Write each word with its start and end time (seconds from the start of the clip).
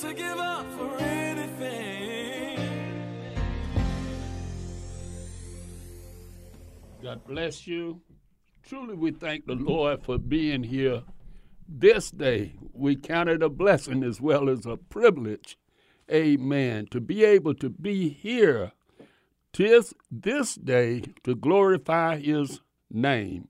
to 0.00 0.14
give 0.14 0.38
up 0.38 0.66
for 0.78 0.96
anything. 0.98 2.58
God 7.02 7.22
bless 7.26 7.66
you. 7.66 8.00
Truly, 8.62 8.94
we 8.94 9.10
thank 9.10 9.46
the 9.46 9.54
Lord 9.54 10.02
for 10.02 10.16
being 10.16 10.62
here 10.62 11.02
this 11.68 12.10
day. 12.10 12.54
We 12.72 12.96
count 12.96 13.28
it 13.28 13.42
a 13.42 13.50
blessing 13.50 14.02
as 14.02 14.22
well 14.22 14.48
as 14.48 14.64
a 14.64 14.78
privilege. 14.78 15.58
Amen. 16.10 16.86
To 16.92 17.00
be 17.00 17.22
able 17.22 17.54
to 17.56 17.68
be 17.68 18.08
here 18.08 18.72
tis 19.52 19.92
this 20.10 20.54
day 20.54 21.02
to 21.24 21.34
glorify 21.34 22.20
his 22.20 22.60
name. 22.90 23.48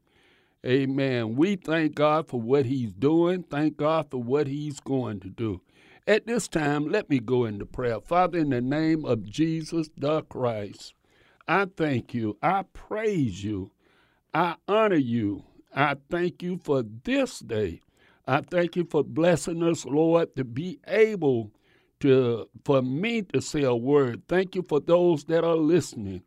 Amen. 0.67 1.37
We 1.37 1.55
thank 1.55 1.95
God 1.95 2.29
for 2.29 2.41
what 2.41 2.67
he's 2.67 2.93
doing. 2.93 3.45
Thank 3.45 3.77
God 3.77 4.11
for 4.11 4.21
what 4.21 4.49
he's 4.49 4.81
going 4.81 5.21
to 5.21 5.29
do. 5.29 5.61
At 6.11 6.27
this 6.27 6.49
time, 6.49 6.89
let 6.89 7.09
me 7.09 7.21
go 7.21 7.45
into 7.45 7.65
prayer. 7.65 8.01
Father, 8.01 8.39
in 8.39 8.51
the 8.51 8.61
name 8.61 9.05
of 9.05 9.23
Jesus 9.23 9.91
the 9.97 10.23
Christ, 10.23 10.93
I 11.47 11.67
thank 11.77 12.15
you. 12.15 12.37
I 12.43 12.65
praise 12.73 13.45
you. 13.45 13.71
I 14.35 14.57
honor 14.67 14.97
you. 14.97 15.45
I 15.73 15.95
thank 16.11 16.43
you 16.43 16.59
for 16.65 16.83
this 16.83 17.39
day. 17.39 17.81
I 18.27 18.41
thank 18.41 18.75
you 18.75 18.89
for 18.91 19.05
blessing 19.05 19.63
us, 19.63 19.85
Lord, 19.85 20.35
to 20.35 20.43
be 20.43 20.81
able 20.89 21.53
to 22.01 22.49
for 22.65 22.83
me 22.83 23.23
to 23.33 23.41
say 23.41 23.63
a 23.63 23.77
word. 23.77 24.23
Thank 24.27 24.57
you 24.57 24.65
for 24.69 24.81
those 24.81 25.23
that 25.27 25.45
are 25.45 25.55
listening. 25.55 26.25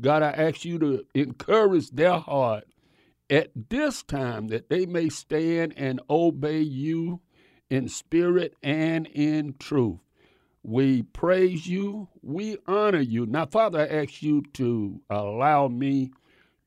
God, 0.00 0.22
I 0.22 0.30
ask 0.30 0.64
you 0.64 0.78
to 0.78 1.04
encourage 1.12 1.90
their 1.90 2.16
heart 2.16 2.64
at 3.28 3.50
this 3.68 4.02
time 4.02 4.48
that 4.48 4.70
they 4.70 4.86
may 4.86 5.10
stand 5.10 5.74
and 5.76 6.00
obey 6.08 6.60
you 6.60 7.20
in 7.70 7.88
spirit 7.88 8.54
and 8.62 9.06
in 9.08 9.54
truth. 9.58 9.98
We 10.62 11.02
praise 11.02 11.66
you. 11.66 12.08
We 12.22 12.58
honor 12.66 13.00
you. 13.00 13.26
Now, 13.26 13.46
Father, 13.46 13.80
I 13.80 14.02
ask 14.02 14.22
you 14.22 14.42
to 14.54 15.00
allow 15.10 15.68
me 15.68 16.10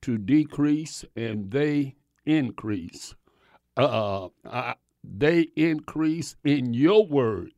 to 0.04 0.18
decrease 0.18 1.04
and 1.16 1.52
they 1.52 1.96
increase. 2.26 3.14
Uh, 3.76 4.30
I, 4.46 4.76
they 5.04 5.48
increase 5.56 6.36
in 6.44 6.74
your 6.74 7.06
word. 7.06 7.52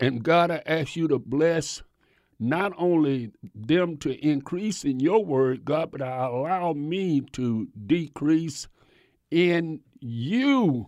And 0.00 0.22
God, 0.22 0.50
I 0.50 0.62
ask 0.66 0.96
you 0.96 1.08
to 1.08 1.18
bless 1.18 1.82
not 2.38 2.72
only 2.76 3.32
them 3.54 3.96
to 3.98 4.12
increase 4.26 4.84
in 4.84 5.00
your 5.00 5.24
word, 5.24 5.64
God, 5.64 5.90
but 5.90 6.02
I 6.02 6.26
allow 6.26 6.74
me 6.74 7.22
to 7.32 7.68
decrease 7.86 8.68
in 9.30 9.80
you 10.00 10.86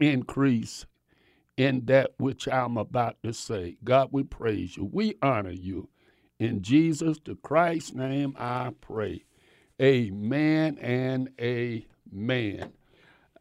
increase 0.00 0.86
in 1.56 1.84
that 1.86 2.12
which 2.18 2.48
I'm 2.48 2.76
about 2.76 3.16
to 3.22 3.32
say. 3.32 3.76
God, 3.84 4.08
we 4.12 4.24
praise 4.24 4.76
you. 4.76 4.88
We 4.90 5.14
honor 5.22 5.52
you. 5.52 5.88
In 6.38 6.62
Jesus 6.62 7.18
the 7.24 7.36
Christ's 7.36 7.94
name 7.94 8.34
I 8.38 8.72
pray. 8.80 9.24
Amen 9.80 10.78
and 10.78 11.30
amen. 11.40 12.72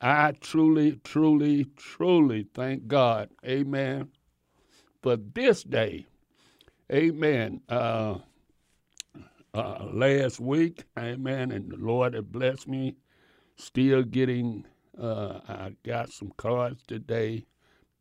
I 0.02 0.34
truly, 0.34 1.00
truly, 1.04 1.66
truly 1.78 2.48
thank 2.54 2.88
God. 2.88 3.30
Amen 3.46 4.10
for 5.02 5.18
this 5.18 5.64
day. 5.64 6.06
Amen. 6.92 7.62
Uh, 7.70 8.20
uh, 9.54 9.86
last 9.92 10.40
week, 10.40 10.86
amen, 10.98 11.52
and 11.52 11.72
the 11.72 11.78
Lord 11.78 12.16
had 12.16 12.32
blessed 12.32 12.68
me. 12.68 12.96
Still 13.56 14.04
getting, 14.04 14.66
uh, 15.00 15.40
I 15.48 15.76
got 15.84 16.10
some 16.12 16.34
cards 16.38 16.84
today. 16.88 17.46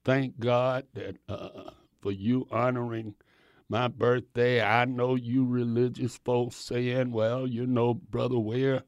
Thank 0.04 0.40
God 0.40 0.86
that 0.94 1.16
uh, 1.28 1.70
for 2.00 2.12
you 2.12 2.46
honoring 2.50 3.14
my 3.68 3.88
birthday. 3.88 4.60
I 4.60 4.84
know 4.84 5.14
you 5.14 5.46
religious 5.46 6.16
folks 6.24 6.56
saying, 6.56 7.12
well, 7.12 7.46
you 7.46 7.66
know, 7.66 7.94
Brother 7.94 8.38
Ware, 8.38 8.82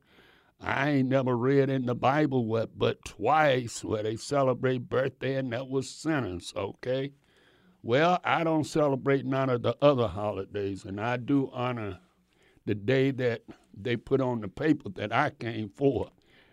I 0.61 0.91
ain't 0.91 1.09
never 1.09 1.37
read 1.37 1.71
in 1.71 1.87
the 1.87 1.95
Bible 1.95 2.47
what 2.47 2.79
but 2.79 3.05
twice 3.05 3.85
where 3.85 4.03
they 4.03 4.17
celebrate 4.17 4.89
birthday 4.89 5.37
and 5.37 5.53
that 5.53 5.69
was 5.69 5.89
sinners, 5.89 6.53
okay? 6.57 7.13
Well, 7.83 8.19
I 8.25 8.45
don't 8.45 8.65
celebrate 8.65 9.27
none 9.27 9.51
of 9.51 9.63
the 9.63 9.77
other 9.83 10.09
holidays, 10.09 10.85
and 10.85 11.01
I 11.01 11.19
do 11.19 11.51
honor 11.53 11.99
the 12.65 12.75
day 12.75 13.11
that 13.13 13.43
they 13.77 13.97
put 13.97 14.21
on 14.21 14.41
the 14.41 14.49
paper 14.49 14.89
that 14.91 15.13
I 15.13 15.31
came 15.31 15.69
for. 15.69 16.11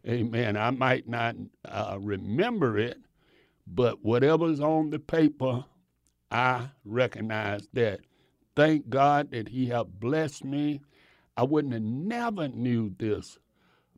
Amen. 0.07 0.57
I 0.57 0.71
might 0.71 1.07
not 1.07 1.35
uh, 1.63 1.97
remember 2.01 2.77
it, 2.77 2.97
but 3.67 4.03
whatever's 4.03 4.59
on 4.59 4.89
the 4.89 4.99
paper, 4.99 5.65
I 6.31 6.69
recognize 6.85 7.67
that. 7.73 8.01
Thank 8.55 8.89
God 8.89 9.31
that 9.31 9.49
He 9.49 9.67
have 9.67 9.99
blessed 9.99 10.43
me. 10.43 10.81
I 11.37 11.43
wouldn't 11.43 11.73
have 11.73 11.83
never 11.83 12.47
knew 12.47 12.93
this, 12.97 13.37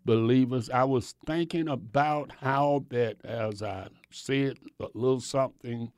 believers. 0.06 0.69
I 0.69 0.84
was 0.84 1.16
thinking 1.25 1.68
about 1.68 2.31
how 2.41 2.85
that, 2.90 3.18
as 3.25 3.63
I 3.63 3.88
said 4.12 4.57
a 4.79 4.88
little 4.94 5.19
something 5.19 5.91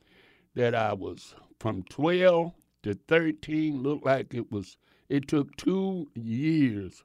that 0.55 0.73
I 0.75 0.93
was 0.93 1.35
from 1.59 1.83
12 1.83 2.53
to 2.83 2.93
13 3.07 3.81
looked 3.83 4.05
like 4.05 4.33
it 4.33 4.51
was 4.51 4.77
it 5.09 5.27
took 5.27 5.55
2 5.57 6.07
years 6.15 7.03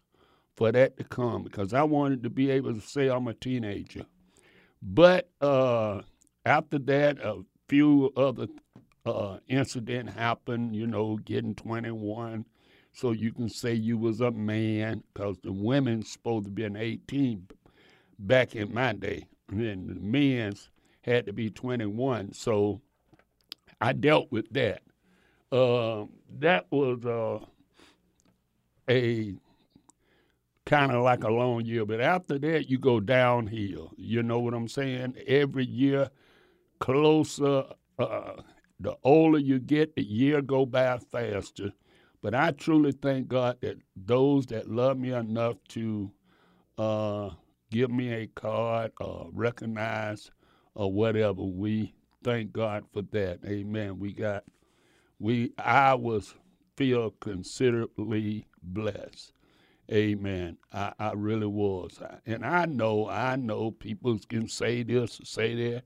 for 0.56 0.72
that 0.72 0.97
to 0.98 1.04
come 1.04 1.42
because 1.42 1.75
I 1.75 1.82
wanted 1.82 2.22
to 2.22 2.31
be 2.31 2.50
able 2.50 2.75
to 2.75 2.81
say 2.81 3.09
I'm 3.09 3.28
a 3.28 3.34
teenager. 3.34 4.06
But 4.82 5.31
uh, 5.41 6.03
after 6.45 6.78
that 6.78 7.19
a 7.19 7.43
few 7.69 8.12
other 8.17 8.47
uh, 9.06 9.39
incident 9.49 10.11
happened, 10.11 10.75
you 10.75 10.87
know, 10.87 11.17
getting 11.25 11.55
21 11.55 12.45
so 12.93 13.12
you 13.12 13.33
can 13.33 13.49
say 13.49 13.73
you 13.73 13.97
was 13.97 14.21
a 14.21 14.31
man 14.33 15.03
because 15.15 15.37
the 15.43 15.53
women's 15.53 16.11
supposed 16.11 16.45
to 16.45 16.51
be 16.51 16.65
an 16.65 16.77
18 16.77 17.47
back 18.19 18.56
in 18.56 18.75
my 18.75 18.93
day 18.93 19.27
and 19.49 19.89
the 19.89 19.95
men's 19.95 20.71
had 21.03 21.25
to 21.27 21.33
be 21.33 21.49
21 21.51 22.33
so 22.33 22.81
I 23.81 23.93
dealt 23.95 24.31
with 24.31 24.51
that. 24.51 24.83
Uh, 25.51 26.05
that 26.39 26.67
was 26.71 27.05
uh, 27.05 27.45
a 28.89 29.34
kind 30.66 30.93
of 30.93 31.03
like 31.03 31.25
a 31.25 31.31
long 31.31 31.65
year, 31.65 31.84
but 31.86 32.01
after 32.01 32.39
that, 32.39 32.69
you 32.69 32.78
go 32.78 33.01
downhill. 33.01 33.93
You 33.97 34.22
know 34.22 34.39
what 34.39 34.54
I'm 34.54 34.69
saying? 34.69 35.15
Every 35.27 35.65
year, 35.65 36.10
closer. 36.80 37.65
Uh, 37.98 38.36
the 38.80 38.97
older 39.04 39.38
you 39.38 39.59
get, 39.60 39.94
the 39.94 40.03
year 40.03 40.42
go 40.42 40.66
by 40.66 40.98
faster. 41.12 41.72
But 42.22 42.34
I 42.34 42.50
truly 42.53 42.92
thank 42.92 43.28
God 43.28 43.59
that 43.62 43.78
those 43.97 44.47
that 44.47 44.71
love 44.71 44.98
me 44.98 45.12
enough 45.12 45.56
to 45.68 46.10
uh, 46.78 47.30
give 47.71 47.91
me 47.91 48.12
a 48.12 48.27
card 48.27 48.92
or 49.00 49.28
recognize 49.32 50.30
or 50.74 50.92
whatever, 50.92 51.42
we 51.42 51.94
thank 52.24 52.53
God 52.53 52.84
for 52.92 53.03
that. 53.12 53.41
Amen. 53.47 53.98
We 53.98 54.12
got 54.12 54.44
we 55.18 55.53
I 55.59 55.94
was 55.94 56.34
feel 56.76 57.10
considerably 57.21 58.47
blessed. 58.62 59.33
Amen. 59.92 60.56
I, 60.72 60.92
I 60.98 61.12
really 61.15 61.47
was. 61.47 62.00
And 62.26 62.44
I 62.44 62.66
know, 62.66 63.09
I 63.09 63.36
know 63.36 63.72
people 63.72 64.18
can 64.28 64.48
say 64.48 64.83
this 64.83 65.21
say 65.24 65.54
that. 65.72 65.84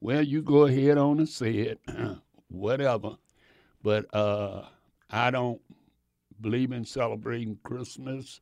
Well, 0.00 0.22
you 0.22 0.42
go 0.42 0.64
ahead 0.64 0.96
on 0.98 1.18
and 1.18 1.28
say 1.28 1.52
it, 1.52 1.80
whatever. 2.48 3.16
But 3.82 4.06
uh, 4.14 4.64
I 5.10 5.30
don't 5.30 5.60
believe 6.40 6.72
in 6.72 6.84
celebrating 6.84 7.58
Christmas. 7.62 8.40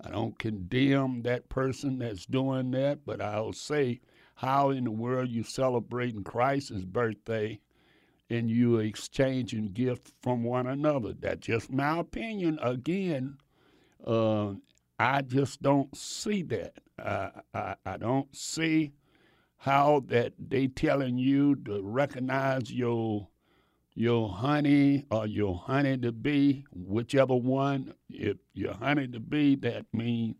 I 0.00 0.10
don't 0.10 0.38
condemn 0.38 1.22
that 1.22 1.48
person 1.48 1.98
that's 1.98 2.26
doing 2.26 2.70
that, 2.72 3.04
but 3.06 3.20
I'll 3.20 3.52
say, 3.52 4.00
how 4.36 4.70
in 4.70 4.84
the 4.84 4.90
world 4.90 5.30
you 5.30 5.42
celebrating 5.44 6.24
Christ's 6.24 6.84
birthday 6.84 7.60
and 8.30 8.50
you 8.50 8.78
exchanging 8.78 9.72
gifts 9.72 10.12
from 10.22 10.44
one 10.44 10.66
another? 10.66 11.14
That's 11.18 11.46
just 11.46 11.72
my 11.72 11.98
opinion. 11.98 12.58
Again, 12.62 13.38
uh, 14.06 14.54
I 14.98 15.22
just 15.22 15.62
don't 15.62 15.96
see 15.96 16.42
that. 16.42 16.74
I, 16.98 17.30
I, 17.54 17.76
I 17.86 17.96
don't 17.96 18.34
see 18.36 18.92
how 19.64 20.02
that 20.08 20.34
they 20.38 20.66
telling 20.66 21.16
you 21.16 21.56
to 21.56 21.80
recognize 21.82 22.70
your 22.70 23.26
your 23.94 24.28
honey 24.28 25.06
or 25.10 25.26
your 25.26 25.56
honey 25.56 25.96
to 25.96 26.12
be, 26.12 26.66
whichever 26.70 27.34
one. 27.34 27.94
If 28.10 28.36
your 28.52 28.74
honey 28.74 29.08
to 29.08 29.20
be, 29.20 29.56
that 29.56 29.86
means 29.94 30.36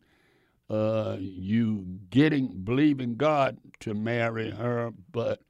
uh, 0.68 1.16
you 1.18 1.86
getting 2.10 2.48
believing 2.64 3.16
God 3.16 3.56
to 3.80 3.94
marry 3.94 4.50
her, 4.50 4.92
but 5.10 5.40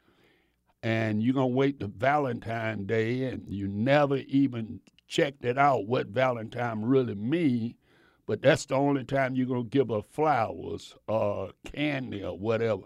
and 0.85 1.21
you're 1.21 1.35
gonna 1.35 1.49
wait 1.49 1.81
to 1.81 1.89
Valentine 1.89 2.87
Day, 2.87 3.25
and 3.25 3.43
you 3.49 3.67
never 3.67 4.19
even 4.19 4.79
checked 5.09 5.45
it 5.45 5.59
out 5.59 5.89
what 5.89 6.07
Valentine 6.07 6.85
really 6.85 7.17
mean. 7.17 7.75
But 8.25 8.41
that's 8.41 8.67
the 8.67 8.77
only 8.77 9.03
time 9.03 9.35
you're 9.35 9.49
gonna 9.49 9.65
give 9.65 9.89
her 9.89 10.03
flowers 10.03 10.95
or 11.09 11.51
candy 11.65 12.23
or 12.23 12.39
whatever. 12.39 12.85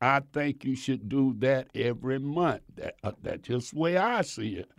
I 0.00 0.20
think 0.32 0.64
you 0.64 0.76
should 0.76 1.08
do 1.08 1.34
that 1.38 1.68
every 1.74 2.18
month. 2.18 2.62
That, 2.76 2.96
uh, 3.02 3.12
that's 3.22 3.48
just 3.48 3.72
the 3.72 3.80
way 3.80 3.96
I 3.96 4.22
see 4.22 4.54
it. 4.54 4.70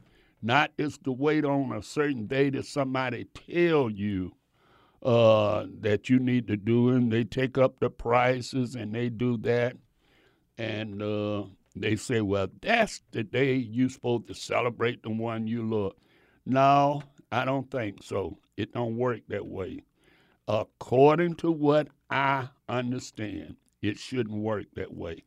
Not 0.42 0.71
just 0.80 1.04
to 1.04 1.12
wait 1.12 1.44
on 1.44 1.74
a 1.74 1.83
certain 1.83 2.25
day 2.25 2.50
that 2.51 2.66
somebody 2.66 3.25
tell 3.25 3.89
you 3.89 4.31
uh, 5.04 5.66
that 5.81 6.10
you 6.10 6.19
need 6.19 6.48
to 6.48 6.57
do, 6.57 6.89
and 6.89 7.12
they 7.12 7.24
take 7.24 7.57
up 7.57 7.80
the 7.80 7.89
prices 7.89 8.75
and 8.75 8.94
they 8.94 9.10
do 9.10 9.38
that, 9.38 9.75
and 10.57 11.01
uh, 11.01 11.44
they 11.75 11.95
say, 11.95 12.22
"Well, 12.22 12.48
that's 12.62 13.01
the 13.12 13.24
day 13.24 13.56
you're 13.56 13.89
supposed 13.89 14.27
to 14.27 14.33
celebrate 14.33 15.04
the 15.04 15.10
one 15.10 15.48
you 15.48 15.63
love." 15.63 15.94
No, 16.45 17.04
I 17.31 17.45
don't 17.45 17.69
think 17.69 18.04
so. 18.04 18.38
It 18.57 18.74
don't 18.74 18.98
work 18.98 19.22
that 19.27 19.45
way. 19.45 19.83
According 20.48 21.36
to 21.36 21.51
what 21.51 21.89
I 22.10 22.50
understand, 22.68 23.56
it 23.81 23.98
shouldn't 23.98 24.42
work 24.42 24.66
that 24.76 24.94
way. 24.94 25.24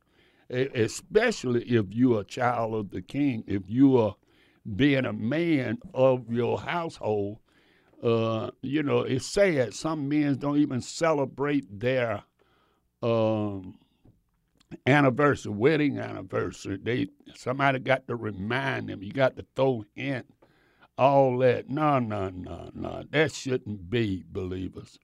Especially 0.50 1.62
if 1.62 1.87
you're 1.90 2.20
a 2.20 2.25
child 2.25 2.75
of 2.75 2.90
the 2.90 3.00
king, 3.00 3.43
if 3.46 3.62
you 3.66 3.96
are 3.96 4.16
being 4.76 5.06
a 5.06 5.12
man 5.12 5.78
of 5.94 6.31
your 6.31 6.60
household, 6.60 7.38
uh, 8.02 8.50
you 8.60 8.82
know, 8.82 9.00
it's 9.00 9.25
sad 9.25 9.72
some 9.75 10.08
men 10.08 10.37
don't 10.37 10.58
even 10.58 10.81
celebrate 10.81 11.64
their 11.81 12.22
um, 13.02 13.78
anniversary, 14.87 15.52
wedding 15.52 15.98
anniversary. 15.98 16.78
They 16.82 17.08
somebody 17.34 17.78
got 17.78 18.06
to 18.08 18.16
remind 18.16 18.88
them. 18.88 19.02
You 19.02 19.12
got 19.12 19.37
to 19.37 19.46
throw 19.55 19.84
in 19.96 20.25
all 20.98 21.38
that. 21.38 21.70
No, 21.70 21.98
no, 21.98 22.28
no, 22.31 22.70
no. 22.75 23.05
That 23.10 23.32
shouldn't 23.32 23.88
be 23.88 24.25
believers. 24.31 24.98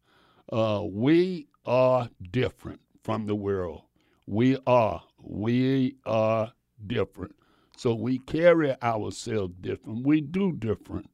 Uh, 0.51 0.83
we 0.85 1.49
are 1.65 2.09
different 2.31 2.81
from 3.08 3.25
the 3.25 3.34
world. 3.34 3.81
We 4.26 4.58
are. 4.66 5.02
We 5.22 5.96
are 6.05 6.52
different. 6.87 7.34
So 7.75 7.94
we 7.94 8.19
carry 8.19 8.75
ourselves 8.82 9.55
different. 9.62 10.06
We 10.06 10.20
do 10.20 10.52
different. 10.52 11.08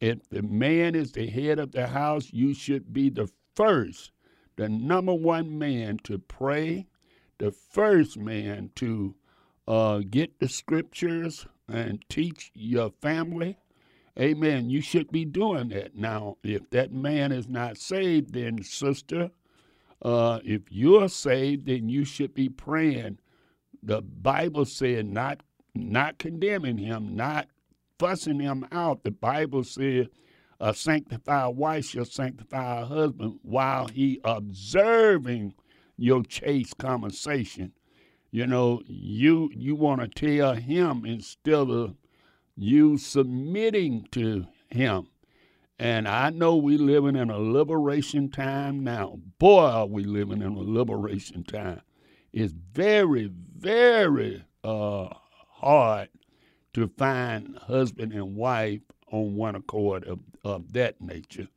If 0.00 0.28
the 0.28 0.42
man 0.42 0.94
is 0.94 1.10
the 1.10 1.26
head 1.26 1.58
of 1.58 1.72
the 1.72 1.88
house, 1.88 2.32
you 2.32 2.54
should 2.54 2.92
be 2.92 3.10
the 3.10 3.28
first, 3.56 4.12
the 4.54 4.68
number 4.68 5.12
one 5.12 5.58
man 5.58 5.98
to 6.04 6.20
pray, 6.20 6.86
the 7.38 7.50
first 7.50 8.16
man 8.16 8.70
to 8.76 9.16
uh, 9.66 10.02
get 10.08 10.38
the 10.38 10.48
scriptures 10.48 11.48
and 11.66 12.04
teach 12.08 12.52
your 12.54 12.92
family. 13.02 13.58
Amen. 14.20 14.70
You 14.70 14.80
should 14.80 15.10
be 15.10 15.24
doing 15.24 15.70
that. 15.70 15.96
Now, 15.96 16.36
if 16.44 16.70
that 16.70 16.92
man 16.92 17.32
is 17.32 17.48
not 17.48 17.76
saved, 17.76 18.34
then, 18.34 18.62
sister, 18.62 19.32
uh, 20.02 20.40
if 20.44 20.62
you're 20.70 21.08
saved, 21.08 21.66
then 21.66 21.88
you 21.88 22.04
should 22.04 22.34
be 22.34 22.48
praying. 22.48 23.18
The 23.82 24.02
Bible 24.02 24.64
said 24.64 25.06
not 25.06 25.42
not 25.74 26.18
condemning 26.18 26.78
him, 26.78 27.16
not 27.16 27.48
fussing 27.98 28.40
him 28.40 28.66
out. 28.70 29.02
The 29.02 29.10
Bible 29.10 29.64
said 29.64 30.08
a 30.60 30.72
sanctified 30.72 31.56
wife 31.56 31.84
shall 31.86 32.04
sanctify 32.04 32.80
her 32.80 32.86
husband 32.86 33.40
while 33.42 33.88
he 33.88 34.20
observing 34.24 35.54
your 35.96 36.22
chaste 36.22 36.78
conversation. 36.78 37.72
You 38.30 38.46
know, 38.46 38.82
you 38.86 39.50
you 39.54 39.74
want 39.74 40.00
to 40.00 40.08
tell 40.08 40.54
him 40.54 41.04
instead 41.04 41.70
of 41.70 41.94
you 42.56 42.98
submitting 42.98 44.08
to 44.12 44.46
him. 44.70 45.08
And 45.78 46.06
I 46.06 46.30
know 46.30 46.56
we 46.56 46.76
living 46.76 47.16
in 47.16 47.30
a 47.30 47.38
liberation 47.38 48.30
time 48.30 48.84
now. 48.84 49.18
Boy, 49.38 49.64
are 49.64 49.86
we 49.86 50.04
living 50.04 50.40
in 50.40 50.52
a 50.54 50.60
liberation 50.60 51.42
time. 51.42 51.80
It's 52.32 52.52
very, 52.72 53.30
very 53.56 54.44
uh, 54.62 55.08
hard 55.50 56.08
to 56.74 56.88
find 56.96 57.58
husband 57.58 58.12
and 58.12 58.36
wife 58.36 58.82
on 59.10 59.34
one 59.34 59.54
accord 59.54 60.04
of, 60.04 60.20
of 60.44 60.72
that 60.72 61.00
nature. 61.00 61.48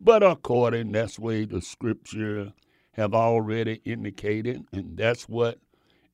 But 0.00 0.22
according, 0.22 0.92
that's 0.92 1.18
way 1.18 1.44
the 1.44 1.60
scripture 1.60 2.52
have 2.92 3.14
already 3.14 3.80
indicated, 3.84 4.64
and 4.72 4.96
that's 4.96 5.28
what 5.28 5.58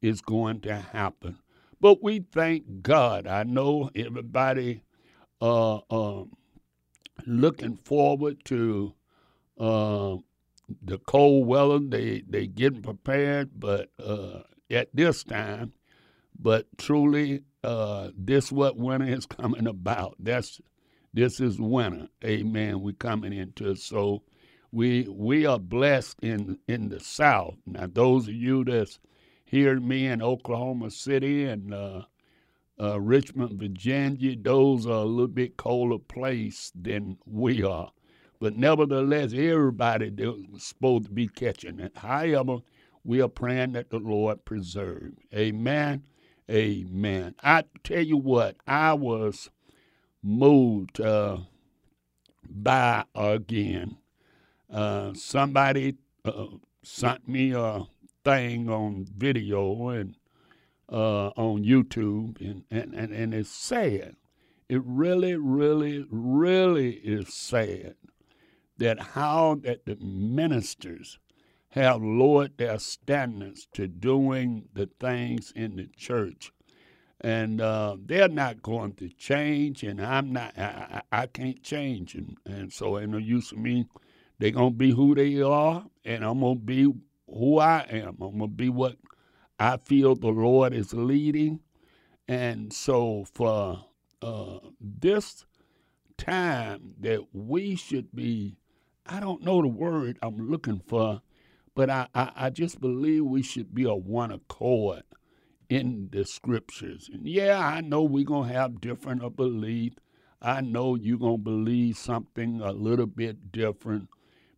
is 0.01 0.21
going 0.21 0.61
to 0.61 0.77
happen. 0.77 1.39
But 1.81 2.03
we 2.03 2.21
thank 2.21 2.83
God. 2.83 3.27
I 3.27 3.43
know 3.43 3.91
everybody 3.95 4.83
uh, 5.41 5.77
uh, 5.91 6.25
looking 7.27 7.77
forward 7.77 8.45
to 8.47 8.95
uh, 9.59 10.17
the 10.83 10.99
cold 10.99 11.47
weather. 11.47 11.79
They 11.79 12.23
they 12.29 12.47
getting 12.47 12.83
prepared, 12.83 13.51
but 13.59 13.91
uh, 14.03 14.41
at 14.71 14.89
this 14.95 15.25
time, 15.25 15.73
but 16.39 16.67
truly, 16.79 17.43
uh, 17.63 18.11
this 18.17 18.51
what 18.53 18.77
winter 18.77 19.07
is 19.07 19.27
coming 19.41 19.67
about. 19.67 20.17
That's 20.19 20.61
this 21.13 21.41
is 21.41 21.61
winter. 21.61 22.09
Amen. 22.25 22.81
We're 22.81 22.93
coming 22.95 23.33
into 23.33 23.75
so 23.77 24.23
we 24.73 25.07
we 25.09 25.47
are 25.47 25.59
blessed 25.59 26.19
in 26.23 26.59
in 26.67 26.89
the 26.89 27.01
South. 27.01 27.55
Now, 27.67 27.87
those 27.87 28.29
of 28.29 28.35
you 28.35 28.65
that's 28.65 28.99
hear 29.45 29.79
me 29.79 30.07
in 30.07 30.21
Oklahoma 30.21 30.91
City 30.91 31.45
and 31.45 31.73
uh, 32.81 33.01
Richmond, 33.01 33.59
Virginia, 33.61 34.37
those 34.37 34.87
are 34.87 34.91
a 34.93 35.05
little 35.05 35.29
bit 35.29 35.57
colder 35.57 35.99
place 35.99 36.73
than 36.75 37.19
we 37.27 37.63
are. 37.63 37.93
But 38.41 38.57
nevertheless, 38.57 39.33
everybody 39.33 40.13
is 40.19 40.65
supposed 40.65 41.07
to 41.07 41.11
be 41.13 41.29
catching 41.29 41.81
it. 41.81 41.97
However, 41.97 42.59
we 43.05 43.21
are 43.23 43.29
praying 43.29 43.73
that 43.73 43.91
the 43.91 43.99
Lord 43.99 44.45
preserve. 44.45 45.13
Amen. 45.35 46.05
Amen. 46.51 47.35
I 47.43 47.65
tell 47.85 48.03
you 48.03 48.19
what, 48.19 48.57
I 48.67 48.95
was 48.95 49.51
moved 50.23 51.01
uh, 51.01 51.39
by 52.49 53.05
again. 53.15 53.97
Uh, 54.71 55.13
somebody 55.15 55.97
uh, 56.25 56.47
sent 56.83 57.29
me 57.29 57.53
a 57.55 57.85
thing 58.25 58.69
on 58.71 59.07
video 59.17 59.89
and 59.91 60.17
uh, 60.91 61.29
on 61.37 61.65
YouTube, 61.65 62.41
and, 62.41 62.65
and, 62.71 62.95
and, 62.95 63.13
and 63.13 63.35
it's 63.35 63.51
sad. 63.51 64.17
It 64.69 64.83
really, 64.85 65.35
really, 65.37 66.07
really 66.11 66.95
is 66.95 67.33
sad 67.33 67.97
that 68.79 69.01
how 69.01 69.57
that 69.63 69.87
the 69.87 69.97
ministers 69.97 71.19
have 71.71 72.03
lowered 72.03 72.57
their 72.57 72.79
standards 72.79 73.67
to 73.75 73.89
doing 73.89 74.69
the 74.75 74.89
things 75.01 75.53
in 75.57 75.77
the 75.77 75.89
church. 75.97 76.53
And 77.21 77.61
uh, 77.61 77.97
they're 78.05 78.29
not 78.29 78.63
going 78.63 78.93
to 78.95 79.09
change, 79.09 79.83
and 79.83 80.01
I'm 80.01 80.33
not, 80.33 80.57
I, 80.59 81.03
I, 81.11 81.27
can't 81.27 81.63
change 81.63 82.15
and, 82.15 82.37
And 82.45 82.73
so, 82.73 82.99
ain't 82.99 83.11
no 83.11 83.19
use 83.19 83.51
of 83.51 83.59
me. 83.59 83.87
They're 84.39 84.53
to 84.53 84.71
be 84.71 84.91
who 84.91 85.15
they 85.15 85.41
are, 85.41 85.85
and 86.05 86.25
I'm 86.25 86.41
to 86.41 86.55
be 86.55 86.93
who 87.27 87.59
I 87.59 87.87
am. 87.91 88.19
I'm 88.21 88.39
to 88.39 88.47
be 88.47 88.69
what 88.69 88.97
I 89.59 89.77
feel 89.77 90.15
the 90.15 90.29
Lord 90.29 90.73
is 90.73 90.93
leading. 90.95 91.61
And 92.29 92.73
so, 92.73 93.25
for 93.35 93.85
uh, 94.23 94.59
this 94.81 95.47
time 96.17 96.95
that 97.01 97.21
we 97.33 97.77
should 97.77 98.15
be, 98.15 98.57
I 99.07 99.21
don't 99.21 99.43
know 99.43 99.61
the 99.63 99.69
word 99.69 100.19
I'm 100.23 100.51
looking 100.51 100.81
for, 100.87 101.21
but 101.75 101.91
I, 101.91 102.09
I, 102.15 102.33
I 102.37 102.51
just 102.51 102.81
believe 102.81 103.25
we 103.25 103.43
should 103.43 103.75
be 103.75 103.85
a 103.85 103.95
one 103.95 104.33
accord 104.33 105.03
in 105.69 106.09
the 106.13 106.25
scriptures. 106.25 107.11
And 107.13 107.27
yeah, 107.27 107.59
I 107.59 107.81
know 107.81 108.03
we're 108.03 108.25
going 108.25 108.49
to 108.49 108.55
have 108.55 108.81
different 108.81 109.37
belief. 109.37 109.95
I 110.41 110.61
know 110.61 110.95
you're 110.95 111.19
going 111.19 111.39
to 111.39 111.43
believe 111.43 111.97
something 111.97 112.61
a 112.61 112.73
little 112.73 113.07
bit 113.07 113.53
different 113.53 114.09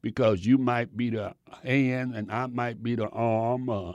because 0.03 0.45
you 0.47 0.59
might 0.59 0.97
be 0.97 1.11
the 1.11 1.35
hand 1.65 2.15
and 2.15 2.31
I 2.31 2.47
might 2.47 2.83
be 2.83 2.95
the 2.97 3.09
arm. 3.09 3.69
Uh, 3.71 3.93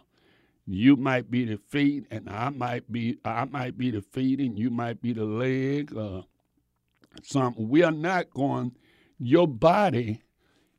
you 0.66 0.96
might 0.96 1.30
be 1.32 1.46
the 1.46 1.58
feet 1.58 2.06
and 2.12 2.30
I 2.30 2.50
might 2.50 2.92
be 2.92 3.18
I 3.26 3.46
might 3.46 3.78
be 3.78 3.92
the 3.92 4.02
feet 4.02 4.40
and 4.40 4.58
you 4.58 4.70
might 4.70 5.02
be 5.02 5.14
the 5.14 5.26
leg. 5.26 5.96
Uh, 5.96 6.22
something. 7.24 7.70
We 7.70 7.84
are 7.84 7.92
not 7.92 8.30
going. 8.32 8.74
Your 9.20 9.48
body 9.48 10.22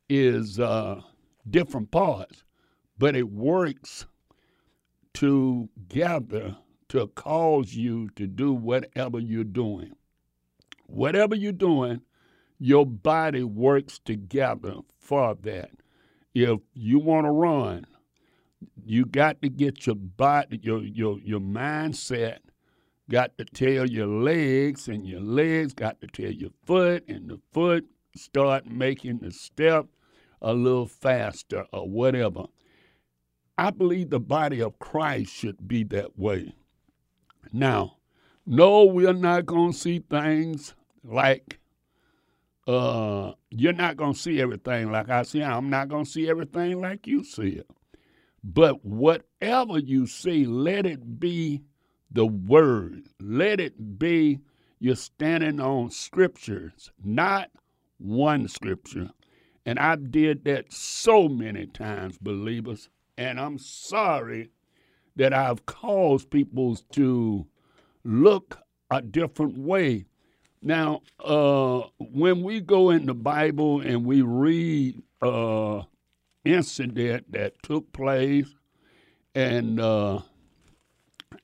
is 0.08 0.58
uh, 0.58 1.00
different 1.48 1.90
parts, 1.90 2.44
but 2.98 3.16
it 3.16 3.30
works 3.30 4.06
together 5.14 6.56
to 6.88 7.06
cause 7.08 7.74
you 7.74 8.10
to 8.16 8.26
do 8.26 8.52
whatever 8.52 9.18
you're 9.18 9.44
doing. 9.44 9.92
Whatever 10.86 11.34
you're 11.34 11.52
doing, 11.52 12.02
your 12.58 12.84
body 12.84 13.42
works 13.42 13.98
together 13.98 14.76
for 14.98 15.34
that. 15.42 15.70
If 16.34 16.60
you 16.74 16.98
want 16.98 17.26
to 17.26 17.30
run, 17.30 17.86
you 18.84 19.04
got 19.04 19.42
to 19.42 19.48
get 19.48 19.86
your 19.86 19.96
body, 19.96 20.60
your 20.62 20.82
your 20.82 21.18
your 21.20 21.40
mindset 21.40 22.38
got 23.10 23.36
to 23.38 23.44
tell 23.44 23.86
your 23.88 24.06
legs, 24.06 24.88
and 24.88 25.06
your 25.06 25.20
legs 25.20 25.74
got 25.74 26.00
to 26.00 26.06
tell 26.06 26.30
your 26.30 26.50
foot, 26.66 27.04
and 27.08 27.28
the 27.28 27.40
foot 27.52 27.86
start 28.16 28.66
making 28.66 29.18
the 29.18 29.30
step 29.30 29.86
a 30.40 30.52
little 30.52 30.86
faster 30.86 31.66
or 31.72 31.88
whatever. 31.88 32.44
I 33.58 33.70
believe 33.70 34.10
the 34.10 34.20
body 34.20 34.60
of 34.60 34.78
Christ 34.78 35.32
should 35.32 35.68
be 35.68 35.84
that 35.84 36.18
way. 36.18 36.54
Now, 37.52 37.98
no, 38.46 38.84
we're 38.84 39.12
not 39.12 39.46
going 39.46 39.72
to 39.72 39.78
see 39.78 39.98
things 40.00 40.74
like 41.04 41.60
uh, 42.66 43.32
you're 43.50 43.72
not 43.72 43.96
going 43.96 44.14
to 44.14 44.18
see 44.18 44.40
everything 44.40 44.90
like 44.90 45.08
I 45.10 45.22
see. 45.22 45.42
I'm 45.42 45.70
not 45.70 45.88
going 45.88 46.04
to 46.04 46.10
see 46.10 46.28
everything 46.28 46.80
like 46.80 47.06
you 47.06 47.24
see 47.24 47.48
it. 47.50 47.66
But 48.44 48.84
whatever 48.84 49.78
you 49.78 50.06
see, 50.06 50.44
let 50.44 50.86
it 50.86 51.20
be 51.20 51.62
the 52.10 52.26
word. 52.26 53.08
Let 53.20 53.60
it 53.60 53.98
be 53.98 54.40
you're 54.80 54.96
standing 54.96 55.60
on 55.60 55.90
scriptures, 55.90 56.90
not 57.04 57.50
one 57.98 58.48
scripture. 58.48 59.10
And 59.64 59.78
I 59.78 59.94
did 59.94 60.44
that 60.44 60.72
so 60.72 61.28
many 61.28 61.66
times, 61.66 62.18
believers. 62.18 62.88
And 63.16 63.38
I'm 63.38 63.58
sorry 63.58 64.50
that 65.14 65.32
I've 65.32 65.64
caused 65.66 66.30
people 66.30 66.76
to 66.92 67.46
look 68.02 68.58
a 68.90 69.00
different 69.00 69.56
way. 69.56 70.06
Now, 70.60 71.02
uh, 71.24 71.82
when 71.98 72.42
we 72.42 72.60
go 72.60 72.90
in 72.90 73.06
the 73.06 73.14
Bible 73.14 73.80
and 73.80 74.04
we 74.04 74.22
read 74.22 75.00
uh, 75.20 75.82
incident 76.44 77.32
that 77.32 77.62
took 77.62 77.92
place, 77.92 78.54
and 79.34 79.80
uh, 79.80 80.20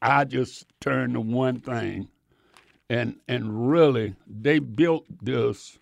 I 0.02 0.24
just 0.24 0.66
turned 0.80 1.14
to 1.14 1.20
one 1.20 1.60
thing, 1.60 2.08
and 2.90 3.16
and 3.28 3.70
really 3.70 4.14
they 4.26 4.58
built 4.58 5.06
this 5.22 5.78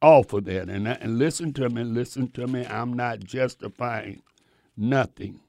off 0.00 0.32
of 0.32 0.44
that. 0.44 0.68
And, 0.68 0.86
and 0.86 1.18
listen 1.18 1.52
to 1.54 1.68
me, 1.68 1.84
listen 1.84 2.30
to 2.32 2.46
me. 2.46 2.66
I'm 2.66 2.92
not 2.92 3.20
justifying 3.20 4.22
nothing, 4.76 5.40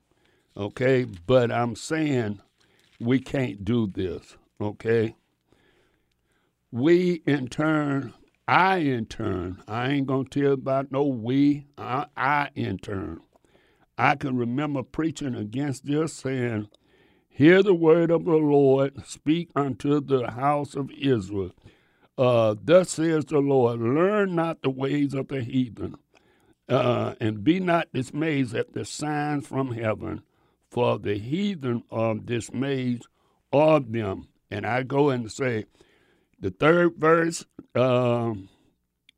okay? 0.57 1.05
But 1.05 1.51
I'm 1.51 1.75
saying 1.75 2.41
we 2.99 3.19
can't 3.19 3.63
do 3.63 3.87
this, 3.87 4.37
okay? 4.59 5.15
We 6.71 7.21
in 7.25 7.47
turn, 7.47 8.13
I 8.49 8.77
in 8.77 9.05
turn, 9.05 9.61
I 9.67 9.89
ain't 9.91 10.07
gonna 10.07 10.27
tell 10.27 10.53
about 10.53 10.91
no 10.91 11.03
we, 11.03 11.67
I, 11.77 12.07
I 12.17 12.49
in 12.55 12.79
turn. 12.79 13.21
I 13.97 14.15
can 14.15 14.37
remember 14.37 14.81
preaching 14.83 15.35
against 15.35 15.85
this, 15.85 16.13
saying, 16.13 16.69
Hear 17.29 17.63
the 17.63 17.75
word 17.75 18.11
of 18.11 18.25
the 18.25 18.37
Lord, 18.37 19.05
speak 19.05 19.49
unto 19.55 20.01
the 20.01 20.31
house 20.31 20.75
of 20.75 20.91
Israel. 20.91 21.51
Uh, 22.17 22.55
Thus 22.63 22.89
says 22.91 23.25
the 23.25 23.39
Lord, 23.39 23.81
learn 23.81 24.35
not 24.35 24.63
the 24.63 24.71
ways 24.71 25.13
of 25.13 25.27
the 25.27 25.43
heathen, 25.43 25.95
uh, 26.69 27.15
and 27.19 27.43
be 27.43 27.59
not 27.59 27.93
dismayed 27.93 28.55
at 28.55 28.73
the 28.73 28.85
signs 28.85 29.47
from 29.47 29.73
heaven, 29.73 30.23
for 30.71 30.99
the 30.99 31.19
heathen 31.19 31.83
are 31.91 32.15
dismayed 32.15 33.03
of 33.53 33.91
them. 33.91 34.29
And 34.51 34.65
I 34.65 34.83
go 34.83 35.09
and 35.11 35.31
say, 35.31 35.65
the 36.39 36.51
third 36.51 36.95
verse, 36.97 37.45
uh, 37.75 38.33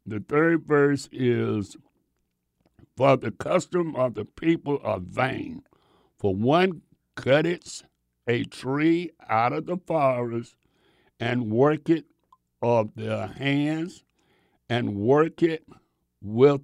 the 0.06 0.20
third 0.20 0.66
verse 0.66 1.08
is, 1.12 1.78
for 2.98 3.18
the 3.18 3.32
custom 3.32 3.96
of 3.96 4.16
the 4.16 4.26
people 4.26 4.80
are 4.84 5.00
vain. 5.00 5.64
For 6.20 6.36
one 6.36 6.82
cutteth 7.16 7.84
a 8.28 8.44
tree 8.44 9.12
out 9.30 9.54
of 9.54 9.66
the 9.66 9.78
forest 9.78 10.56
and 11.20 11.52
work 11.52 11.90
it 11.90 12.06
of 12.62 12.96
their 12.96 13.28
hands 13.28 14.04
and 14.70 14.96
work 14.96 15.42
it 15.44 15.66
with 16.22 16.62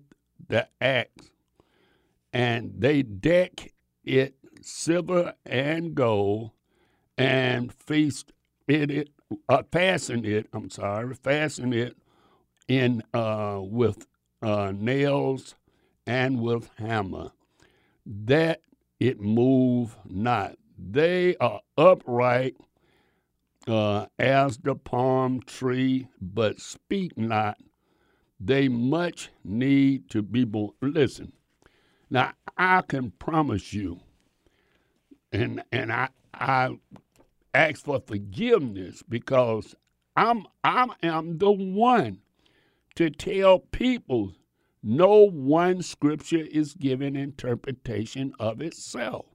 the 0.47 0.67
axe. 0.79 1.31
And 2.31 2.73
they 2.77 3.01
deck 3.01 3.73
it 4.03 4.35
silver 4.61 5.33
and 5.45 5.95
gold 5.95 6.51
and 7.17 7.73
feast 7.73 8.31
it, 8.67 9.09
uh, 9.49 9.63
fasten 9.71 10.25
it, 10.25 10.47
I'm 10.53 10.69
sorry, 10.69 11.13
fasten 11.15 11.73
it 11.73 11.97
in 12.67 13.03
uh, 13.13 13.59
with 13.61 14.07
uh, 14.41 14.73
nails 14.75 15.55
and 16.05 16.41
with 16.41 16.69
hammer, 16.77 17.31
that 18.05 18.61
it 18.99 19.19
move 19.21 19.97
not. 20.05 20.55
They 20.77 21.35
are 21.37 21.61
upright 21.77 22.55
uh, 23.67 24.07
as 24.19 24.57
the 24.57 24.75
palm 24.75 25.41
tree, 25.41 26.07
but 26.21 26.59
speak 26.59 27.17
not. 27.17 27.57
They 28.39 28.67
much 28.67 29.29
need 29.43 30.09
to 30.11 30.21
be 30.21 30.43
born. 30.43 30.71
Listen, 30.81 31.33
now 32.09 32.33
I 32.57 32.81
can 32.83 33.11
promise 33.11 33.73
you, 33.73 33.99
and 35.31 35.63
and 35.71 35.91
I 35.91 36.09
I 36.33 36.77
ask 37.57 37.85
for 37.85 37.99
forgiveness 37.99 39.03
because 39.07 39.75
I'm 40.15 40.45
I 40.63 40.87
am 41.03 41.39
the 41.39 41.51
one 41.51 42.19
to 42.95 43.09
tell 43.09 43.59
people 43.59 44.33
no 44.83 45.27
one 45.27 45.81
scripture 45.81 46.45
is 46.51 46.73
given 46.75 47.15
interpretation 47.15 48.33
of 48.39 48.61
itself. 48.61 49.25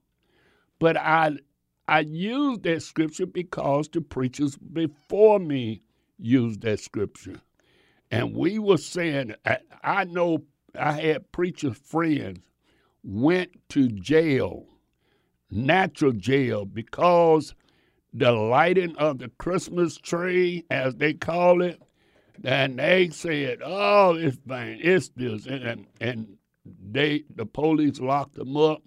But 0.79 0.97
I 0.97 1.39
I 1.89 2.01
use 2.01 2.59
that 2.61 2.83
scripture 2.83 3.27
because 3.27 3.89
the 3.89 4.01
preachers 4.01 4.57
before 4.57 5.41
me 5.41 5.83
used 6.19 6.63
that 6.63 6.81
scripture. 6.81 7.41
And 8.11 8.35
we 8.37 8.59
were 8.59 8.79
saying, 8.79 9.35
I, 9.45 9.59
I 9.83 10.05
know 10.05 10.45
I 10.79 10.93
had 10.93 11.33
preacher 11.33 11.75
friends 11.75 12.41
went 13.05 13.51
to 13.71 13.89
jail, 13.89 14.67
natural 15.51 16.13
jail, 16.13 16.65
because 16.65 17.55
the 18.13 18.33
lighting 18.33 18.97
of 18.97 19.19
the 19.19 19.29
Christmas 19.39 19.97
tree, 19.97 20.65
as 20.71 20.97
they 20.97 21.15
call 21.15 21.63
it, 21.63 21.81
and 22.45 22.79
they 22.79 23.09
said, 23.11 23.61
"Oh, 23.65 24.15
it's 24.15 24.39
vain, 24.47 24.81
it's 24.83 25.09
this," 25.11 25.47
and 25.47 25.87
and 26.01 26.37
they 26.65 27.25
the 27.35 27.47
police 27.47 28.01
locked 28.01 28.35
them 28.35 28.57
up 28.57 28.83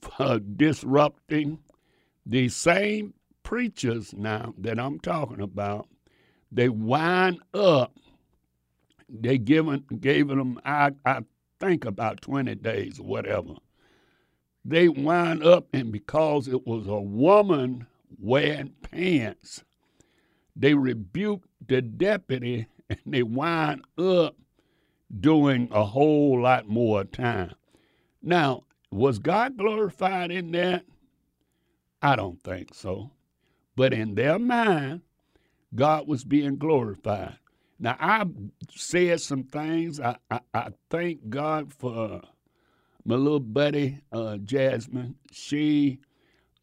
for 0.00 0.38
disrupting 0.38 1.58
these 2.26 2.54
same 2.56 3.14
preachers 3.42 4.14
now 4.14 4.54
that 4.58 4.78
I'm 4.78 4.98
talking 5.00 5.40
about, 5.40 5.88
they 6.50 6.68
wind 6.68 7.40
up, 7.52 7.94
they 9.08 9.38
given 9.38 9.84
giving 10.00 10.38
them 10.38 10.60
I, 10.64 10.92
I 11.04 11.24
think 11.60 11.84
about 11.84 12.20
20 12.22 12.54
days 12.56 12.98
or 12.98 13.06
whatever. 13.06 13.54
They 14.64 14.88
wind 14.88 15.44
up 15.44 15.66
and 15.74 15.92
because 15.92 16.48
it 16.48 16.66
was 16.66 16.86
a 16.86 17.00
woman 17.00 17.86
wearing 18.18 18.72
pants, 18.82 19.64
they 20.56 20.74
rebuked 20.74 21.48
the 21.66 21.82
deputy 21.82 22.66
and 22.88 22.98
they 23.06 23.22
wind 23.22 23.82
up 23.98 24.36
doing 25.20 25.68
a 25.70 25.84
whole 25.84 26.40
lot 26.42 26.68
more 26.68 27.04
time. 27.04 27.54
Now, 28.22 28.64
was 28.90 29.18
God 29.18 29.56
glorified 29.56 30.30
in 30.30 30.52
that? 30.52 30.84
I 32.00 32.16
don't 32.16 32.42
think 32.42 32.74
so. 32.74 33.10
But 33.76 33.92
in 33.92 34.14
their 34.14 34.38
mind, 34.38 35.02
God 35.74 36.06
was 36.06 36.24
being 36.24 36.56
glorified. 36.56 37.38
Now, 37.78 37.96
I 37.98 38.24
said 38.70 39.20
some 39.20 39.44
things. 39.44 40.00
I, 40.00 40.16
I, 40.30 40.40
I 40.52 40.68
thank 40.90 41.28
God 41.28 41.72
for 41.72 42.22
my 43.04 43.16
little 43.16 43.40
buddy, 43.40 44.00
uh, 44.12 44.36
Jasmine. 44.38 45.16
She 45.32 45.98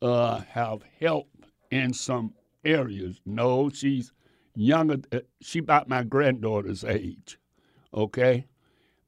uh, 0.01 0.39
have 0.49 0.83
helped 0.99 1.30
in 1.71 1.93
some 1.93 2.33
areas. 2.63 3.21
No, 3.25 3.69
she's 3.69 4.11
younger. 4.55 4.97
Uh, 5.11 5.19
she 5.41 5.59
about 5.59 5.89
my 5.89 6.03
granddaughter's 6.03 6.83
age, 6.83 7.39
okay. 7.93 8.45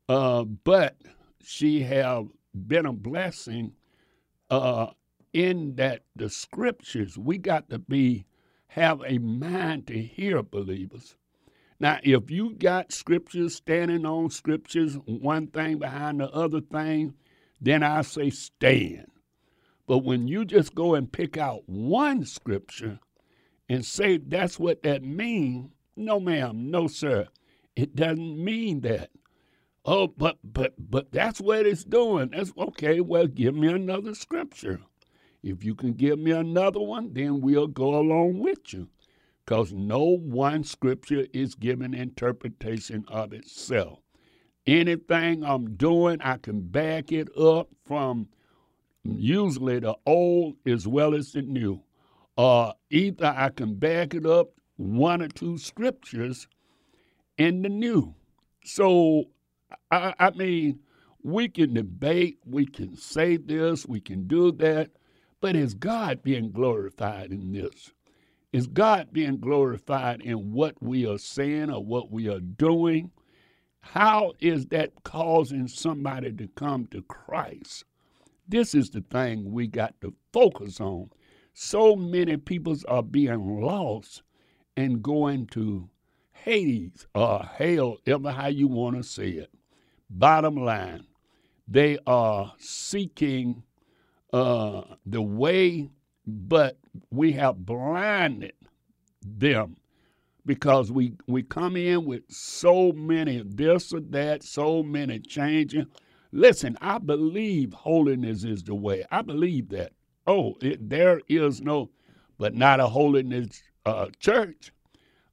Uh, 0.10 0.43
but 0.43 0.98
she 1.43 1.82
have 1.82 2.27
been 2.67 2.86
a 2.86 2.93
blessing 2.93 3.74
uh, 4.50 4.88
in 5.34 5.75
that 5.75 6.03
the 6.15 6.29
scriptures 6.29 7.17
we 7.17 7.38
got 7.38 7.70
to 7.70 7.79
be 7.79 8.25
have 8.67 9.01
a 9.05 9.17
mind 9.20 9.88
to 9.88 10.01
hear 10.01 10.41
believers. 10.41 11.15
Now, 11.79 12.00
if 12.03 12.32
you 12.32 12.55
got 12.55 12.91
scriptures 12.91 13.55
standing 13.55 14.05
on 14.05 14.29
scriptures, 14.29 14.98
one 15.05 15.48
thing 15.48 15.79
behind 15.79 16.20
the 16.22 16.29
other 16.32 16.62
thing, 16.62 17.15
then 17.60 17.84
I 17.84 18.01
say 18.01 18.29
stand. 18.29 19.08
But 19.85 19.99
when 19.99 20.27
you 20.27 20.45
just 20.45 20.75
go 20.75 20.95
and 20.95 21.11
pick 21.11 21.37
out 21.37 21.67
one 21.67 22.25
scripture 22.25 22.99
and 23.67 23.85
say 23.85 24.17
that's 24.17 24.59
what 24.59 24.83
that 24.83 25.03
means, 25.03 25.71
no, 25.95 26.19
ma'am, 26.19 26.71
no, 26.71 26.87
sir, 26.87 27.27
it 27.75 27.95
doesn't 27.95 28.43
mean 28.43 28.81
that. 28.81 29.09
Oh, 29.85 30.07
but 30.07 30.37
but 30.43 30.73
but 30.77 31.11
that's 31.11 31.41
what 31.41 31.65
it's 31.65 31.83
doing. 31.83 32.29
That's 32.31 32.53
okay. 32.57 33.01
Well, 33.01 33.27
give 33.27 33.53
me 33.55 33.67
another 33.67 34.15
scripture. 34.15 34.79
If 35.41 35.65
you 35.65 35.75
can 35.75 35.93
give 35.93 36.19
me 36.19 36.31
another 36.31 36.79
one, 36.79 37.13
then 37.13 37.41
we'll 37.41 37.67
go 37.67 37.95
along 37.99 38.39
with 38.39 38.73
you. 38.73 38.87
Because 39.45 39.73
no 39.73 39.99
one 39.99 40.63
scripture 40.63 41.27
is 41.33 41.55
given 41.55 41.93
interpretation 41.93 43.03
of 43.09 43.33
itself. 43.33 43.99
Anything 44.65 45.43
I'm 45.43 45.75
doing, 45.75 46.21
I 46.21 46.37
can 46.37 46.61
back 46.61 47.11
it 47.11 47.27
up 47.37 47.67
from 47.85 48.29
usually 49.03 49.79
the 49.79 49.95
old 50.05 50.55
as 50.65 50.88
well 50.88 51.13
as 51.13 51.31
the 51.33 51.41
new. 51.41 51.81
Uh, 52.38 52.74
either 52.89 53.33
I 53.36 53.50
can 53.50 53.75
back 53.75 54.13
it 54.13 54.25
up 54.25 54.50
one 54.77 55.22
or 55.22 55.27
two 55.27 55.57
scriptures 55.57 56.48
in 57.38 57.62
the 57.62 57.69
new. 57.69 58.15
So, 58.63 59.25
I, 59.91 60.13
I 60.19 60.31
mean, 60.31 60.79
we 61.22 61.48
can 61.48 61.74
debate, 61.74 62.39
we 62.45 62.65
can 62.65 62.95
say 62.95 63.38
this, 63.38 63.86
we 63.86 64.00
can 64.00 64.27
do 64.27 64.51
that, 64.53 64.91
but 65.41 65.55
is 65.55 65.74
God 65.74 66.24
being 66.24 66.51
glorified 66.51 67.31
in 67.31 67.51
this? 67.51 67.91
Is 68.51 68.67
God 68.67 69.10
being 69.12 69.38
glorified 69.39 70.22
in 70.22 70.53
what 70.53 70.81
we 70.81 71.07
are 71.07 71.17
saying 71.17 71.72
or 71.72 71.83
what 71.83 72.12
we 72.12 72.29
are 72.29 72.39
doing? 72.39 73.12
How 73.81 74.33
is 74.39 74.67
that 74.67 75.03
causing 75.03 75.67
somebody 75.67 76.31
to 76.33 76.48
come 76.50 76.86
to 76.88 77.01
Christ? 77.03 77.83
This 78.47 78.75
is 78.75 78.89
the 78.89 79.01
thing 79.01 79.51
we 79.51 79.67
got 79.67 80.00
to 80.01 80.13
focus 80.31 80.79
on. 80.81 81.09
So 81.53 81.95
many 81.95 82.38
peoples 82.38 82.83
are 82.85 83.03
being 83.03 83.62
lost 83.62 84.23
and 84.75 85.01
going 85.01 85.47
to 85.47 85.89
Hades 86.31 87.07
or 87.15 87.43
hell, 87.43 87.97
ever 88.05 88.31
how 88.31 88.47
you 88.47 88.67
want 88.67 88.97
to 88.97 89.03
say 89.03 89.29
it. 89.29 89.50
Bottom 90.09 90.57
line, 90.57 91.05
they 91.67 91.97
are 92.05 92.53
seeking 92.57 93.63
uh, 94.33 94.81
the 95.05 95.21
way, 95.21 95.89
but 96.27 96.77
we 97.12 97.31
have 97.33 97.65
blinded 97.65 98.53
them 99.25 99.77
because 100.45 100.91
we, 100.91 101.13
we 101.27 101.43
come 101.43 101.77
in 101.77 102.03
with 102.03 102.23
so 102.29 102.91
many 102.91 103.41
this 103.45 103.93
or 103.93 104.01
that, 104.01 104.43
so 104.43 104.83
many 104.83 105.19
changing. 105.19 105.88
Listen, 106.35 106.75
I 106.81 106.97
believe 106.97 107.73
holiness 107.73 108.43
is 108.43 108.63
the 108.63 108.73
way. 108.73 109.05
I 109.11 109.21
believe 109.21 109.69
that. 109.69 109.93
Oh, 110.25 110.55
it, 110.61 110.89
there 110.89 111.21
is 111.29 111.61
no, 111.61 111.91
but 112.39 112.55
not 112.55 112.79
a 112.79 112.87
holiness 112.87 113.61
uh, 113.85 114.07
church. 114.19 114.71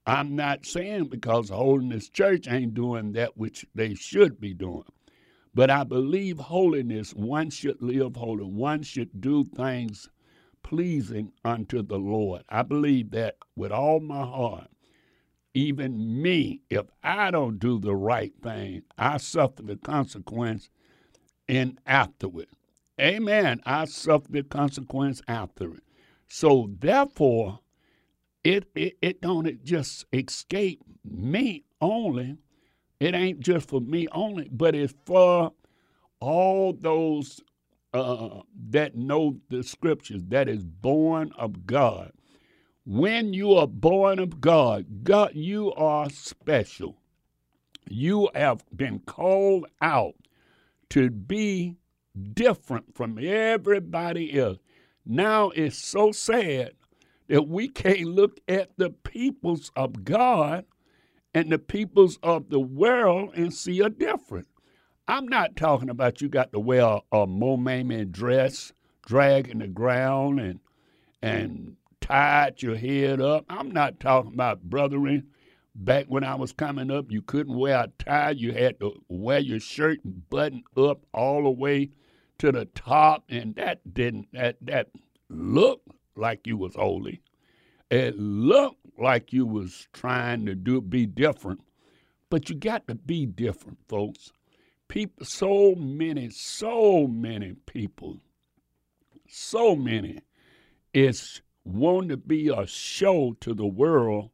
I'm 0.07 0.37
not 0.37 0.66
saying 0.66 1.07
because 1.07 1.49
holiness 1.49 2.11
church 2.11 2.49
ain't 2.49 2.75
doing 2.75 3.12
that 3.12 3.38
which 3.38 3.64
they 3.75 3.95
should 3.95 4.40
be 4.40 4.52
doing. 4.52 4.85
But 5.54 5.71
I 5.71 5.85
believe 5.85 6.38
holiness, 6.38 7.14
one 7.14 7.48
should 7.48 7.81
live 7.81 8.16
holy, 8.16 8.44
one 8.44 8.83
should 8.83 9.22
do 9.22 9.44
things 9.44 10.11
pleasing 10.62 11.33
unto 11.46 11.83
the 11.83 11.98
Lord. 11.98 12.42
I 12.51 12.62
believe 12.62 13.11
that 13.12 13.37
with 13.57 13.72
all 13.72 14.01
my 14.01 14.25
heart. 14.25 14.68
Even 15.55 16.22
me, 16.22 16.61
if 16.70 16.87
I 17.03 17.31
don't 17.31 17.59
do 17.59 17.81
the 17.81 17.96
right 17.96 18.33
thing, 18.42 18.83
I 18.98 19.16
suffer 19.16 19.62
the 19.62 19.77
consequence 19.77 20.70
in 21.51 21.79
afterward. 21.85 22.47
Amen. 23.01 23.61
I 23.67 23.87
suffer 23.87 24.31
the 24.31 24.45
consequence 24.45 25.21
after 25.27 25.75
it. 25.75 25.83
So 26.29 26.71
therefore, 26.79 27.59
it, 28.45 28.69
it, 28.75 28.97
it 29.03 29.21
don't 29.21 29.65
just 29.65 30.07
escape 30.13 30.81
me 31.05 31.65
only, 31.81 32.37
it 33.01 33.15
ain't 33.15 33.41
just 33.41 33.69
for 33.69 33.81
me 33.81 34.07
only, 34.13 34.49
but 34.53 34.75
it's 34.75 34.95
for 35.05 35.53
all 36.21 36.73
those 36.73 37.41
uh, 37.93 38.43
that 38.69 38.95
know 38.95 39.37
the 39.49 39.65
scriptures, 39.65 40.23
that 40.29 40.49
is 40.49 40.65
born 40.65 41.33
of 41.37 41.67
God. 41.67 42.13
When 42.87 43.35
you 43.35 43.55
are 43.55 43.67
born 43.67 44.21
of 44.21 44.41
God, 44.41 45.03
God, 45.03 45.33
you 45.35 45.73
are 45.73 46.09
special. 46.11 46.97
You 47.89 48.31
have 48.35 48.65
been 48.77 49.01
called 49.01 49.67
out 49.83 50.15
to 50.90 51.11
be 51.11 51.76
different 52.35 52.94
from 52.94 53.18
everybody 53.20 54.38
else. 54.38 54.59
Now 55.07 55.50
it's 55.50 55.79
so 55.79 56.12
sad 56.12 56.72
that 57.29 57.48
we 57.48 57.68
can't 57.68 58.05
look 58.05 58.40
at 58.48 58.70
the 58.76 58.90
peoples 58.90 59.70
of 59.76 60.05
God 60.05 60.64
and 61.33 61.50
the 61.50 61.59
peoples 61.59 62.18
of 62.22 62.50
the 62.50 62.61
world 62.61 63.31
and 63.35 63.55
see 63.55 63.81
a 63.81 63.88
difference. 63.88 64.48
I'm 65.07 65.26
not 65.26 65.57
talking 65.57 65.90
about 65.90 66.20
you 66.20 66.29
got 66.29 66.53
to 66.53 66.61
wear 66.61 66.83
a, 66.83 67.00
a 67.12 68.05
dress, 68.05 68.72
dragging 69.07 69.59
the 69.59 69.68
ground 69.68 70.40
and 70.40 70.61
and 71.22 71.76
tied 72.00 72.62
your 72.62 72.76
head 72.76 73.20
up. 73.20 73.44
I'm 73.48 73.70
not 73.70 74.00
talking 74.00 74.33
about 74.33 74.62
brothering. 74.62 75.24
Back 75.83 76.07
when 76.09 76.25
I 76.25 76.35
was 76.35 76.53
coming 76.53 76.90
up, 76.90 77.11
you 77.11 77.23
couldn't 77.23 77.57
wear 77.57 77.85
a 77.85 77.88
tie. 77.99 78.33
You 78.33 78.53
had 78.53 78.79
to 78.81 79.03
wear 79.09 79.38
your 79.38 79.61
shirt 79.61 79.99
buttoned 80.29 80.64
up 80.77 81.07
all 81.14 81.45
the 81.45 81.51
way 81.51 81.88
to 82.37 82.53
the 82.53 82.66
top, 82.66 83.25
and 83.31 83.55
that 83.55 83.81
didn't 83.95 84.29
that 84.35 84.59
that 84.61 84.88
looked 85.31 85.88
like 86.16 86.47
you 86.47 86.59
was 86.59 86.75
holy. 86.75 87.23
It 87.90 88.19
looked 88.19 88.77
like 88.99 89.33
you 89.33 89.47
was 89.47 89.88
trying 89.95 90.45
to 90.45 90.55
do 90.55 90.83
be 90.83 91.07
different, 91.07 91.62
but 92.29 92.51
you 92.51 92.57
got 92.57 92.87
to 92.88 92.95
be 92.95 93.25
different, 93.25 93.79
folks. 93.88 94.33
People, 94.87 95.25
so 95.25 95.75
many, 95.77 96.29
so 96.29 97.07
many 97.07 97.55
people, 97.64 98.19
so 99.27 99.75
many, 99.75 100.19
is 100.93 101.40
want 101.64 102.11
to 102.11 102.19
be 102.19 102.49
a 102.49 102.66
show 102.66 103.35
to 103.40 103.55
the 103.55 103.66
world 103.66 104.29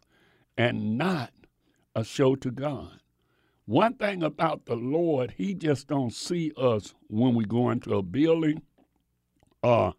and 0.59 0.99
not 0.99 1.31
a 1.97 2.05
show 2.05 2.37
to 2.37 2.51
God. 2.51 3.01
One 3.65 3.95
thing 3.95 4.23
about 4.23 4.67
the 4.67 4.77
Lord, 4.77 5.35
He 5.37 5.55
just 5.55 5.89
don't 5.89 6.13
see 6.13 6.53
us 6.57 6.95
when 7.09 7.35
we 7.35 7.45
go 7.47 7.71
into 7.71 7.97
a 7.97 8.03
building 8.03 8.63
or 9.63 9.95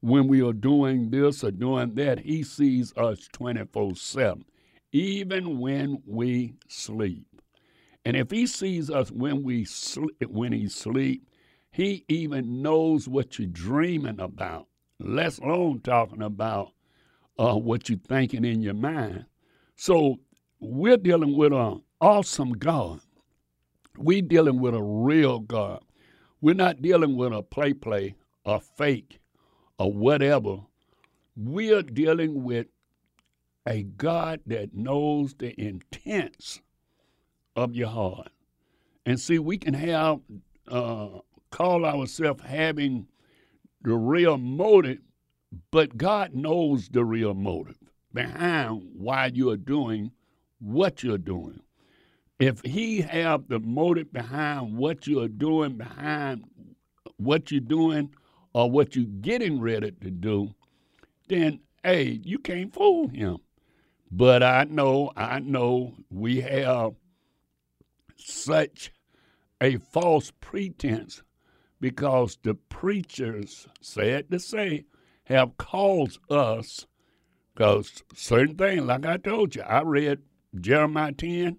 when 0.00 0.26
we 0.26 0.42
are 0.42 0.52
doing 0.52 1.10
this 1.10 1.44
or 1.44 1.52
doing 1.52 1.94
that. 1.94 2.18
He 2.18 2.42
sees 2.42 2.92
us 2.96 3.28
24 3.32 3.94
7, 3.96 4.44
even 4.92 5.60
when 5.60 6.02
we 6.06 6.54
sleep. 6.68 7.24
And 8.04 8.16
if 8.16 8.32
He 8.32 8.46
sees 8.46 8.90
us 8.90 9.10
when 9.12 9.44
we 9.44 9.64
sleep, 9.64 10.16
when 10.28 10.52
He 10.52 10.68
sleep, 10.68 11.22
He 11.70 12.04
even 12.08 12.62
knows 12.62 13.08
what 13.08 13.38
you're 13.38 13.48
dreaming 13.48 14.20
about, 14.20 14.66
let 14.98 15.38
alone 15.38 15.80
talking 15.82 16.22
about 16.22 16.72
uh, 17.38 17.54
what 17.54 17.88
you're 17.88 17.98
thinking 17.98 18.44
in 18.44 18.60
your 18.60 18.74
mind. 18.74 19.26
So 19.76 20.18
we're 20.60 20.96
dealing 20.96 21.36
with 21.36 21.52
an 21.52 21.82
awesome 22.00 22.52
God. 22.52 23.00
We're 23.96 24.22
dealing 24.22 24.60
with 24.60 24.74
a 24.74 24.82
real 24.82 25.40
God. 25.40 25.82
We're 26.40 26.54
not 26.54 26.82
dealing 26.82 27.16
with 27.16 27.32
a 27.32 27.42
play 27.42 27.72
play, 27.72 28.14
a 28.44 28.60
fake, 28.60 29.20
or 29.78 29.92
whatever. 29.92 30.58
We're 31.36 31.82
dealing 31.82 32.42
with 32.42 32.66
a 33.66 33.82
God 33.82 34.40
that 34.46 34.74
knows 34.74 35.34
the 35.34 35.58
intents 35.60 36.60
of 37.54 37.74
your 37.74 37.88
heart. 37.88 38.30
And 39.04 39.18
see, 39.20 39.38
we 39.38 39.58
can 39.58 39.74
have 39.74 40.20
uh, 40.68 41.08
call 41.50 41.84
ourselves 41.84 42.42
having 42.44 43.06
the 43.82 43.94
real 43.94 44.38
motive, 44.38 44.98
but 45.70 45.96
God 45.96 46.34
knows 46.34 46.88
the 46.88 47.04
real 47.04 47.34
motive 47.34 47.78
behind 48.12 48.82
why 48.94 49.30
you're 49.32 49.56
doing 49.56 50.12
what 50.60 51.02
you're 51.02 51.18
doing. 51.18 51.60
If 52.38 52.62
He 52.62 53.00
have 53.02 53.48
the 53.48 53.60
motive 53.60 54.12
behind 54.12 54.76
what 54.76 55.06
you're 55.06 55.28
doing, 55.28 55.76
behind 55.76 56.44
what 57.18 57.50
you're 57.50 57.60
doing, 57.60 58.10
or 58.54 58.70
what 58.70 58.96
you're 58.96 59.06
getting 59.06 59.60
ready 59.60 59.92
to 59.92 60.10
do, 60.10 60.54
then 61.28 61.60
hey, 61.84 62.20
you 62.24 62.38
can't 62.38 62.74
fool 62.74 63.08
Him 63.08 63.38
But 64.10 64.42
I 64.42 64.64
know, 64.64 65.12
I 65.16 65.40
know 65.40 65.94
we 66.10 66.40
have 66.42 66.94
such 68.16 68.92
a 69.60 69.76
false 69.78 70.32
pretense 70.40 71.22
because 71.80 72.38
the 72.42 72.54
preachers, 72.54 73.68
sad 73.80 74.30
to 74.30 74.38
say, 74.40 74.84
have 75.24 75.56
caused 75.58 76.20
us, 76.30 76.86
because 77.54 78.02
certain 78.14 78.56
things, 78.56 78.82
like 78.82 79.06
I 79.06 79.18
told 79.18 79.54
you, 79.56 79.62
I 79.62 79.82
read 79.82 80.20
Jeremiah 80.58 81.12
10, 81.12 81.58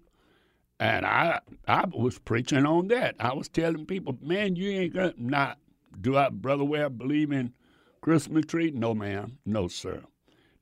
and 0.78 1.06
I 1.06 1.40
I 1.66 1.86
was 1.92 2.18
preaching 2.18 2.66
on 2.66 2.88
that. 2.88 3.16
I 3.20 3.34
was 3.34 3.48
telling 3.48 3.86
people, 3.86 4.18
man, 4.20 4.56
you 4.56 4.70
ain't 4.70 4.94
gonna 4.94 5.14
not 5.16 5.58
do 6.00 6.16
I 6.16 6.28
Brother 6.30 6.64
Ware 6.64 6.90
believe 6.90 7.32
in 7.32 7.52
Christmas 8.00 8.46
tree? 8.46 8.70
No, 8.70 8.94
ma'am. 8.94 9.38
No, 9.44 9.68
sir. 9.68 10.02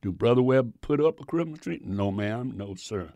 Do 0.02 0.12
Brother 0.12 0.42
Ware 0.42 0.62
put 0.62 1.00
up 1.00 1.20
a 1.20 1.24
Christmas 1.24 1.60
tree? 1.60 1.80
No, 1.84 2.10
ma'am. 2.10 2.52
No, 2.56 2.74
sir. 2.74 3.12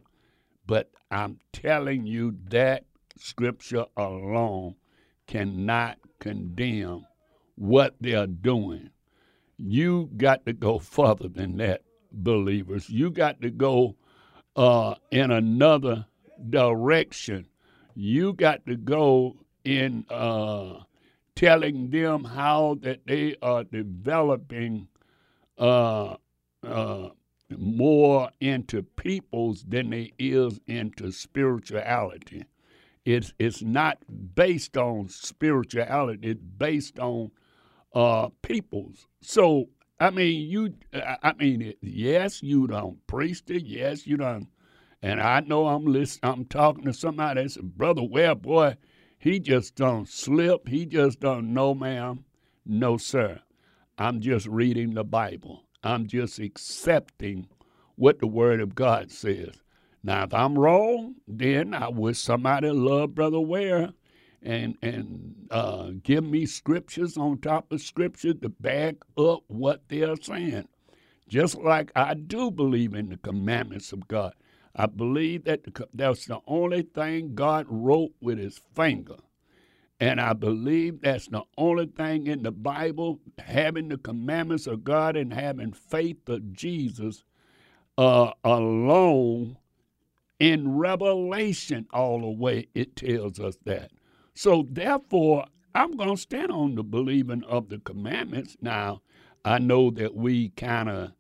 But 0.67 0.91
I'm 1.11 1.39
telling 1.53 2.07
you 2.07 2.37
that 2.51 2.85
scripture 3.19 3.87
alone 3.97 4.77
cannot 5.27 5.99
condemn 6.19 7.07
what 7.57 7.97
they're 8.01 8.27
doing. 8.27 8.91
You 9.57 10.11
got 10.17 10.47
to 10.47 10.53
go 10.53 10.79
further 10.79 11.29
than 11.29 11.57
that, 11.59 11.83
believers. 12.13 12.89
You 12.89 13.11
got 13.11 13.41
to 13.43 13.51
go 13.51 13.97
uh, 14.57 14.95
in 15.11 15.31
another 15.31 16.07
direction. 16.51 17.47
You 17.95 18.33
got 18.33 18.65
to 18.67 18.77
go 18.77 19.37
in 19.65 20.05
uh, 20.11 20.81
telling 21.35 21.91
them 21.91 22.25
how 22.25 22.79
that 22.83 23.07
they 23.07 23.37
are 23.43 23.65
developing 23.65 24.89
uh, 25.59 26.17
uh, 26.67 27.09
more 27.51 28.31
into 28.41 28.83
peoples 28.83 29.65
than 29.69 29.91
they 29.91 30.13
is 30.19 30.61
into 30.67 31.13
spirituality. 31.13 32.45
It's 33.05 33.35
it's 33.39 33.63
not 33.63 33.99
based 34.35 34.77
on 34.77 35.09
spirituality. 35.09 36.29
It's 36.29 36.41
based 36.41 36.99
on 36.99 37.33
uh, 37.95 38.29
peoples. 38.43 39.07
So 39.21 39.69
I 40.03 40.11
mean, 40.11 40.51
you. 40.51 40.75
I 40.93 41.33
mean, 41.39 41.75
yes, 41.81 42.43
you 42.43 42.67
don't 42.67 43.07
preach 43.07 43.43
it. 43.47 43.65
Yes, 43.65 44.05
you 44.05 44.17
don't. 44.17 44.49
And 45.01 45.21
I 45.21 45.39
know 45.41 45.69
I'm 45.69 45.87
listening. 45.87 46.33
I'm 46.33 46.45
talking 46.45 46.85
to 46.87 46.93
somebody 46.93 47.41
that 47.41 47.51
said, 47.51 47.77
"Brother 47.77 48.03
Ware, 48.03 48.35
boy, 48.35 48.77
he 49.17 49.39
just 49.39 49.77
don't 49.77 50.09
slip. 50.09 50.67
He 50.67 50.87
just 50.87 51.21
don't 51.21 51.55
know, 51.55 51.73
ma'am. 51.73 52.25
No, 52.67 52.97
sir. 52.97 53.43
I'm 53.97 54.21
just 54.21 54.49
reading 54.49 54.95
the 54.95 55.05
Bible. 55.05 55.67
I'm 55.85 56.09
just 56.09 56.41
accepting 56.41 57.47
what 57.95 58.19
the 58.19 58.27
Word 58.27 58.61
of 58.61 58.75
God 58.75 59.13
says. 59.13 59.63
Now, 60.03 60.25
if 60.25 60.35
I'm 60.35 60.59
wrong, 60.59 61.15
then 61.29 61.75
I 61.75 61.89
wish 61.89 62.19
somebody 62.19 62.71
loved 62.71 63.15
Brother 63.15 63.39
Ware 63.39 63.93
and 64.43 64.77
and 64.83 65.35
uh, 65.51 65.91
give 66.03 66.25
me 66.25 66.47
scriptures 66.47 67.17
on 67.17 67.39
top 67.39 67.71
of 67.73 67.81
scripture 67.81 68.35
to 68.35 68.49
back 68.49 68.97
up 69.19 69.43
what 69.49 69.83
they're 69.89 70.17
saying. 70.21 70.69
Just 71.29 71.57
like 71.59 71.91
I 71.97 72.15
do 72.15 72.51
believe 72.51 72.95
in 72.95 73.11
the 73.11 73.17
commandments 73.17 73.93
of 73.93 74.09
God. 74.09 74.35
I 74.75 74.87
believe 74.87 75.45
that 75.45 75.65
the, 75.65 75.89
that's 75.95 76.27
the 76.27 76.41
only 76.47 76.83
thing 76.83 77.35
God 77.35 77.67
wrote 77.69 78.13
with 78.21 78.39
his 78.39 78.61
finger. 78.75 79.17
And 80.01 80.21
I 80.21 80.33
believe 80.33 81.03
that's 81.03 81.29
the 81.29 81.43
only 81.57 81.87
thing 81.87 82.27
in 82.27 82.43
the 82.43 82.51
Bible, 82.51 83.21
having 83.39 83.89
the 83.89 83.99
commandments 83.99 84.67
of 84.67 84.83
God 84.83 85.17
and 85.17 85.33
having 85.33 85.73
faith 85.73 86.29
of 86.29 86.53
Jesus 86.53 87.23
uh, 87.97 88.33
alone 88.43 89.57
in 90.41 90.77
Revelation, 90.77 91.87
all 91.93 92.21
the 92.21 92.31
way, 92.31 92.67
it 92.75 92.97
tells 92.97 93.39
us 93.39 93.57
that. 93.65 93.93
So, 94.35 94.67
therefore, 94.71 95.47
I'm 95.75 95.97
going 95.97 96.15
to 96.15 96.21
stand 96.21 96.51
on 96.51 96.75
the 96.75 96.83
believing 96.83 97.45
of 97.45 97.69
the 97.69 97.79
commandments. 97.79 98.57
Now, 98.61 99.03
I 99.45 99.59
know 99.59 99.91
that 99.91 100.15
we 100.15 100.51
kind 100.51 100.89
of 100.89 101.13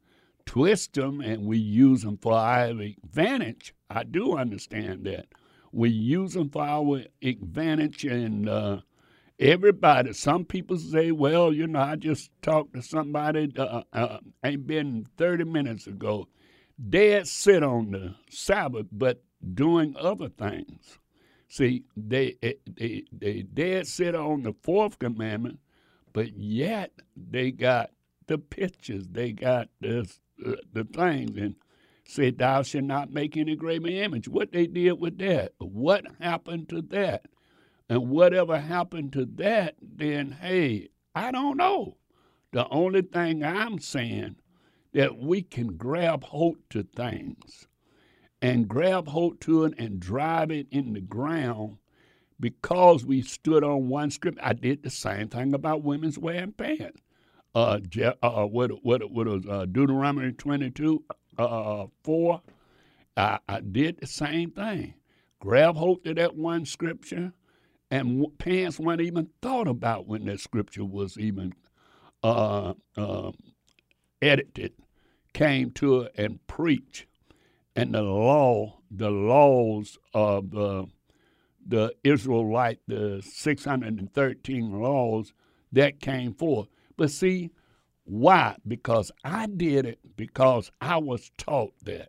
twist 0.46 0.94
them 0.94 1.20
and 1.20 1.46
we 1.46 1.58
use 1.58 2.02
them 2.02 2.18
for 2.18 2.34
our 2.34 2.66
advantage. 2.66 3.74
I 3.90 4.04
do 4.04 4.36
understand 4.36 5.04
that. 5.04 5.26
We 5.72 5.88
use 5.88 6.34
them 6.34 6.50
for 6.50 6.62
our 6.62 7.02
advantage, 7.22 8.04
and 8.04 8.48
uh, 8.48 8.80
everybody, 9.38 10.12
some 10.12 10.44
people 10.44 10.76
say, 10.76 11.12
well, 11.12 11.52
you 11.52 11.66
know, 11.66 11.80
I 11.80 11.96
just 11.96 12.30
talked 12.42 12.74
to 12.74 12.82
somebody, 12.82 13.52
uh, 13.56 13.82
uh, 13.92 14.18
ain't 14.44 14.66
been 14.66 15.06
30 15.16 15.44
minutes 15.44 15.86
ago 15.86 16.28
dead 16.88 17.26
sit 17.26 17.62
on 17.62 17.90
the 17.90 18.14
Sabbath, 18.30 18.86
but 18.92 19.22
doing 19.54 19.94
other 19.98 20.28
things. 20.28 20.98
See, 21.52 21.84
they 21.94 22.38
eh, 22.42 22.54
they 22.66 23.04
they 23.12 23.42
dead 23.42 23.86
sit 23.86 24.14
on 24.14 24.42
the 24.42 24.54
fourth 24.62 24.98
commandment, 24.98 25.58
but 26.14 26.34
yet 26.34 26.92
they 27.14 27.50
got 27.50 27.90
the 28.26 28.38
pictures, 28.38 29.06
they 29.06 29.32
got 29.32 29.68
the 29.78 30.10
uh, 30.46 30.52
the 30.72 30.84
things, 30.84 31.36
and 31.36 31.56
said, 32.06 32.38
"Thou 32.38 32.62
shalt 32.62 32.84
not 32.84 33.12
make 33.12 33.36
any 33.36 33.54
graven 33.54 33.90
image." 33.92 34.28
What 34.28 34.52
they 34.52 34.66
did 34.66 34.92
with 34.92 35.18
that? 35.18 35.52
What 35.58 36.06
happened 36.20 36.70
to 36.70 36.80
that? 36.80 37.26
And 37.86 38.08
whatever 38.08 38.58
happened 38.58 39.12
to 39.12 39.26
that, 39.34 39.74
then 39.82 40.38
hey, 40.40 40.88
I 41.14 41.30
don't 41.32 41.58
know. 41.58 41.98
The 42.52 42.66
only 42.70 43.02
thing 43.02 43.44
I'm 43.44 43.78
saying 43.78 44.36
that 44.94 45.18
we 45.18 45.42
can 45.42 45.76
grab 45.76 46.24
hold 46.24 46.56
to 46.70 46.82
things 46.82 47.68
and 48.42 48.68
grab 48.68 49.08
hold 49.08 49.40
to 49.42 49.64
it 49.64 49.74
and 49.78 50.00
drive 50.00 50.50
it 50.50 50.66
in 50.72 50.92
the 50.92 51.00
ground 51.00 51.78
because 52.40 53.06
we 53.06 53.22
stood 53.22 53.62
on 53.62 53.88
one 53.88 54.10
script. 54.10 54.38
I 54.42 54.52
did 54.52 54.82
the 54.82 54.90
same 54.90 55.28
thing 55.28 55.54
about 55.54 55.84
women's 55.84 56.18
wearing 56.18 56.52
pants. 56.52 57.00
Uh, 57.54 57.78
uh, 58.22 58.44
what, 58.46 58.84
what, 58.84 59.10
what 59.10 59.26
was 59.28 59.46
uh, 59.48 59.66
Deuteronomy 59.66 60.32
22, 60.32 61.04
uh, 61.38 61.86
4? 62.02 62.42
I, 63.16 63.38
I 63.48 63.60
did 63.60 63.98
the 64.00 64.06
same 64.08 64.50
thing. 64.50 64.94
Grab 65.38 65.76
hold 65.76 66.04
to 66.04 66.14
that 66.14 66.34
one 66.34 66.64
scripture, 66.64 67.32
and 67.90 68.26
pants 68.38 68.78
weren't 68.80 69.00
even 69.00 69.28
thought 69.40 69.68
about 69.68 70.08
when 70.08 70.24
that 70.24 70.40
scripture 70.40 70.84
was 70.84 71.18
even 71.18 71.52
uh, 72.22 72.74
uh, 72.96 73.32
edited, 74.20 74.72
came 75.32 75.70
to 75.72 76.02
it 76.02 76.12
and 76.16 76.44
preached. 76.46 77.06
And 77.74 77.94
the 77.94 78.02
law, 78.02 78.80
the 78.90 79.10
laws 79.10 79.98
of 80.12 80.50
the, 80.50 80.86
the 81.66 81.94
Israelite, 82.04 82.80
the 82.86 83.22
613 83.24 84.80
laws 84.80 85.32
that 85.72 86.00
came 86.00 86.34
forth. 86.34 86.68
But 86.96 87.10
see, 87.10 87.50
why? 88.04 88.56
Because 88.66 89.10
I 89.24 89.46
did 89.46 89.86
it 89.86 89.98
because 90.16 90.70
I 90.80 90.98
was 90.98 91.30
taught 91.38 91.72
that. 91.84 92.08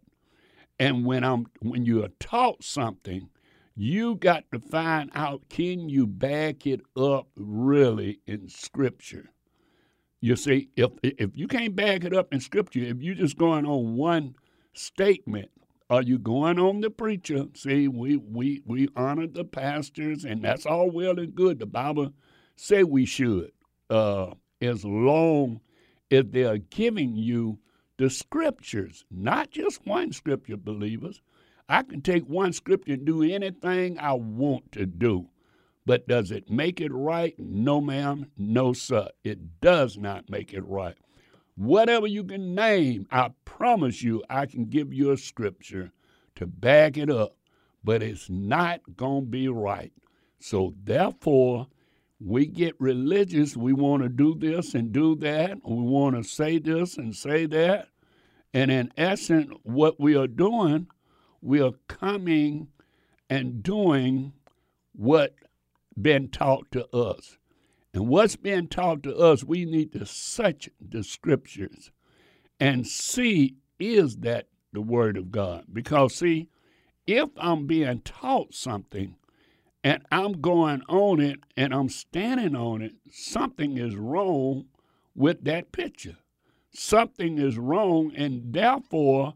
And 0.80 1.06
when 1.06 1.24
I'm 1.24 1.46
when 1.62 1.86
you 1.86 2.04
are 2.04 2.10
taught 2.20 2.64
something, 2.64 3.30
you 3.76 4.16
got 4.16 4.44
to 4.52 4.60
find 4.60 5.12
out 5.14 5.48
can 5.50 5.88
you 5.88 6.08
back 6.08 6.66
it 6.68 6.82
up 6.98 7.28
really 7.36 8.20
in 8.26 8.50
scripture. 8.50 9.30
You 10.20 10.36
see, 10.36 10.70
if 10.76 10.92
if 11.04 11.38
you 11.38 11.48
can't 11.48 11.76
back 11.76 12.04
it 12.04 12.14
up 12.14 12.34
in 12.34 12.40
scripture, 12.40 12.80
if 12.80 13.02
you're 13.02 13.16
just 13.16 13.38
going 13.38 13.66
on 13.66 13.96
one 13.96 14.36
statement, 14.74 15.52
are 15.94 16.02
you 16.02 16.18
going 16.18 16.58
on 16.58 16.82
the 16.82 16.90
preacher? 16.90 17.46
See, 17.54 17.88
we 17.88 18.18
we 18.18 18.64
we 18.66 18.90
honor 18.96 19.28
the 19.28 19.46
pastors, 19.46 20.26
and 20.26 20.44
that's 20.44 20.66
all 20.66 20.90
well 20.90 21.20
and 21.20 21.36
good. 21.36 21.60
The 21.60 21.68
Bible 21.68 22.14
say 22.56 22.84
we 22.84 23.06
should, 23.06 23.52
uh, 23.92 24.32
as 24.60 24.84
long 24.84 25.62
as 26.10 26.26
they 26.32 26.46
are 26.46 26.58
giving 26.58 27.16
you 27.16 27.60
the 27.98 28.10
scriptures, 28.10 29.06
not 29.12 29.52
just 29.52 29.86
one 29.86 30.12
scripture, 30.14 30.58
believers. 30.58 31.22
I 31.70 31.84
can 31.84 32.02
take 32.02 32.24
one 32.24 32.54
scripture 32.54 32.94
and 32.94 33.06
do 33.06 33.22
anything 33.22 34.00
I 34.00 34.14
want 34.14 34.72
to 34.72 34.88
do. 34.88 35.30
But 35.86 36.08
does 36.08 36.32
it 36.32 36.50
make 36.50 36.82
it 36.82 36.92
right? 36.92 37.36
No, 37.38 37.80
ma'am. 37.80 38.32
No, 38.36 38.74
sir. 38.74 39.10
It 39.24 39.62
does 39.62 39.96
not 39.96 40.28
make 40.28 40.54
it 40.54 40.66
right. 40.66 40.98
Whatever 41.56 42.08
you 42.08 42.24
can 42.24 42.56
name, 42.56 43.08
I 43.12 43.30
promise 43.46 44.02
you, 44.02 44.24
I 44.30 44.46
can 44.46 44.66
give 44.66 44.94
you 44.94 45.12
a 45.12 45.18
scripture 45.18 45.92
to 46.36 46.48
back 46.48 46.98
it 46.98 47.10
up, 47.10 47.36
but 47.84 48.02
it's 48.02 48.30
not 48.30 48.82
going 48.96 49.26
to 49.26 49.30
be 49.30 49.48
right. 49.48 49.94
So, 50.40 50.74
therefore, 50.84 51.68
we 52.20 52.48
get 52.48 52.76
religious. 52.80 53.56
We 53.56 53.74
want 53.74 54.04
to 54.04 54.10
do 54.10 54.36
this 54.36 54.74
and 54.74 54.92
do 54.92 55.16
that. 55.18 55.58
We 55.64 55.82
want 55.82 56.16
to 56.16 56.24
say 56.24 56.58
this 56.58 56.98
and 56.98 57.16
say 57.16 57.46
that. 57.48 57.90
And 58.54 58.72
in 58.72 58.92
essence, 58.98 59.52
what 59.64 60.00
we 60.00 60.16
are 60.16 60.28
doing, 60.28 60.88
we 61.42 61.62
are 61.62 61.74
coming 61.88 62.70
and 63.30 63.62
doing 63.62 64.34
what 64.94 65.36
been 66.00 66.30
taught 66.30 66.72
to 66.72 66.88
us. 66.96 67.38
And 67.94 68.08
what's 68.08 68.36
being 68.36 68.68
taught 68.68 69.04
to 69.04 69.16
us, 69.16 69.44
we 69.44 69.66
need 69.66 69.92
to 69.94 70.06
search 70.06 70.70
the 70.82 71.04
scriptures 71.04 71.92
and 72.60 72.88
see 72.88 73.56
is 73.80 74.18
that 74.18 74.48
the 74.72 74.82
Word 74.82 75.18
of 75.18 75.32
God. 75.32 75.66
Because, 75.72 76.16
see, 76.16 76.50
if 77.06 77.30
I'm 77.38 77.68
being 77.68 78.00
taught 78.02 78.54
something 78.54 79.16
and 79.84 80.04
I'm 80.12 80.42
going 80.42 80.82
on 80.90 81.20
it 81.20 81.40
and 81.56 81.74
I'm 81.74 81.90
standing 81.90 82.56
on 82.56 82.82
it, 82.82 82.94
something 83.12 83.78
is 83.78 83.96
wrong 83.96 84.66
with 85.16 85.44
that 85.44 85.72
picture. 85.72 86.18
Something 86.76 87.38
is 87.38 87.58
wrong, 87.60 88.12
and 88.16 88.52
therefore 88.52 89.36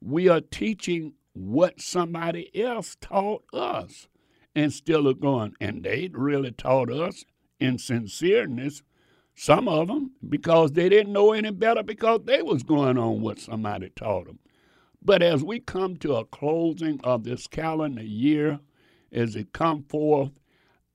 we 0.00 0.28
are 0.28 0.40
teaching 0.40 1.14
what 1.32 1.80
somebody 1.80 2.50
else 2.54 2.96
taught 3.00 3.42
us 3.52 4.06
and 4.54 4.72
still 4.72 5.08
are 5.08 5.14
going. 5.14 5.54
And 5.60 5.82
they 5.82 6.08
really 6.12 6.52
taught 6.52 6.90
us 6.90 7.24
in 7.60 7.76
sincereness, 7.78 8.82
some 9.36 9.68
of 9.68 9.88
them, 9.88 10.12
because 10.28 10.72
they 10.72 10.88
didn't 10.88 11.12
know 11.12 11.32
any 11.32 11.50
better 11.50 11.82
because 11.82 12.20
they 12.24 12.42
was 12.42 12.62
going 12.62 12.98
on 12.98 13.22
what 13.22 13.38
somebody 13.40 13.90
taught 13.90 14.26
them. 14.26 14.38
But 15.02 15.22
as 15.22 15.44
we 15.44 15.60
come 15.60 15.96
to 15.98 16.16
a 16.16 16.24
closing 16.26 17.00
of 17.04 17.24
this 17.24 17.46
calendar 17.46 18.02
year, 18.02 18.60
as 19.12 19.36
it 19.36 19.52
come 19.52 19.84
forth, 19.84 20.32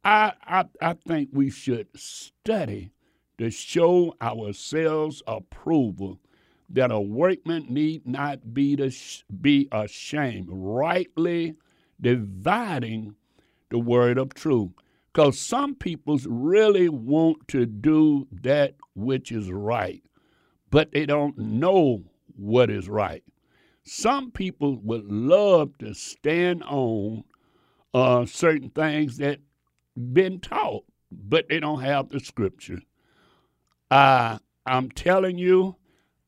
I, 0.03 0.33
I, 0.45 0.65
I 0.81 0.93
think 1.07 1.29
we 1.33 1.49
should 1.51 1.87
study 1.95 2.91
to 3.37 3.49
show 3.51 4.15
ourselves 4.21 5.23
approval 5.27 6.19
that 6.69 6.91
a 6.91 6.99
workman 6.99 7.67
need 7.69 8.07
not 8.07 8.53
be, 8.53 8.75
to 8.77 8.89
sh- 8.91 9.23
be 9.41 9.69
ashamed, 9.71 10.47
rightly 10.51 11.55
dividing 12.01 13.15
the 13.69 13.79
word 13.79 14.17
of 14.17 14.33
truth. 14.33 14.71
Because 15.13 15.39
some 15.39 15.75
people 15.75 16.19
really 16.25 16.89
want 16.89 17.47
to 17.49 17.67
do 17.67 18.27
that 18.41 18.75
which 18.95 19.31
is 19.31 19.51
right, 19.51 20.01
but 20.71 20.91
they 20.91 21.05
don't 21.05 21.37
know 21.37 22.03
what 22.35 22.71
is 22.71 22.89
right. 22.89 23.23
Some 23.83 24.31
people 24.31 24.79
would 24.81 25.05
love 25.05 25.77
to 25.79 25.93
stand 25.93 26.63
on 26.63 27.25
uh, 27.93 28.25
certain 28.25 28.69
things 28.71 29.17
that 29.17 29.39
been 30.13 30.39
taught, 30.39 30.85
but 31.11 31.47
they 31.47 31.59
don't 31.59 31.81
have 31.81 32.09
the 32.09 32.19
scripture. 32.19 32.79
Uh, 33.91 34.39
I'm 34.65 34.89
telling 34.89 35.37
you, 35.37 35.75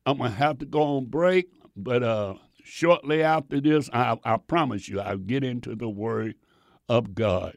I'm 0.04 0.18
gonna 0.18 0.30
have 0.30 0.58
to 0.58 0.66
go 0.66 0.82
on 0.82 1.06
break, 1.06 1.48
but 1.76 2.04
uh, 2.04 2.34
shortly 2.62 3.22
after 3.24 3.60
this, 3.60 3.90
I, 3.92 4.16
I 4.22 4.36
promise 4.36 4.88
you, 4.88 5.00
I'll 5.00 5.18
get 5.18 5.42
into 5.42 5.74
the 5.74 5.88
Word 5.88 6.36
of 6.88 7.14
God. 7.16 7.56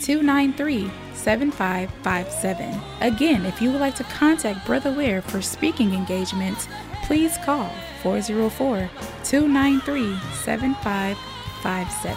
293 0.00 0.90
7557. 1.14 2.80
Again, 3.00 3.44
if 3.44 3.60
you 3.60 3.70
would 3.70 3.80
like 3.80 3.96
to 3.96 4.04
contact 4.04 4.64
Brother 4.66 4.92
Ware 4.92 5.20
for 5.22 5.42
speaking 5.42 5.92
engagements, 5.92 6.68
please 7.04 7.36
call 7.44 7.70
404 8.02 8.88
293 9.24 10.18
7557. 10.44 12.16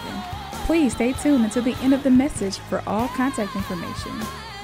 Please 0.66 0.94
stay 0.94 1.12
tuned 1.12 1.44
until 1.44 1.62
the 1.62 1.76
end 1.82 1.92
of 1.92 2.02
the 2.02 2.10
message 2.10 2.58
for 2.58 2.82
all 2.86 3.08
contact 3.08 3.56
information. 3.56 4.12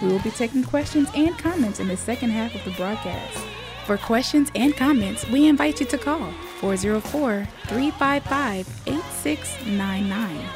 We 0.00 0.08
will 0.08 0.20
be 0.20 0.30
taking 0.30 0.62
questions 0.62 1.08
and 1.14 1.36
comments 1.36 1.80
in 1.80 1.88
the 1.88 1.96
second 1.96 2.30
half 2.30 2.54
of 2.54 2.64
the 2.64 2.70
broadcast. 2.70 3.38
For 3.84 3.96
questions 3.96 4.50
and 4.54 4.76
comments, 4.76 5.26
we 5.28 5.48
invite 5.48 5.80
you 5.80 5.86
to 5.86 5.98
call 5.98 6.30
404 6.60 7.48
355 7.66 8.68
8699. 8.86 10.46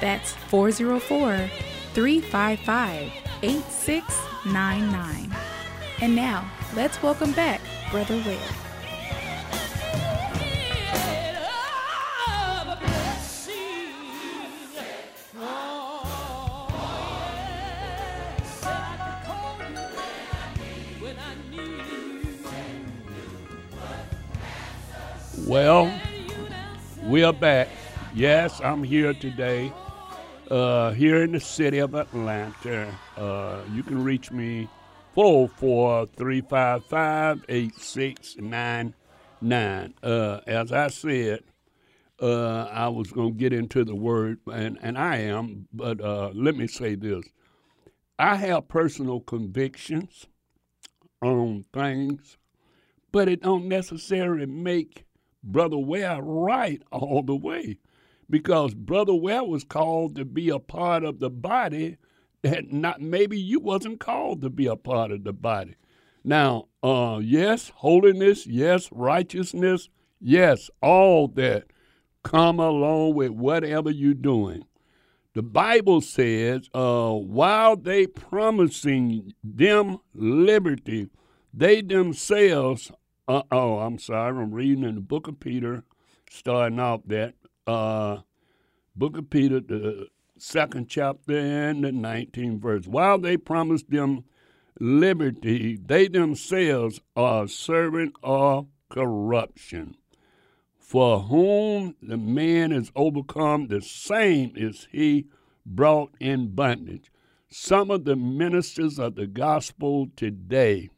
That's 0.00 0.32
404 0.32 1.69
355 1.94 3.12
8699. 3.42 5.36
And 6.00 6.16
now, 6.16 6.50
let's 6.74 7.02
welcome 7.02 7.32
back 7.32 7.60
Brother 7.90 8.22
Ware. 8.24 8.38
Well, 25.46 25.92
we 27.02 27.24
are 27.24 27.32
back. 27.32 27.68
Yes, 28.14 28.60
I'm 28.60 28.84
here 28.84 29.12
today, 29.12 29.72
uh, 30.50 30.90
here 30.92 31.22
in 31.22 31.32
the 31.32 31.40
city 31.40 31.78
of 31.78 31.94
Atlanta. 31.94 32.92
Uh, 33.16 33.60
you 33.72 33.82
can 33.82 34.04
reach 34.04 34.30
me 34.32 34.68
404 35.14 36.06
355 36.16 37.44
8699. 37.48 39.94
Uh, 40.02 40.40
As 40.46 40.72
I 40.72 40.88
said, 40.88 41.40
uh, 42.20 42.64
I 42.64 42.88
was 42.88 43.10
going 43.12 43.32
to 43.34 43.38
get 43.38 43.52
into 43.52 43.84
the 43.84 43.94
word, 43.94 44.40
and, 44.52 44.78
and 44.82 44.98
I 44.98 45.18
am, 45.18 45.68
but 45.72 46.00
uh, 46.00 46.30
let 46.34 46.56
me 46.56 46.66
say 46.66 46.94
this. 46.94 47.24
I 48.18 48.36
have 48.36 48.68
personal 48.68 49.20
convictions 49.20 50.26
on 51.22 51.64
things, 51.72 52.36
but 53.12 53.28
it 53.28 53.42
don't 53.42 53.68
necessarily 53.68 54.46
make 54.46 55.04
Brother 55.42 55.78
Ware 55.78 56.20
right 56.20 56.82
all 56.92 57.22
the 57.22 57.36
way 57.36 57.78
because 58.30 58.74
Brother 58.74 59.14
Ware 59.14 59.44
was 59.44 59.64
called 59.64 60.16
to 60.16 60.24
be 60.24 60.48
a 60.48 60.58
part 60.58 61.04
of 61.04 61.18
the 61.18 61.30
body 61.30 61.96
that 62.42 62.72
not 62.72 63.00
maybe 63.00 63.38
you 63.38 63.60
wasn't 63.60 64.00
called 64.00 64.40
to 64.42 64.50
be 64.50 64.66
a 64.66 64.76
part 64.76 65.10
of 65.10 65.24
the 65.24 65.32
body. 65.32 65.74
Now, 66.24 66.68
uh, 66.82 67.20
yes, 67.22 67.72
holiness, 67.76 68.46
yes, 68.46 68.88
righteousness, 68.92 69.88
yes, 70.20 70.70
all 70.80 71.28
that 71.28 71.64
come 72.22 72.60
along 72.60 73.14
with 73.14 73.30
whatever 73.30 73.90
you're 73.90 74.14
doing. 74.14 74.64
The 75.34 75.42
Bible 75.42 76.00
says, 76.00 76.68
uh, 76.74 77.12
while 77.12 77.76
they 77.76 78.06
promising 78.06 79.32
them 79.42 79.98
liberty, 80.14 81.08
they 81.52 81.82
themselves 81.82 82.90
uh 83.30 83.42
oh, 83.52 83.78
I'm 83.78 83.96
sorry. 84.00 84.36
I'm 84.36 84.52
reading 84.52 84.82
in 84.82 84.96
the 84.96 85.00
book 85.00 85.28
of 85.28 85.38
Peter, 85.38 85.84
starting 86.28 86.80
off 86.80 87.02
that 87.06 87.34
uh, 87.66 88.18
book 88.96 89.16
of 89.16 89.30
Peter, 89.30 89.60
the 89.60 90.08
second 90.36 90.88
chapter 90.88 91.36
and 91.36 91.84
the 91.84 91.90
19th 91.90 92.60
verse. 92.60 92.86
While 92.86 93.18
they 93.18 93.36
promised 93.36 93.90
them 93.90 94.24
liberty, 94.78 95.78
they 95.84 96.08
themselves 96.08 97.00
are 97.14 97.46
servant 97.46 98.14
of 98.22 98.66
corruption. 98.88 99.96
For 100.78 101.20
whom 101.20 101.94
the 102.02 102.16
man 102.16 102.72
is 102.72 102.90
overcome, 102.96 103.68
the 103.68 103.80
same 103.80 104.52
is 104.56 104.88
he 104.90 105.26
brought 105.64 106.14
in 106.18 106.54
bondage. 106.54 107.12
Some 107.48 107.90
of 107.90 108.04
the 108.04 108.16
ministers 108.16 108.98
of 108.98 109.14
the 109.14 109.26
gospel 109.26 110.08
today 110.16 110.90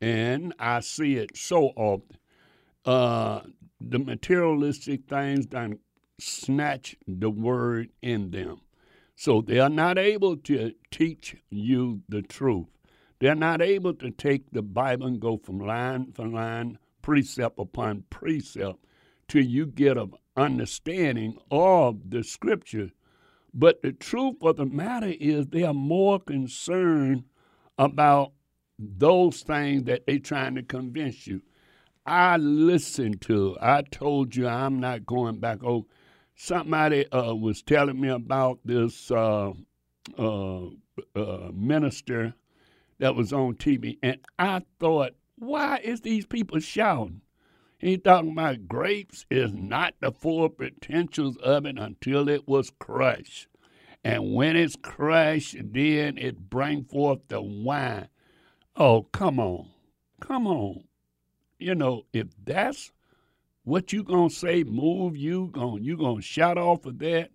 and 0.00 0.54
I 0.58 0.80
see 0.80 1.16
it 1.16 1.36
so 1.36 1.72
often. 1.76 2.16
Uh, 2.84 3.40
the 3.80 3.98
materialistic 3.98 5.08
things 5.08 5.46
done 5.46 5.78
snatch 6.18 6.96
the 7.06 7.30
word 7.30 7.90
in 8.02 8.30
them. 8.30 8.60
So 9.16 9.40
they 9.40 9.58
are 9.58 9.70
not 9.70 9.98
able 9.98 10.36
to 10.36 10.72
teach 10.90 11.36
you 11.50 12.02
the 12.08 12.22
truth. 12.22 12.66
They're 13.20 13.34
not 13.34 13.60
able 13.60 13.94
to 13.94 14.10
take 14.10 14.50
the 14.50 14.62
Bible 14.62 15.06
and 15.06 15.20
go 15.20 15.36
from 15.36 15.58
line 15.58 16.12
for 16.12 16.26
line, 16.26 16.78
precept 17.02 17.58
upon 17.58 18.04
precept, 18.10 18.78
till 19.28 19.44
you 19.44 19.66
get 19.66 19.98
an 19.98 20.12
understanding 20.36 21.36
of 21.50 22.10
the 22.10 22.24
scripture. 22.24 22.90
But 23.52 23.82
the 23.82 23.92
truth 23.92 24.36
of 24.42 24.56
the 24.56 24.66
matter 24.66 25.14
is 25.20 25.46
they 25.46 25.64
are 25.64 25.74
more 25.74 26.18
concerned 26.18 27.24
about 27.78 28.32
those 28.78 29.42
things 29.42 29.84
that 29.84 30.06
they're 30.06 30.18
trying 30.18 30.54
to 30.54 30.62
convince 30.62 31.26
you. 31.26 31.42
I 32.06 32.36
listened 32.38 33.20
to. 33.22 33.56
I 33.60 33.82
told 33.82 34.34
you 34.34 34.48
I'm 34.48 34.80
not 34.80 35.06
going 35.06 35.38
back. 35.38 35.62
Oh, 35.62 35.86
somebody 36.34 37.10
uh, 37.12 37.34
was 37.34 37.62
telling 37.62 38.00
me 38.00 38.08
about 38.08 38.60
this 38.64 39.10
uh, 39.10 39.52
uh, 40.18 40.66
uh 41.14 41.50
minister 41.52 42.34
that 42.98 43.14
was 43.14 43.32
on 43.32 43.54
TV, 43.54 43.98
and 44.02 44.18
I 44.38 44.62
thought, 44.78 45.12
why 45.36 45.80
is 45.82 46.02
these 46.02 46.26
people 46.26 46.60
shouting? 46.60 47.22
He 47.78 47.96
talking 47.96 48.32
about 48.32 48.68
grapes 48.68 49.24
is 49.30 49.54
not 49.54 49.94
the 50.00 50.12
full 50.12 50.50
potentials 50.50 51.38
of 51.38 51.64
it 51.64 51.78
until 51.78 52.28
it 52.28 52.46
was 52.46 52.70
crushed. 52.78 53.48
And 54.04 54.34
when 54.34 54.54
it's 54.54 54.76
crushed, 54.76 55.56
then 55.58 56.18
it 56.18 56.50
bring 56.50 56.84
forth 56.84 57.20
the 57.28 57.40
wine. 57.40 58.08
Oh, 58.76 59.04
come 59.12 59.40
on. 59.40 59.70
Come 60.20 60.46
on. 60.46 60.84
You 61.60 61.74
know, 61.74 62.06
if 62.12 62.28
that's 62.44 62.92
what 63.64 63.92
you 63.92 64.02
gonna 64.02 64.30
say, 64.30 64.64
move 64.64 65.16
you 65.16 65.50
going 65.52 65.84
you 65.84 65.96
gonna 65.96 66.22
shout 66.22 66.58
off 66.58 66.86
of 66.86 66.98
that 67.00 67.30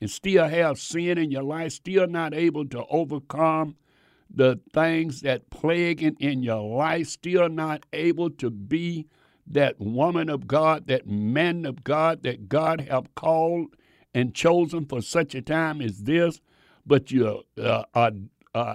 and 0.00 0.10
still 0.10 0.48
have 0.48 0.78
sin 0.78 1.18
in 1.18 1.30
your 1.30 1.42
life, 1.42 1.72
still 1.72 2.06
not 2.06 2.34
able 2.34 2.66
to 2.66 2.84
overcome 2.86 3.76
the 4.32 4.60
things 4.72 5.22
that 5.22 5.50
plague 5.50 6.02
in, 6.02 6.42
your 6.42 6.62
life, 6.62 7.08
still 7.08 7.48
not 7.48 7.84
able 7.92 8.30
to 8.30 8.50
be 8.50 9.06
that 9.46 9.80
woman 9.80 10.28
of 10.28 10.46
God, 10.46 10.86
that 10.86 11.06
man 11.06 11.66
of 11.66 11.82
God 11.82 12.22
that 12.22 12.48
God 12.48 12.82
have 12.82 13.14
called 13.14 13.74
and 14.14 14.34
chosen 14.34 14.86
for 14.86 15.02
such 15.02 15.34
a 15.34 15.42
time 15.42 15.80
as 15.80 16.04
this, 16.04 16.40
but 16.86 17.10
you 17.10 17.42
uh, 17.58 17.84
uh, 17.94 18.10
uh, 18.54 18.74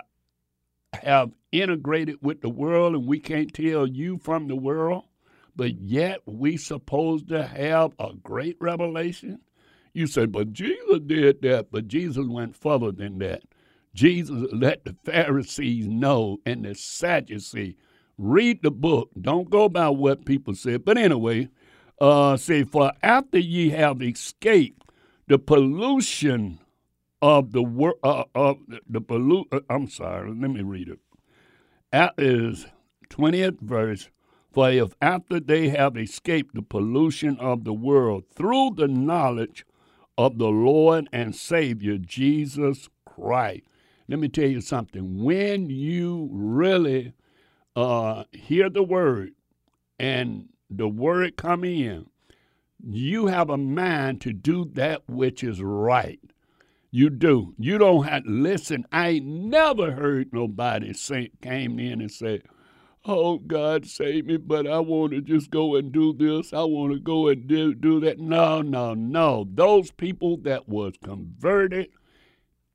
have 1.04 1.32
integrated 1.52 2.18
with 2.22 2.42
the 2.42 2.50
world 2.50 2.96
and 2.96 3.08
we 3.08 3.20
can't 3.20 3.54
tell 3.54 3.88
you 3.88 4.18
from 4.18 4.48
the 4.48 4.56
world, 4.56 5.04
but 5.56 5.80
yet 5.80 6.20
we 6.26 6.58
supposed 6.58 7.30
to 7.30 7.46
have 7.46 7.94
a 8.00 8.14
great 8.24 8.58
revelation. 8.60 9.40
You 9.94 10.08
say, 10.08 10.26
but 10.26 10.52
Jesus 10.52 11.00
did 11.06 11.42
that, 11.44 11.68
but 11.72 11.88
Jesus 11.88 12.26
went 12.28 12.56
further 12.56 12.92
than 12.92 13.20
that. 13.20 13.44
Jesus 13.94 14.48
let 14.52 14.84
the 14.84 14.96
Pharisees 15.06 15.88
know 15.88 16.40
and 16.46 16.66
the 16.66 16.76
Sadducees 16.76 17.76
read 18.18 18.62
the 18.62 18.72
book. 18.72 19.10
Don't 19.20 19.50
go 19.50 19.70
by 19.70 19.90
what 19.90 20.26
people 20.26 20.54
said. 20.54 20.84
But 20.84 20.98
anyway, 20.98 21.50
uh, 22.02 22.36
say, 22.36 22.64
for 22.64 22.92
after 23.02 23.40
ye 23.40 23.70
have 23.70 24.02
escaped 24.02 24.92
the 25.28 25.40
pollution 25.40 26.60
of 27.22 27.52
the 27.52 27.64
world, 27.64 28.00
uh, 28.04 28.26
of 28.34 28.58
the 28.88 29.02
pollute. 29.02 29.48
Uh, 29.52 29.62
I'm 29.70 29.88
sorry. 29.88 30.30
Let 30.30 30.52
me 30.52 30.62
read 30.62 30.90
it. 30.90 31.00
That 31.92 32.14
is 32.18 32.68
twentieth 33.10 33.60
verse. 33.60 34.10
For 34.52 34.70
if 34.70 34.96
after 35.02 35.40
they 35.40 35.70
have 35.70 35.98
escaped 35.98 36.56
the 36.56 36.62
pollution 36.62 37.38
of 37.40 37.66
the 37.66 37.74
world 37.74 38.24
through 38.34 38.72
the 38.78 38.88
knowledge 38.88 39.66
of 40.18 40.38
the 40.38 40.48
Lord 40.48 41.10
and 41.12 41.36
Savior 41.36 41.98
Jesus 41.98 42.88
Christ, 43.06 43.64
let 44.08 44.20
me 44.20 44.30
tell 44.30 44.48
you 44.48 44.62
something. 44.62 45.24
When 45.24 45.70
you 45.70 46.30
really 46.32 47.14
uh, 47.76 48.24
hear 48.32 48.70
the 48.70 48.84
word 48.84 49.32
and 50.00 50.48
the 50.70 50.88
word 50.88 51.36
come 51.36 51.66
in, 51.66 52.08
you 52.82 53.28
have 53.28 53.50
a 53.50 53.58
mind 53.58 54.22
to 54.22 54.32
do 54.32 54.70
that 54.74 55.02
which 55.10 55.44
is 55.44 55.62
right. 55.62 56.20
You 56.96 57.10
do. 57.10 57.54
You 57.58 57.78
don't 57.78 58.06
have 58.06 58.24
to 58.24 58.30
listen. 58.30 58.86
I 58.90 59.10
ain't 59.10 59.26
never 59.26 59.92
heard 59.92 60.32
nobody 60.32 60.94
say 60.94 61.32
came 61.42 61.78
in 61.78 62.00
and 62.00 62.10
said, 62.10 62.44
Oh 63.04 63.38
God 63.38 63.86
save 63.86 64.28
me, 64.28 64.38
but 64.38 64.66
I 64.66 64.80
want 64.80 65.12
to 65.12 65.20
just 65.20 65.52
go 65.52 65.76
and 65.76 65.92
do 65.92 66.14
this. 66.14 66.54
I 66.54 66.64
want 66.64 66.94
to 66.94 67.00
go 67.00 67.28
and 67.28 67.48
do, 67.48 67.74
do 67.74 68.00
that. 68.00 68.18
No, 68.18 68.62
no, 68.62 68.94
no. 68.94 69.46
Those 69.54 69.92
people 69.92 70.38
that 70.44 70.70
was 70.70 70.94
converted 71.04 71.90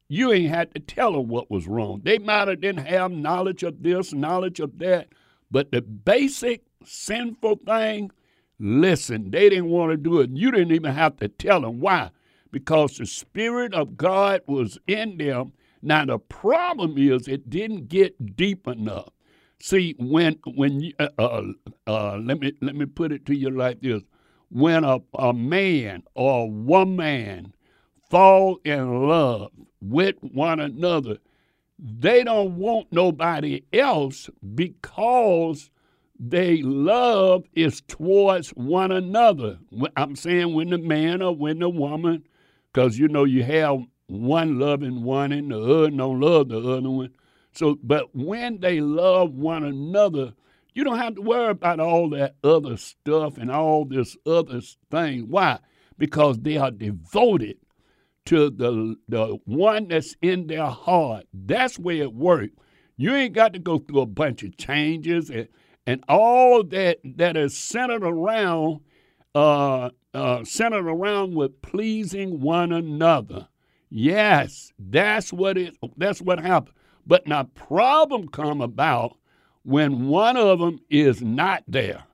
you 0.06 0.32
ain't 0.32 0.50
had 0.50 0.74
to 0.74 0.80
tell 0.80 1.12
them 1.12 1.28
what 1.28 1.50
was 1.50 1.66
wrong. 1.66 2.02
They 2.04 2.18
might 2.18 2.48
have 2.48 2.60
didn't 2.60 2.84
have 2.84 3.12
knowledge 3.12 3.62
of 3.62 3.82
this, 3.82 4.12
knowledge 4.12 4.60
of 4.60 4.78
that, 4.80 5.08
but 5.50 5.70
the 5.70 5.80
basic 5.80 6.64
sinful 6.84 7.60
thing, 7.64 8.10
listen, 8.58 9.30
they 9.30 9.48
didn't 9.48 9.70
want 9.70 9.92
to 9.92 9.96
do 9.96 10.20
it. 10.20 10.30
You 10.30 10.50
didn't 10.50 10.72
even 10.72 10.92
have 10.92 11.16
to 11.18 11.28
tell 11.28 11.60
them 11.60 11.80
why, 11.80 12.10
because 12.50 12.96
the 12.96 13.06
Spirit 13.06 13.74
of 13.74 13.96
God 13.96 14.42
was 14.46 14.78
in 14.86 15.18
them. 15.18 15.52
Now 15.82 16.04
the 16.04 16.18
problem 16.18 16.96
is 16.98 17.28
it 17.28 17.50
didn't 17.50 17.88
get 17.88 18.36
deep 18.36 18.66
enough. 18.66 19.10
See, 19.60 19.94
when 19.98 20.38
when 20.46 20.92
uh, 20.98 21.08
uh, 21.18 21.42
uh, 21.86 22.16
let 22.18 22.40
me 22.40 22.52
let 22.60 22.74
me 22.74 22.86
put 22.86 23.12
it 23.12 23.26
to 23.26 23.36
you 23.36 23.50
like 23.50 23.80
this: 23.80 24.02
when 24.50 24.84
a, 24.84 24.98
a 25.18 25.32
man 25.32 26.02
or 26.14 26.44
a 26.44 26.46
woman 26.46 27.54
fall 28.10 28.58
in 28.64 29.08
love 29.08 29.52
with 29.80 30.16
one 30.20 30.60
another. 30.60 31.18
They 31.78 32.24
don't 32.24 32.56
want 32.56 32.92
nobody 32.92 33.62
else 33.72 34.28
because 34.54 35.70
they 36.18 36.60
love 36.62 37.44
is 37.54 37.80
towards 37.82 38.50
one 38.50 38.92
another. 38.92 39.58
I'm 39.96 40.16
saying 40.16 40.52
when 40.54 40.70
the 40.70 40.78
man 40.78 41.22
or 41.22 41.34
when 41.34 41.60
the 41.60 41.70
woman, 41.70 42.24
because 42.72 42.98
you 42.98 43.08
know 43.08 43.24
you 43.24 43.42
have 43.42 43.80
one 44.06 44.58
loving 44.58 45.02
one 45.02 45.32
and 45.32 45.50
the 45.50 45.58
other 45.58 45.90
don't 45.90 46.20
love 46.20 46.48
the 46.48 46.58
other 46.58 46.90
one. 46.90 47.10
So, 47.52 47.78
but 47.82 48.14
when 48.14 48.60
they 48.60 48.80
love 48.80 49.32
one 49.34 49.64
another, 49.64 50.34
you 50.74 50.84
don't 50.84 50.98
have 50.98 51.16
to 51.16 51.22
worry 51.22 51.50
about 51.50 51.80
all 51.80 52.10
that 52.10 52.36
other 52.44 52.76
stuff 52.76 53.38
and 53.38 53.50
all 53.50 53.84
this 53.84 54.16
other 54.24 54.60
thing. 54.90 55.26
Why? 55.28 55.58
Because 55.98 56.38
they 56.38 56.56
are 56.56 56.70
devoted 56.70 57.56
to 58.26 58.50
the, 58.50 58.96
the 59.08 59.38
one 59.44 59.88
that's 59.88 60.14
in 60.22 60.46
their 60.46 60.66
heart. 60.66 61.26
That's 61.34 61.78
where 61.78 62.02
it 62.02 62.14
works. 62.14 62.54
You 62.96 63.14
ain't 63.14 63.34
got 63.34 63.52
to 63.54 63.58
go 63.58 63.78
through 63.78 64.02
a 64.02 64.06
bunch 64.06 64.42
of 64.42 64.56
changes 64.56 65.30
and, 65.30 65.48
and 65.86 66.04
all 66.08 66.62
that 66.64 66.98
that 67.16 67.36
is 67.36 67.56
centered 67.56 68.04
around 68.04 68.80
uh, 69.34 69.90
uh, 70.14 70.44
centered 70.44 70.86
around 70.86 71.34
with 71.34 71.62
pleasing 71.62 72.40
one 72.40 72.72
another. 72.72 73.48
Yes, 73.88 74.72
that's 74.78 75.32
what 75.32 75.58
it. 75.58 75.76
That's 75.96 76.20
what 76.20 76.40
happened. 76.40 76.76
But 77.06 77.26
now 77.26 77.44
problem 77.44 78.28
come 78.28 78.60
about 78.60 79.16
when 79.62 80.08
one 80.08 80.36
of 80.36 80.58
them 80.58 80.80
is 80.88 81.22
not 81.22 81.64
there, 81.66 82.04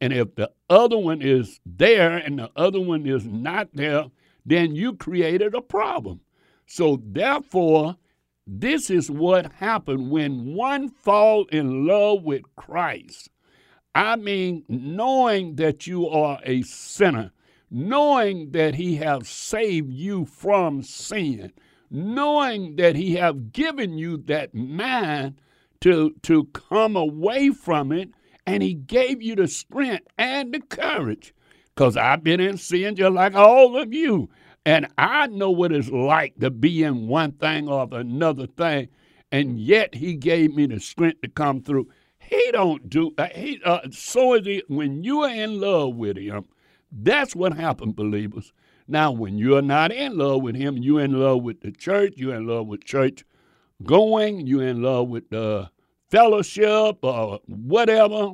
and 0.00 0.12
if 0.12 0.34
the 0.34 0.50
other 0.68 0.98
one 0.98 1.22
is 1.22 1.60
there 1.64 2.16
and 2.16 2.38
the 2.38 2.50
other 2.56 2.80
one 2.80 3.06
is 3.06 3.24
not 3.26 3.68
there, 3.72 4.04
then 4.44 4.74
you 4.74 4.94
created 4.94 5.54
a 5.54 5.62
problem. 5.62 6.20
So 6.66 7.00
therefore, 7.02 7.96
this 8.46 8.90
is 8.90 9.10
what 9.10 9.52
happened 9.52 10.10
when 10.10 10.54
one 10.54 10.90
fall 10.90 11.46
in 11.46 11.86
love 11.86 12.22
with 12.22 12.42
Christ. 12.56 13.30
I 13.96 14.16
mean, 14.16 14.62
knowing 14.68 15.54
that 15.56 15.86
you 15.86 16.06
are 16.06 16.38
a 16.44 16.60
sinner, 16.60 17.32
knowing 17.70 18.50
that 18.50 18.74
he 18.74 18.96
has 18.96 19.26
saved 19.26 19.90
you 19.90 20.26
from 20.26 20.82
sin, 20.82 21.50
knowing 21.90 22.76
that 22.76 22.94
he 22.94 23.14
have 23.14 23.52
given 23.52 23.96
you 23.96 24.18
that 24.26 24.54
mind 24.54 25.36
to, 25.80 26.14
to 26.24 26.44
come 26.44 26.94
away 26.94 27.48
from 27.48 27.90
it, 27.90 28.10
and 28.46 28.62
he 28.62 28.74
gave 28.74 29.22
you 29.22 29.34
the 29.34 29.48
strength 29.48 30.06
and 30.18 30.52
the 30.52 30.60
courage 30.60 31.32
because 31.74 31.96
I've 31.96 32.22
been 32.22 32.38
in 32.38 32.58
sin 32.58 32.96
just 32.96 33.14
like 33.14 33.34
all 33.34 33.78
of 33.78 33.94
you. 33.94 34.28
And 34.66 34.88
I 34.98 35.28
know 35.28 35.50
what 35.50 35.72
it's 35.72 35.88
like 35.88 36.38
to 36.40 36.50
be 36.50 36.82
in 36.82 37.08
one 37.08 37.32
thing 37.32 37.66
or 37.66 37.88
another 37.90 38.46
thing. 38.46 38.88
And 39.32 39.58
yet 39.58 39.94
he 39.94 40.16
gave 40.16 40.54
me 40.54 40.66
the 40.66 40.80
strength 40.80 41.22
to 41.22 41.28
come 41.28 41.62
through. 41.62 41.88
He 42.28 42.50
don't 42.52 42.88
do 42.88 43.12
uh, 43.18 43.28
he 43.34 43.60
uh, 43.64 43.80
so 43.90 44.34
is 44.34 44.46
it 44.46 44.64
when 44.68 45.04
you 45.04 45.22
are 45.22 45.30
in 45.30 45.60
love 45.60 45.96
with 45.96 46.16
him. 46.16 46.46
That's 46.90 47.36
what 47.36 47.54
happened, 47.54 47.96
believers. 47.96 48.52
Now, 48.88 49.10
when 49.10 49.36
you're 49.36 49.62
not 49.62 49.90
in 49.92 50.16
love 50.16 50.42
with 50.42 50.54
him, 50.54 50.78
you're 50.78 51.02
in 51.02 51.20
love 51.20 51.42
with 51.42 51.60
the 51.60 51.72
church, 51.72 52.14
you're 52.16 52.36
in 52.36 52.46
love 52.46 52.68
with 52.68 52.84
church 52.84 53.24
going, 53.82 54.46
you're 54.46 54.66
in 54.66 54.82
love 54.82 55.08
with 55.08 55.28
the 55.30 55.70
fellowship 56.10 56.98
or 57.02 57.40
whatever, 57.46 58.32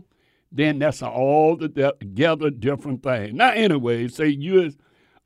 then 0.50 0.78
that's 0.78 1.02
all 1.02 1.56
together 1.56 2.50
different 2.50 3.02
thing. 3.02 3.36
Now, 3.36 3.52
anyway, 3.52 4.08
say 4.08 4.28
you 4.28 4.72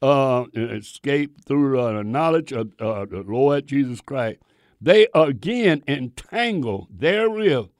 uh, 0.01 0.45
escape 0.55 1.45
through 1.45 1.81
uh, 1.81 1.93
the 1.95 2.05
knowledge 2.05 2.53
of 2.53 2.73
uh, 2.79 3.07
the 3.07 3.25
Lord 3.27 3.67
Jesus 3.67 4.01
Christ. 4.01 4.39
They 4.81 5.09
again 5.15 5.83
entangle 5.89 6.89
their 6.91 7.29
therewith 7.29 7.71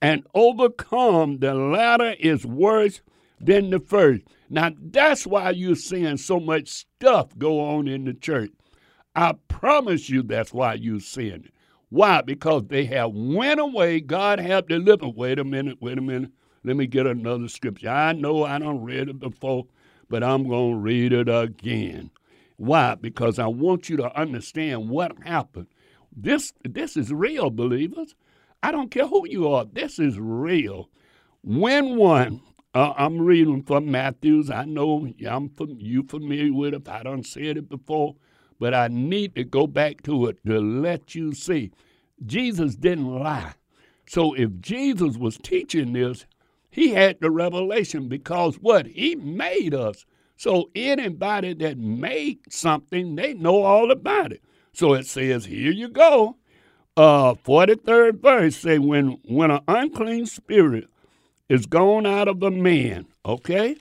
and 0.00 0.26
overcome. 0.34 1.38
The 1.38 1.54
latter 1.54 2.14
is 2.18 2.46
worse 2.46 3.00
than 3.40 3.70
the 3.70 3.80
first. 3.80 4.22
Now, 4.48 4.70
that's 4.78 5.26
why 5.26 5.50
you're 5.50 5.74
seeing 5.74 6.16
so 6.16 6.38
much 6.38 6.68
stuff 6.68 7.36
go 7.36 7.60
on 7.60 7.88
in 7.88 8.04
the 8.04 8.14
church. 8.14 8.50
I 9.14 9.34
promise 9.48 10.08
you 10.10 10.22
that's 10.22 10.52
why 10.52 10.74
you're 10.74 11.00
seeing 11.00 11.44
it. 11.44 11.52
Why? 11.88 12.20
Because 12.20 12.64
they 12.68 12.84
have 12.86 13.12
went 13.12 13.60
away. 13.60 14.00
God 14.00 14.40
have 14.40 14.68
delivered. 14.68 15.14
Wait 15.16 15.38
a 15.38 15.44
minute, 15.44 15.78
wait 15.80 15.98
a 15.98 16.02
minute. 16.02 16.30
Let 16.64 16.76
me 16.76 16.86
get 16.86 17.06
another 17.06 17.48
scripture. 17.48 17.88
I 17.88 18.12
know 18.12 18.44
I 18.44 18.58
don't 18.58 18.82
read 18.82 19.08
it 19.08 19.18
before, 19.20 19.66
but 20.08 20.24
I'm 20.24 20.48
going 20.48 20.72
to 20.72 20.78
read 20.78 21.12
it 21.12 21.28
again. 21.28 22.10
Why? 22.56 22.96
Because 22.96 23.38
I 23.38 23.46
want 23.46 23.88
you 23.88 23.96
to 23.98 24.18
understand 24.18 24.88
what 24.88 25.16
happened. 25.24 25.68
This, 26.14 26.52
this 26.64 26.96
is 26.96 27.12
real, 27.12 27.50
believers. 27.50 28.14
I 28.62 28.72
don't 28.72 28.90
care 28.90 29.06
who 29.06 29.28
you 29.28 29.48
are. 29.48 29.64
This 29.64 29.98
is 29.98 30.18
real. 30.18 30.90
When 31.42 31.96
one, 31.96 32.42
Uh, 32.74 32.92
I'm 32.98 33.20
reading 33.22 33.62
from 33.62 33.90
Matthews. 33.90 34.50
I 34.50 34.64
know 34.66 35.08
I'm 35.26 35.48
from, 35.48 35.78
you 35.80 36.02
familiar 36.04 36.52
with 36.52 36.74
it. 36.74 36.88
I 36.88 37.02
don't 37.02 37.26
said 37.26 37.56
it 37.56 37.68
before, 37.70 38.16
but 38.60 38.74
I 38.74 38.88
need 38.88 39.34
to 39.36 39.44
go 39.44 39.66
back 39.66 40.02
to 40.02 40.26
it 40.26 40.38
to 40.46 40.60
let 40.60 41.14
you 41.14 41.32
see. 41.34 41.72
Jesus 42.26 42.76
didn't 42.76 43.14
lie. 43.18 43.54
So 44.06 44.34
if 44.34 44.60
Jesus 44.60 45.16
was 45.16 45.38
teaching 45.38 45.94
this, 45.94 46.26
he 46.70 46.90
had 46.90 47.18
the 47.20 47.30
revelation 47.30 48.08
because 48.08 48.56
what? 48.56 48.86
He 48.86 49.16
made 49.16 49.74
us. 49.74 50.04
So 50.36 50.70
anybody 50.74 51.54
that 51.54 51.78
made 51.78 52.40
something, 52.52 53.16
they 53.16 53.34
know 53.34 53.62
all 53.62 53.90
about 53.90 54.32
it. 54.32 54.42
So 54.74 54.94
it 54.94 55.06
says, 55.06 55.46
here 55.46 55.72
you 55.72 55.88
go. 55.88 56.36
Uh, 56.96 57.34
43rd 57.34 58.20
verse 58.22 58.56
say, 58.56 58.78
when, 58.78 59.18
when 59.26 59.50
an 59.50 59.60
unclean 59.68 60.26
spirit 60.26 60.88
is 61.48 61.66
gone 61.66 62.06
out 62.06 62.28
of 62.28 62.42
a 62.42 62.50
man, 62.50 63.06
okay? 63.26 63.76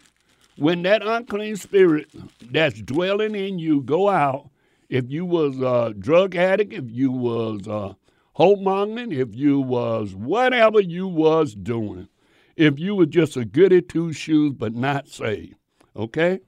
When 0.58 0.84
that 0.84 1.06
unclean 1.06 1.58
spirit 1.58 2.10
that's 2.52 2.82
dwelling 2.82 3.36
in 3.36 3.60
you 3.60 3.82
go 3.82 4.10
out, 4.10 4.50
if 4.90 5.06
you 5.10 5.26
was 5.26 5.62
a 5.62 5.94
drug 5.98 6.36
addict, 6.36 6.74
if 6.74 6.86
you 6.90 7.12
was 7.12 7.68
a 7.68 7.98
homongering, 8.38 9.14
if 9.14 9.36
you 9.36 9.62
was 9.62 10.16
whatever 10.16 10.82
you 10.82 11.08
was 11.08 11.56
doing, 11.56 12.10
if 12.58 12.80
you 12.80 12.96
were 12.96 13.08
just 13.08 13.38
a 13.38 13.46
goody 13.46 13.82
two 13.82 14.14
shoes 14.14 14.54
but 14.58 14.76
not 14.76 15.08
saved, 15.10 15.56
okay? 15.96 16.40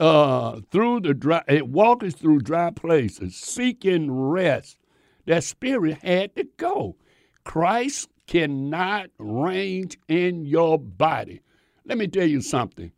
uh, 0.00 0.60
through 0.72 1.00
the 1.02 1.14
dry, 1.14 1.42
it 1.48 1.68
walks 1.68 2.14
through 2.14 2.40
dry 2.40 2.70
places, 2.70 3.36
seeking 3.36 4.10
rest. 4.12 4.78
That 5.26 5.44
spirit 5.44 5.98
had 6.02 6.34
to 6.36 6.44
go. 6.56 6.96
Christ 7.44 8.08
cannot 8.26 9.10
range 9.18 9.98
in 10.08 10.44
your 10.44 10.78
body. 10.78 11.40
Let 11.84 11.98
me 11.98 12.06
tell 12.06 12.26
you 12.26 12.40
something. 12.40 12.92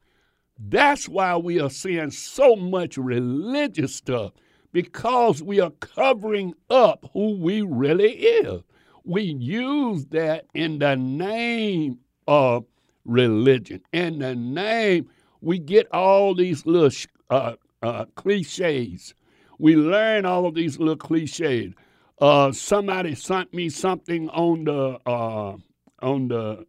That's 0.58 1.08
why 1.08 1.36
we 1.36 1.60
are 1.60 1.70
seeing 1.70 2.10
so 2.10 2.54
much 2.54 2.96
religious 2.96 3.94
stuff 3.94 4.32
because 4.72 5.42
we 5.42 5.60
are 5.60 5.70
covering 5.70 6.54
up 6.70 7.10
who 7.12 7.36
we 7.38 7.62
really 7.62 8.12
is. 8.12 8.62
We 9.04 9.22
use 9.22 10.06
that 10.06 10.46
in 10.54 10.78
the 10.78 10.96
name 10.96 11.98
of 12.28 12.64
religion, 13.04 13.82
in 13.92 14.20
the 14.20 14.34
name 14.34 15.08
we 15.42 15.58
get 15.58 15.92
all 15.92 16.34
these 16.34 16.64
little 16.64 16.90
uh, 17.28 17.54
uh, 17.82 18.04
cliches. 18.14 19.14
We 19.58 19.76
learn 19.76 20.24
all 20.24 20.46
of 20.46 20.54
these 20.54 20.78
little 20.78 20.96
cliches. 20.96 21.74
Uh, 22.22 22.52
somebody 22.52 23.16
sent 23.16 23.52
me 23.52 23.68
something 23.68 24.28
on 24.28 24.62
the 24.62 24.96
uh, 25.10 25.56
on 26.02 26.28
the 26.28 26.64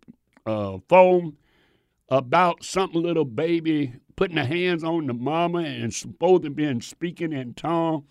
uh, 0.48 0.80
phone 0.90 1.38
about 2.10 2.64
some 2.64 2.92
little 2.94 3.24
baby 3.24 3.94
putting 4.16 4.38
their 4.38 4.48
hands 4.48 4.84
on 4.84 5.06
the 5.06 5.14
mama 5.14 5.60
and 5.60 5.94
supposed 5.94 6.42
to 6.42 6.50
be 6.50 6.82
speaking 6.82 7.32
in 7.34 7.54
tongue. 7.54 8.04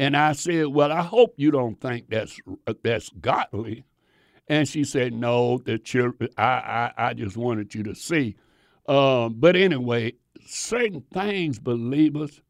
And 0.00 0.16
I 0.16 0.32
said, 0.32 0.66
"Well, 0.66 0.90
I 0.90 1.02
hope 1.02 1.34
you 1.36 1.52
don't 1.52 1.80
think 1.80 2.10
that's 2.10 2.40
that's 2.82 3.10
godly." 3.10 3.84
And 4.48 4.68
she 4.68 4.82
said, 4.82 5.12
"No, 5.12 5.58
the 5.58 5.78
children. 5.78 6.30
I, 6.36 6.42
I 6.42 6.92
I 7.10 7.14
just 7.14 7.36
wanted 7.36 7.76
you 7.76 7.84
to 7.84 7.94
see." 7.94 8.34
Uh, 8.88 9.28
but 9.28 9.54
anyway, 9.54 10.14
certain 10.44 11.04
things, 11.14 11.60
believers, 11.60 12.42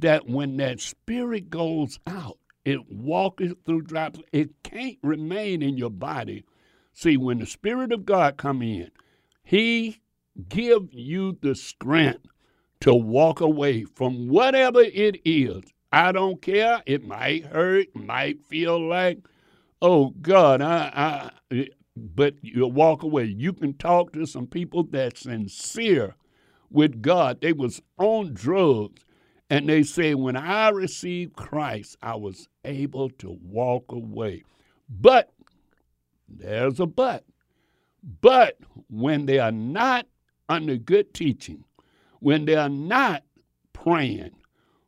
that 0.00 0.28
when 0.28 0.56
that 0.56 0.80
spirit 0.80 1.48
goes 1.48 2.00
out, 2.08 2.38
it 2.66 2.90
walks 2.92 3.44
through 3.64 3.82
dry 3.82 4.10
It 4.32 4.50
can't 4.64 4.98
remain 5.02 5.62
in 5.62 5.78
your 5.78 5.90
body. 5.90 6.44
See, 6.92 7.16
when 7.16 7.38
the 7.38 7.46
Spirit 7.46 7.92
of 7.92 8.04
God 8.04 8.36
come 8.38 8.60
in, 8.60 8.90
He 9.44 10.00
give 10.48 10.92
you 10.92 11.38
the 11.40 11.54
strength 11.54 12.26
to 12.80 12.92
walk 12.94 13.40
away 13.40 13.84
from 13.84 14.28
whatever 14.28 14.80
it 14.82 15.20
is. 15.24 15.62
I 15.92 16.12
don't 16.12 16.42
care. 16.42 16.82
It 16.86 17.06
might 17.06 17.46
hurt, 17.46 17.94
might 17.94 18.44
feel 18.44 18.80
like, 18.80 19.20
oh 19.80 20.10
God, 20.20 20.60
I, 20.60 21.30
I 21.50 21.68
but 21.96 22.34
you 22.42 22.66
walk 22.66 23.04
away. 23.04 23.26
You 23.26 23.52
can 23.52 23.74
talk 23.74 24.12
to 24.14 24.26
some 24.26 24.48
people 24.48 24.82
that's 24.82 25.22
sincere 25.22 26.16
with 26.70 27.00
God. 27.00 27.40
They 27.40 27.52
was 27.52 27.80
on 27.98 28.34
drugs. 28.34 29.05
And 29.48 29.68
they 29.68 29.84
say, 29.84 30.14
when 30.14 30.36
I 30.36 30.70
received 30.70 31.36
Christ, 31.36 31.96
I 32.02 32.16
was 32.16 32.48
able 32.64 33.10
to 33.10 33.38
walk 33.42 33.92
away. 33.92 34.44
But, 34.88 35.32
there's 36.28 36.80
a 36.80 36.86
but. 36.86 37.24
But 38.20 38.58
when 38.88 39.26
they 39.26 39.38
are 39.38 39.52
not 39.52 40.06
under 40.48 40.76
good 40.76 41.14
teaching, 41.14 41.64
when 42.20 42.44
they 42.44 42.56
are 42.56 42.68
not 42.68 43.22
praying, 43.72 44.32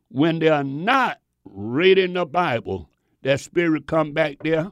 when 0.09 0.39
they 0.39 0.49
are 0.49 0.63
not 0.63 1.19
reading 1.45 2.13
the 2.13 2.25
Bible, 2.25 2.89
that 3.23 3.39
spirit 3.39 3.87
come 3.87 4.13
back 4.13 4.37
there 4.43 4.71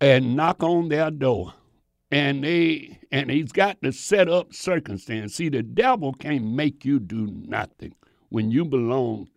and 0.00 0.36
knock 0.36 0.62
on 0.62 0.88
their 0.88 1.10
door. 1.10 1.54
And 2.10 2.42
they 2.42 2.99
and 3.10 3.30
he's 3.30 3.52
got 3.52 3.82
to 3.82 3.92
set 3.92 4.28
up 4.28 4.54
circumstance. 4.54 5.34
See, 5.34 5.48
the 5.48 5.62
devil 5.62 6.12
can't 6.12 6.44
make 6.44 6.84
you 6.84 7.00
do 7.00 7.26
nothing 7.26 7.94
when 8.28 8.50
you 8.50 8.64
belong 8.64 9.28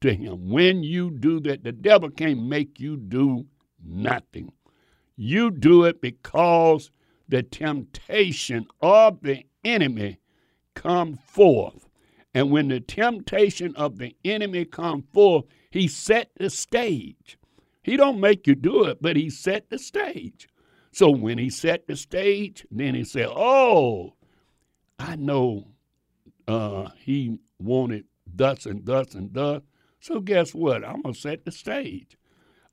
to 0.00 0.14
him. 0.14 0.50
When 0.50 0.82
you 0.82 1.10
do 1.10 1.40
that, 1.40 1.64
the 1.64 1.72
devil 1.72 2.10
can't 2.10 2.42
make 2.42 2.78
you 2.78 2.96
do 2.96 3.46
nothing. 3.84 4.52
You 5.16 5.50
do 5.50 5.84
it 5.84 6.00
because 6.00 6.90
the 7.28 7.42
temptation 7.42 8.66
of 8.80 9.20
the 9.22 9.44
enemy 9.64 10.18
come 10.74 11.14
forth. 11.14 11.88
And 12.34 12.50
when 12.50 12.68
the 12.68 12.80
temptation 12.80 13.74
of 13.76 13.98
the 13.98 14.16
enemy 14.24 14.64
come 14.64 15.04
forth, 15.12 15.44
he 15.70 15.88
set 15.88 16.30
the 16.36 16.50
stage. 16.50 17.38
He 17.82 17.96
don't 17.96 18.20
make 18.20 18.46
you 18.46 18.54
do 18.54 18.84
it, 18.84 18.98
but 19.00 19.16
he 19.16 19.28
set 19.30 19.70
the 19.70 19.78
stage. 19.78 20.48
So 20.92 21.10
when 21.10 21.38
he 21.38 21.50
set 21.50 21.86
the 21.86 21.96
stage, 21.96 22.66
then 22.70 22.94
he 22.94 23.04
said, 23.04 23.28
"Oh, 23.30 24.14
I 24.98 25.16
know 25.16 25.68
uh, 26.46 26.90
he 26.96 27.38
wanted 27.58 28.04
thus 28.26 28.66
and 28.66 28.84
thus 28.84 29.14
and 29.14 29.32
thus. 29.32 29.62
So 30.00 30.20
guess 30.20 30.54
what? 30.54 30.84
I'm 30.84 31.02
gonna 31.02 31.14
set 31.14 31.44
the 31.44 31.52
stage. 31.52 32.16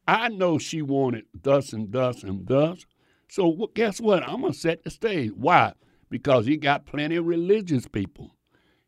I 0.08 0.30
know 0.30 0.58
she 0.58 0.82
wanted 0.82 1.26
thus 1.40 1.74
and 1.74 1.92
thus 1.92 2.24
and 2.24 2.48
thus. 2.48 2.86
So 3.30 3.70
guess 3.74 4.02
what? 4.02 4.24
I'm 4.28 4.42
gonna 4.42 4.54
set 4.54 4.84
the 4.84 4.90
stage. 4.90 5.32
Why? 5.36 5.74
Because 6.10 6.46
he 6.46 6.58
got 6.58 6.86
plenty 6.86 7.16
of 7.16 7.26
religious 7.26 7.88
people. 7.88 8.36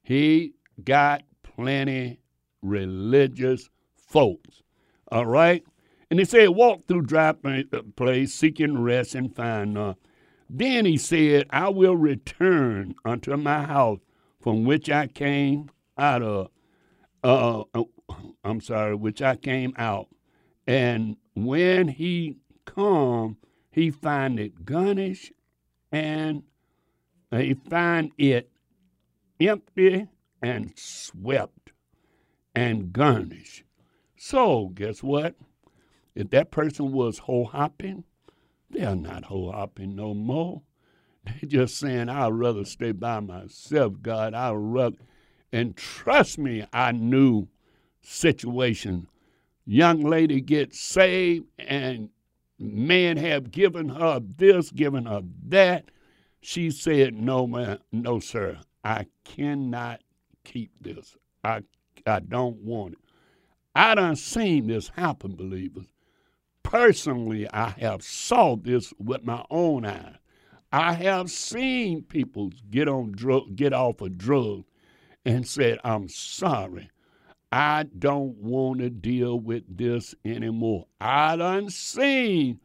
He 0.02 0.56
got 0.84 1.24
plenty 1.44 2.20
religious 2.62 3.70
folks. 3.96 4.64
All 5.12 5.26
right. 5.28 5.64
And 6.12 6.20
he 6.20 6.26
said, 6.26 6.50
Walk 6.50 6.88
through 6.88 7.04
dry 7.04 7.30
uh, 7.30 7.64
place, 7.96 8.34
seeking 8.34 8.84
rest 8.84 9.16
and 9.16 9.34
find 9.34 9.76
none. 9.76 9.96
Then 10.50 10.84
he 10.84 10.98
said, 10.98 11.48
I 11.52 11.70
will 11.70 11.96
return 11.96 12.96
unto 13.06 13.38
my 13.38 13.64
house 13.64 14.00
from 14.42 14.66
which 14.66 14.90
I 14.90 15.08
came 15.08 15.72
out 15.98 16.22
of. 16.22 16.50
Uh, 17.24 17.64
uh, 17.74 17.84
I'm 18.44 18.60
sorry, 18.60 18.94
which 18.94 19.22
I 19.22 19.38
came 19.38 19.74
out. 19.78 20.10
And 20.68 21.16
when 21.34 21.88
he 21.88 22.40
come, 22.66 23.38
he 23.72 23.90
find 23.90 24.38
it 24.38 24.66
garnished 24.66 25.32
and 25.94 26.44
he 27.32 27.54
find 27.54 28.12
it 28.18 28.52
empty 29.40 30.08
and 30.42 30.74
swept 30.76 31.72
and 32.54 32.92
garnished. 32.92 33.64
So 34.18 34.72
guess 34.76 35.02
what? 35.02 35.36
If 36.16 36.30
that 36.32 36.52
person 36.52 36.92
was 36.92 37.20
ho 37.20 37.46
hopping, 37.46 38.04
they're 38.70 38.96
not 38.96 39.26
ho 39.26 39.52
hopping 39.52 39.96
no 39.96 40.14
more. 40.14 40.62
They're 41.24 41.50
just 41.50 41.78
saying, 41.78 42.10
I'd 42.10 42.30
rather 42.34 42.66
stay 42.66 42.94
by 42.94 43.20
myself, 43.20 44.02
God. 44.02 44.34
I'd 44.34 44.56
rather. 44.56 44.98
And 45.52 45.76
trust 45.76 46.38
me, 46.38 46.66
I 46.74 46.94
knew 46.94 47.48
situation. 48.02 49.08
Young 49.66 50.02
lady 50.02 50.42
gets 50.42 50.80
saved, 50.80 51.46
and 51.60 52.10
man 52.58 53.18
have 53.18 53.52
given 53.52 53.90
her 53.90 54.20
this, 54.20 54.72
given 54.72 55.06
her 55.06 55.22
that. 55.48 55.92
She 56.42 56.72
said, 56.72 57.14
No, 57.14 57.46
man, 57.46 57.80
no, 57.92 58.20
sir. 58.20 58.60
I 58.84 59.06
cannot 59.24 60.02
keep 60.44 60.72
this. 60.82 61.16
I 61.44 61.62
I 62.08 62.20
don't 62.20 62.58
want 62.58 62.94
it. 62.94 63.00
I 63.76 63.94
done 63.94 64.16
seen 64.16 64.68
this 64.68 64.90
happen, 64.90 65.36
believers 65.36 65.91
personally, 66.64 67.48
I 67.54 67.70
have 67.80 68.04
saw 68.04 68.56
this 68.56 68.94
with 69.00 69.24
my 69.24 69.46
own 69.50 69.86
eyes. 69.86 70.16
I 70.72 70.94
have 70.94 71.30
seen 71.30 72.04
people 72.04 72.52
get 72.70 72.88
on 72.88 73.12
drug, 73.12 73.56
get 73.56 73.74
off 73.74 74.02
of 74.02 74.18
drug, 74.18 74.64
and 75.26 75.46
said, 75.48 75.80
"I'm 75.84 76.08
sorry, 76.08 76.90
I 77.52 77.84
don't 77.84 78.38
want 78.38 78.80
to 78.80 78.90
deal 78.90 79.40
with 79.40 79.64
this 79.78 80.16
anymore." 80.24 80.88
I 81.00 81.36
done 81.36 81.70
seen 81.70 82.60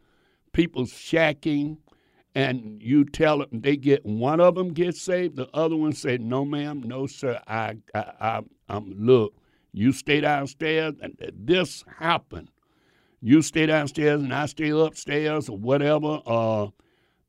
people 0.52 0.84
shacking 0.84 1.78
and 2.36 2.82
you 2.82 3.02
tell 3.06 3.38
them 3.38 3.48
they 3.50 3.78
get 3.78 4.04
one 4.04 4.40
of 4.40 4.56
them 4.56 4.74
gets 4.74 5.00
saved, 5.00 5.36
the 5.36 5.48
other 5.54 5.74
one 5.74 5.92
say, 5.92 6.18
"No, 6.18 6.44
ma'am, 6.44 6.82
no, 6.84 7.06
sir. 7.06 7.40
I, 7.46 7.78
I, 7.94 8.12
I 8.20 8.40
I'm 8.68 8.92
look. 8.92 9.34
You 9.72 9.92
stay 9.92 10.20
downstairs, 10.20 10.94
and 11.00 11.16
this 11.34 11.82
happened. 11.98 12.50
You 13.20 13.42
stay 13.42 13.66
downstairs, 13.66 14.22
and 14.22 14.32
I 14.32 14.46
stay 14.46 14.70
upstairs, 14.70 15.48
or 15.48 15.56
whatever. 15.56 16.20
Uh, 16.26 16.68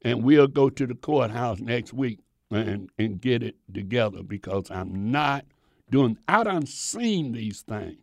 and 0.03 0.23
we'll 0.23 0.47
go 0.47 0.69
to 0.69 0.85
the 0.85 0.95
courthouse 0.95 1.59
next 1.59 1.93
week 1.93 2.19
and 2.51 2.89
and 2.97 3.19
get 3.19 3.43
it 3.43 3.55
together 3.73 4.23
because 4.23 4.69
I'm 4.71 5.11
not 5.11 5.45
doing. 5.89 6.17
I 6.27 6.43
done 6.43 6.65
seen 6.65 7.31
these 7.31 7.61
things. 7.61 7.97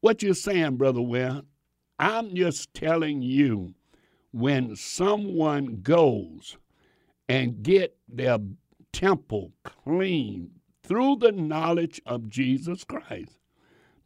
What 0.00 0.22
you're 0.22 0.34
saying, 0.34 0.76
brother? 0.76 1.02
Well, 1.02 1.42
I'm 1.98 2.34
just 2.34 2.72
telling 2.72 3.22
you 3.22 3.74
when 4.32 4.74
someone 4.76 5.80
goes 5.82 6.56
and 7.28 7.62
get 7.62 7.96
their 8.08 8.38
temple 8.92 9.52
clean 9.62 10.50
through 10.82 11.16
the 11.16 11.32
knowledge 11.32 12.00
of 12.06 12.28
Jesus 12.28 12.84
Christ, 12.84 13.38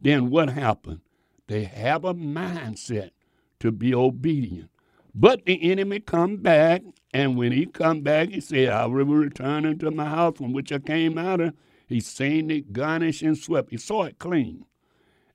then 0.01 0.29
what 0.29 0.49
happened? 0.49 0.99
They 1.47 1.65
have 1.65 2.05
a 2.05 2.13
mindset 2.13 3.11
to 3.59 3.71
be 3.71 3.93
obedient. 3.93 4.69
But 5.13 5.45
the 5.45 5.71
enemy 5.71 5.99
come 5.99 6.37
back, 6.37 6.81
and 7.13 7.37
when 7.37 7.51
he 7.51 7.65
come 7.65 8.01
back, 8.01 8.29
he 8.29 8.41
said, 8.41 8.69
I 8.69 8.85
will 8.87 9.05
return 9.05 9.65
into 9.65 9.89
my 9.91 10.05
house 10.05 10.37
from 10.37 10.51
which 10.51 10.71
I 10.71 10.79
came 10.79 11.17
out 11.17 11.39
of. 11.39 11.53
He 11.87 11.99
seen 11.99 12.49
it 12.51 12.73
garnished 12.73 13.21
and 13.21 13.37
swept. 13.37 13.69
He 13.69 13.77
saw 13.77 14.03
it 14.03 14.19
clean. 14.19 14.65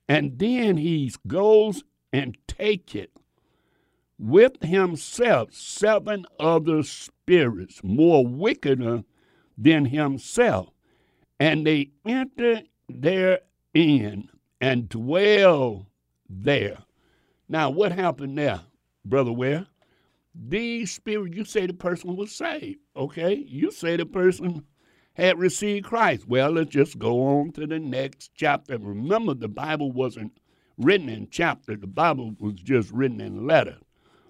And 0.08 0.38
then 0.38 0.76
he 0.76 1.12
goes 1.26 1.84
and 2.12 2.36
take 2.48 2.94
it 2.94 3.12
with 4.18 4.62
himself 4.62 5.54
seven 5.54 6.26
other 6.38 6.82
spirits 6.82 7.80
more 7.82 8.26
wickeder 8.26 9.04
than 9.56 9.86
himself, 9.86 10.68
and 11.38 11.66
they 11.66 11.90
enter 12.04 12.62
therein 12.88 14.28
and 14.60 14.88
dwell 14.88 15.86
there. 16.30 16.78
Now, 17.48 17.70
what 17.70 17.92
happened 17.92 18.38
there, 18.38 18.60
Brother 19.04 19.32
Ware? 19.32 19.66
These 20.34 20.92
spirit, 20.92 21.34
you 21.34 21.44
say 21.44 21.66
the 21.66 21.74
person 21.74 22.16
was 22.16 22.32
saved, 22.32 22.78
okay? 22.96 23.34
You 23.34 23.72
say 23.72 23.96
the 23.96 24.06
person 24.06 24.64
had 25.14 25.38
received 25.38 25.86
Christ. 25.86 26.28
Well, 26.28 26.52
let's 26.52 26.70
just 26.70 26.98
go 26.98 27.40
on 27.40 27.52
to 27.52 27.66
the 27.66 27.80
next 27.80 28.30
chapter. 28.34 28.78
Remember, 28.78 29.34
the 29.34 29.48
Bible 29.48 29.90
wasn't 29.90 30.38
written 30.78 31.08
in 31.08 31.28
chapter, 31.30 31.76
the 31.76 31.88
Bible 31.88 32.34
was 32.38 32.54
just 32.54 32.90
written 32.92 33.20
in 33.20 33.46
letter 33.46 33.78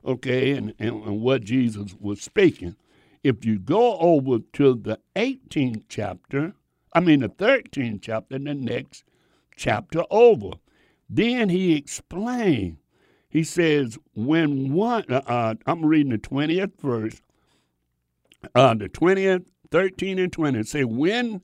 okay, 0.04 0.52
and, 0.52 0.74
and, 0.78 1.04
and 1.04 1.20
what 1.20 1.42
Jesus 1.42 1.94
was 1.98 2.20
speaking. 2.20 2.76
If 3.22 3.44
you 3.44 3.58
go 3.58 3.98
over 3.98 4.38
to 4.54 4.74
the 4.74 4.98
18th 5.16 5.84
chapter, 5.88 6.54
I 6.92 7.00
mean 7.00 7.20
the 7.20 7.28
13th 7.28 8.00
chapter, 8.02 8.38
the 8.38 8.54
next 8.54 9.04
chapter 9.56 10.04
over, 10.10 10.52
then 11.10 11.48
he 11.48 11.76
explained. 11.76 12.78
He 13.28 13.42
says, 13.42 13.98
when 14.14 14.72
one, 14.72 15.04
uh, 15.10 15.22
uh 15.26 15.54
I'm 15.66 15.84
reading 15.84 16.12
the 16.12 16.18
20th 16.18 16.80
verse, 16.80 17.20
uh, 18.54 18.74
the 18.74 18.88
20th, 18.88 19.44
13 19.70 20.18
and 20.18 20.32
20, 20.32 20.62
say, 20.62 20.84
when 20.84 21.42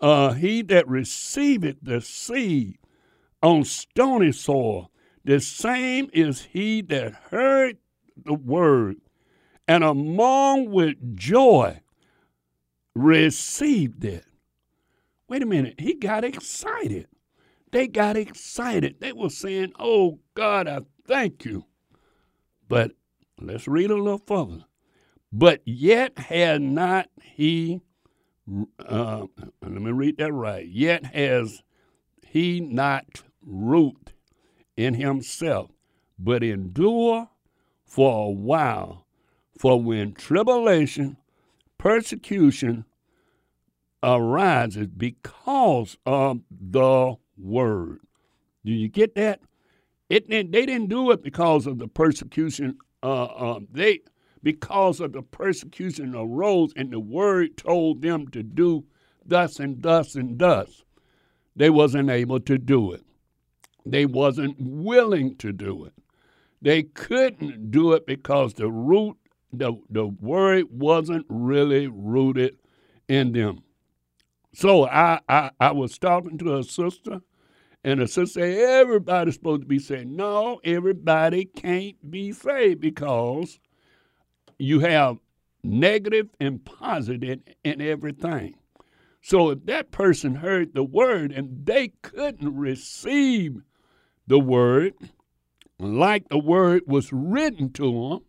uh, 0.00 0.32
he 0.32 0.62
that 0.62 0.88
receiveth 0.88 1.76
the 1.82 2.00
seed 2.00 2.78
on 3.42 3.64
stony 3.64 4.32
soil, 4.32 4.90
the 5.24 5.40
same 5.40 6.10
is 6.12 6.42
he 6.42 6.80
that 6.82 7.14
heard 7.30 7.76
the 8.16 8.34
word, 8.34 8.96
and 9.68 9.84
among 9.84 10.70
with 10.70 11.16
joy 11.16 11.80
received 12.94 14.04
it. 14.04 14.24
Wait 15.28 15.42
a 15.42 15.46
minute, 15.46 15.78
he 15.78 15.94
got 15.94 16.24
excited. 16.24 17.06
They 17.72 17.88
got 17.88 18.16
excited. 18.16 18.96
They 19.00 19.12
were 19.12 19.30
saying, 19.30 19.72
Oh 19.78 20.20
God, 20.34 20.68
I 20.68 20.80
thank 21.06 21.44
you. 21.44 21.64
But 22.68 22.92
let's 23.40 23.66
read 23.66 23.90
a 23.90 23.96
little 23.96 24.18
further. 24.18 24.64
But 25.32 25.62
yet 25.64 26.18
had 26.18 26.60
not 26.60 27.08
he, 27.22 27.80
uh, 28.86 29.26
let 29.62 29.72
me 29.72 29.90
read 29.90 30.18
that 30.18 30.32
right, 30.32 30.68
yet 30.68 31.06
has 31.06 31.62
he 32.26 32.60
not 32.60 33.22
root 33.42 34.12
in 34.76 34.94
himself, 34.94 35.70
but 36.18 36.42
endure 36.42 37.30
for 37.86 38.26
a 38.26 38.30
while. 38.30 39.06
For 39.58 39.80
when 39.80 40.12
tribulation, 40.12 41.16
persecution 41.78 42.84
arises 44.02 44.88
because 44.88 45.96
of 46.04 46.40
the 46.50 47.16
word. 47.42 48.00
Do 48.64 48.72
you 48.72 48.88
get 48.88 49.14
that? 49.16 49.40
It, 50.08 50.28
they 50.28 50.42
didn't 50.44 50.88
do 50.88 51.10
it 51.10 51.22
because 51.22 51.66
of 51.66 51.78
the 51.78 51.88
persecution. 51.88 52.78
Uh, 53.02 53.24
uh, 53.24 53.60
they 53.70 54.00
because 54.42 55.00
of 55.00 55.12
the 55.12 55.22
persecution 55.22 56.14
arose, 56.14 56.72
and 56.76 56.90
the 56.90 57.00
word 57.00 57.56
told 57.56 58.02
them 58.02 58.28
to 58.28 58.42
do 58.42 58.84
thus 59.24 59.60
and 59.60 59.82
thus 59.82 60.14
and 60.14 60.38
thus. 60.38 60.82
They 61.54 61.70
wasn't 61.70 62.10
able 62.10 62.40
to 62.40 62.58
do 62.58 62.92
it. 62.92 63.04
They 63.84 64.06
wasn't 64.06 64.56
willing 64.58 65.36
to 65.36 65.52
do 65.52 65.84
it. 65.84 65.92
They 66.60 66.84
couldn't 66.84 67.70
do 67.70 67.92
it 67.92 68.06
because 68.06 68.54
the 68.54 68.70
root, 68.70 69.16
the, 69.52 69.74
the 69.90 70.06
word 70.06 70.66
wasn't 70.70 71.26
really 71.28 71.88
rooted 71.88 72.58
in 73.08 73.32
them. 73.32 73.62
So 74.54 74.86
I, 74.86 75.20
I, 75.28 75.50
I 75.58 75.72
was 75.72 75.98
talking 75.98 76.38
to 76.38 76.58
a 76.58 76.62
sister, 76.62 77.20
and 77.84 78.00
the 78.00 78.06
sister 78.06 78.40
said, 78.40 78.58
everybody's 78.58 79.34
supposed 79.34 79.62
to 79.62 79.66
be 79.66 79.78
saved. 79.78 80.08
No, 80.08 80.60
everybody 80.64 81.44
can't 81.44 81.96
be 82.10 82.32
saved 82.32 82.80
because 82.80 83.58
you 84.58 84.80
have 84.80 85.18
negative 85.64 86.28
and 86.40 86.64
positive 86.64 87.40
in 87.64 87.80
everything. 87.80 88.54
So 89.20 89.50
if 89.50 89.64
that 89.66 89.90
person 89.90 90.34
heard 90.34 90.74
the 90.74 90.84
word 90.84 91.32
and 91.32 91.64
they 91.64 91.92
couldn't 92.02 92.56
receive 92.56 93.62
the 94.26 94.38
word, 94.38 94.94
like 95.78 96.28
the 96.28 96.38
word 96.38 96.82
was 96.86 97.12
written 97.12 97.72
to 97.72 98.10
them, 98.10 98.20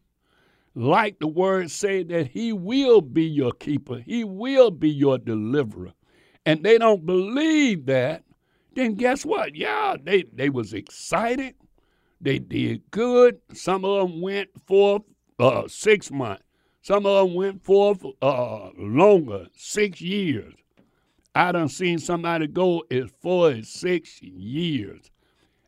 like 0.75 1.19
the 1.19 1.27
word 1.27 1.69
say 1.69 2.03
that 2.03 2.27
he 2.27 2.53
will 2.53 3.01
be 3.01 3.25
your 3.25 3.51
keeper, 3.51 3.99
he 3.99 4.23
will 4.23 4.71
be 4.71 4.89
your 4.89 5.19
deliverer, 5.19 5.93
and 6.45 6.63
they 6.63 6.79
don't 6.79 7.05
believe 7.05 7.85
that, 7.85 8.23
then 8.75 8.95
guess 8.95 9.25
what? 9.25 9.55
Yeah, 9.55 9.95
they, 10.01 10.23
they 10.33 10.49
was 10.49 10.73
excited. 10.73 11.55
They 12.21 12.39
did 12.39 12.89
good. 12.91 13.39
Some 13.53 13.83
of 13.85 14.09
them 14.09 14.21
went 14.21 14.49
for 14.65 15.03
uh, 15.39 15.67
six 15.67 16.09
months. 16.11 16.43
Some 16.81 17.05
of 17.05 17.27
them 17.27 17.35
went 17.35 17.63
for 17.63 17.95
uh, 18.21 18.69
longer, 18.77 19.47
six 19.55 20.01
years. 20.01 20.53
I 21.35 21.51
done 21.51 21.69
seen 21.69 21.97
somebody 21.97 22.47
go 22.47 22.83
as 22.91 23.09
far 23.21 23.51
as 23.51 23.69
six 23.69 24.21
years. 24.21 25.09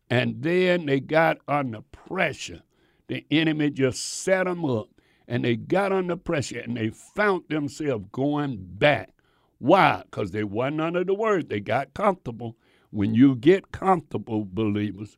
And 0.10 0.42
then 0.44 0.86
they 0.86 1.00
got 1.00 1.40
under 1.48 1.82
pressure. 1.82 2.62
The 3.08 3.26
enemy 3.32 3.70
just 3.72 4.24
set 4.24 4.46
them 4.46 4.66
up, 4.66 4.88
and 5.28 5.44
they 5.44 5.56
got 5.56 5.92
under 5.92 6.16
pressure, 6.16 6.60
and 6.60 6.76
they 6.78 6.90
found 6.90 7.44
themselves 7.50 8.06
going 8.12 8.58
back. 8.60 9.12
Why? 9.60 10.04
Because 10.06 10.32
they 10.32 10.44
wasn't 10.44 10.82
under 10.82 11.04
the 11.04 11.14
word. 11.14 11.50
They 11.50 11.60
got 11.60 11.94
comfortable. 11.94 12.56
When 12.96 13.14
you 13.14 13.36
get 13.36 13.74
comfortable, 13.74 14.48
believers, 14.50 15.18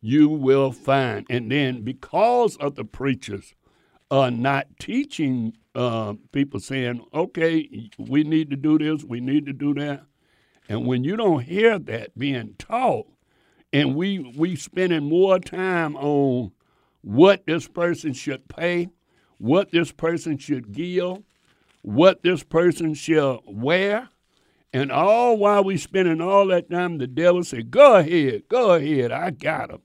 you 0.00 0.30
will 0.30 0.72
find. 0.72 1.26
And 1.28 1.52
then 1.52 1.82
because 1.82 2.56
of 2.56 2.74
the 2.74 2.86
preachers 2.86 3.54
uh, 4.10 4.30
not 4.30 4.66
teaching 4.80 5.52
uh, 5.74 6.14
people 6.32 6.58
saying, 6.58 7.04
okay, 7.12 7.90
we 7.98 8.24
need 8.24 8.48
to 8.48 8.56
do 8.56 8.78
this, 8.78 9.04
we 9.04 9.20
need 9.20 9.44
to 9.44 9.52
do 9.52 9.74
that. 9.74 10.04
And 10.70 10.86
when 10.86 11.04
you 11.04 11.16
don't 11.16 11.42
hear 11.42 11.78
that 11.78 12.16
being 12.16 12.54
taught, 12.58 13.06
and 13.74 13.94
we 13.94 14.20
we 14.34 14.56
spending 14.56 15.04
more 15.04 15.38
time 15.38 15.96
on 15.96 16.52
what 17.02 17.44
this 17.44 17.68
person 17.68 18.14
should 18.14 18.48
pay, 18.48 18.88
what 19.36 19.70
this 19.70 19.92
person 19.92 20.38
should 20.38 20.72
give, 20.72 21.18
what 21.82 22.22
this 22.22 22.42
person 22.42 22.94
shall 22.94 23.42
wear, 23.46 24.08
and 24.72 24.92
all 24.92 25.36
while 25.36 25.64
we 25.64 25.76
spending 25.76 26.20
all 26.20 26.46
that 26.48 26.70
time, 26.70 26.98
the 26.98 27.06
devil 27.06 27.42
said, 27.44 27.70
"Go 27.70 27.96
ahead, 27.96 28.48
go 28.48 28.74
ahead, 28.74 29.12
I 29.12 29.30
got 29.30 29.70
him, 29.70 29.82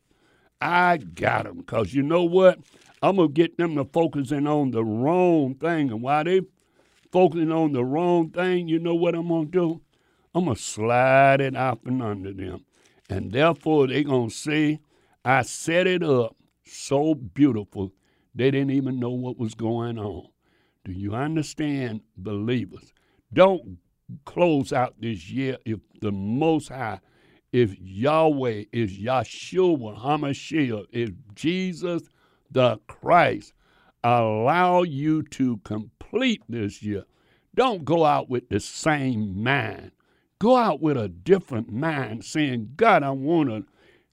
I 0.60 0.98
got 0.98 1.46
him," 1.46 1.58
because 1.58 1.94
you 1.94 2.04
know 2.04 2.24
what? 2.24 2.60
I'm 3.02 3.18
gonna 3.18 3.30
get 3.30 3.58
them 3.58 3.76
to 3.76 3.86
focusing 3.86 4.48
on 4.48 4.72
the 4.72 4.84
wrong 4.84 5.56
thing, 5.56 5.92
and 5.92 6.02
while 6.02 6.24
they 6.24 6.42
focusing 7.12 7.52
on 7.52 7.74
the 7.74 7.84
wrong 7.84 8.30
thing, 8.30 8.68
you 8.68 8.80
know 8.80 8.96
what 8.96 9.16
I'm 9.16 9.28
gonna 9.28 9.46
do? 9.46 9.82
I'm 10.34 10.46
gonna 10.46 10.56
slide 10.56 11.42
it 11.42 11.56
out 11.56 11.84
from 11.84 12.02
under 12.02 12.34
them. 12.34 12.66
And 13.10 13.32
therefore, 13.32 13.88
they're 13.88 14.04
going 14.04 14.30
to 14.30 14.36
say, 14.36 14.80
I 15.26 15.44
set 15.44 15.88
it 15.88 16.04
up 16.04 16.36
so 16.66 17.14
beautiful, 17.14 17.92
they 18.34 18.50
didn't 18.50 18.72
even 18.72 19.00
know 19.00 19.12
what 19.12 19.38
was 19.38 19.54
going 19.54 20.00
on. 20.00 20.30
Do 20.86 20.92
you 20.92 21.14
understand, 21.14 22.02
believers? 22.18 22.94
Don't 23.32 23.78
close 24.26 24.74
out 24.74 24.96
this 25.00 25.30
year 25.30 25.58
if 25.66 25.80
the 26.02 26.12
Most 26.12 26.70
High, 26.70 27.00
if 27.52 27.76
Yahweh 27.80 28.66
is 28.72 28.98
Yahshua 28.98 30.00
HaMashiach, 30.00 30.86
if 30.92 31.12
Jesus 31.36 32.04
the 32.52 32.80
Christ 32.88 33.54
allow 34.04 34.84
you 34.84 35.24
to 35.24 35.58
complete 35.58 36.44
this 36.50 36.84
year, 36.84 37.04
don't 37.56 37.86
go 37.86 38.06
out 38.06 38.30
with 38.30 38.50
the 38.50 38.60
same 38.60 39.44
mind. 39.44 39.92
Go 40.40 40.58
out 40.58 40.82
with 40.82 40.98
a 40.98 41.08
different 41.08 41.72
mind, 41.72 42.26
saying, 42.26 42.72
God, 42.76 43.04
I 43.04 43.12
want 43.12 43.50
to 43.50 43.66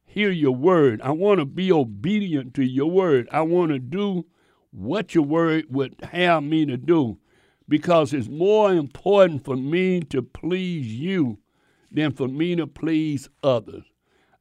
hear 0.04 0.30
your 0.30 0.54
word. 0.54 1.00
I 1.02 1.10
want 1.10 1.40
to 1.40 1.44
be 1.44 1.72
obedient 1.72 2.54
to 2.54 2.64
your 2.64 2.90
word. 2.90 3.28
I 3.32 3.40
want 3.42 3.72
to 3.72 3.78
do 3.78 4.26
what 4.70 5.14
your 5.14 5.24
word 5.24 5.66
would 5.70 5.96
have 6.12 6.42
me 6.42 6.66
to 6.66 6.76
do 6.76 7.18
because 7.70 8.12
it's 8.12 8.28
more 8.28 8.72
important 8.72 9.44
for 9.44 9.54
me 9.54 10.00
to 10.00 10.20
please 10.20 10.92
you 10.92 11.38
than 11.88 12.10
for 12.10 12.26
me 12.26 12.56
to 12.56 12.66
please 12.66 13.28
others. 13.44 13.84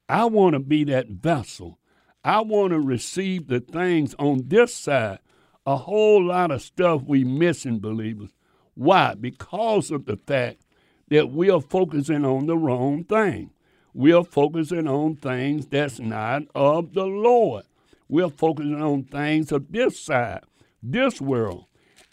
I 0.09 0.25
want 0.25 0.53
to 0.53 0.59
be 0.59 0.84
that 0.86 1.09
vessel. 1.09 1.77
I 2.23 2.41
want 2.41 2.71
to 2.71 2.80
receive 2.80 3.47
the 3.47 3.59
things 3.59 4.15
on 4.17 4.47
this 4.47 4.73
side. 4.73 5.19
A 5.67 5.77
whole 5.77 6.25
lot 6.25 6.49
of 6.49 6.63
stuff 6.63 7.03
we 7.05 7.23
missing, 7.23 7.77
believers. 7.77 8.32
Why? 8.73 9.13
Because 9.13 9.91
of 9.91 10.05
the 10.05 10.17
fact 10.17 10.65
that 11.09 11.30
we 11.30 11.51
are 11.51 11.61
focusing 11.61 12.25
on 12.25 12.47
the 12.47 12.57
wrong 12.57 13.03
thing. 13.03 13.51
We 13.93 14.11
are 14.11 14.23
focusing 14.23 14.88
on 14.88 15.17
things 15.17 15.67
that's 15.67 15.99
not 15.99 16.43
of 16.55 16.95
the 16.95 17.05
Lord. 17.05 17.65
We're 18.07 18.30
focusing 18.30 18.82
on 18.82 19.03
things 19.03 19.51
of 19.51 19.71
this 19.71 19.99
side, 19.99 20.41
this 20.82 21.21
world. 21.21 21.65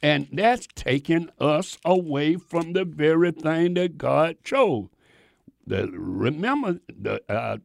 And 0.03 0.29
that's 0.33 0.69
taking 0.75 1.31
us 1.41 1.79
away 1.85 2.37
from 2.37 2.75
the 2.75 2.85
very 2.85 3.33
thing 3.33 3.75
that 3.75 3.99
God 3.99 4.37
chose. 4.45 4.89
The, 5.67 5.89
remember 5.91 6.81
the, 6.89 7.23
uh, 7.29 7.57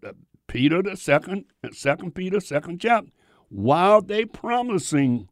Peter 0.47 0.81
the 0.81 0.97
second, 0.97 1.45
second 1.71 2.15
Peter 2.15 2.39
second 2.39 2.81
chapter. 2.81 3.11
While 3.49 4.01
they 4.01 4.25
promising 4.25 5.29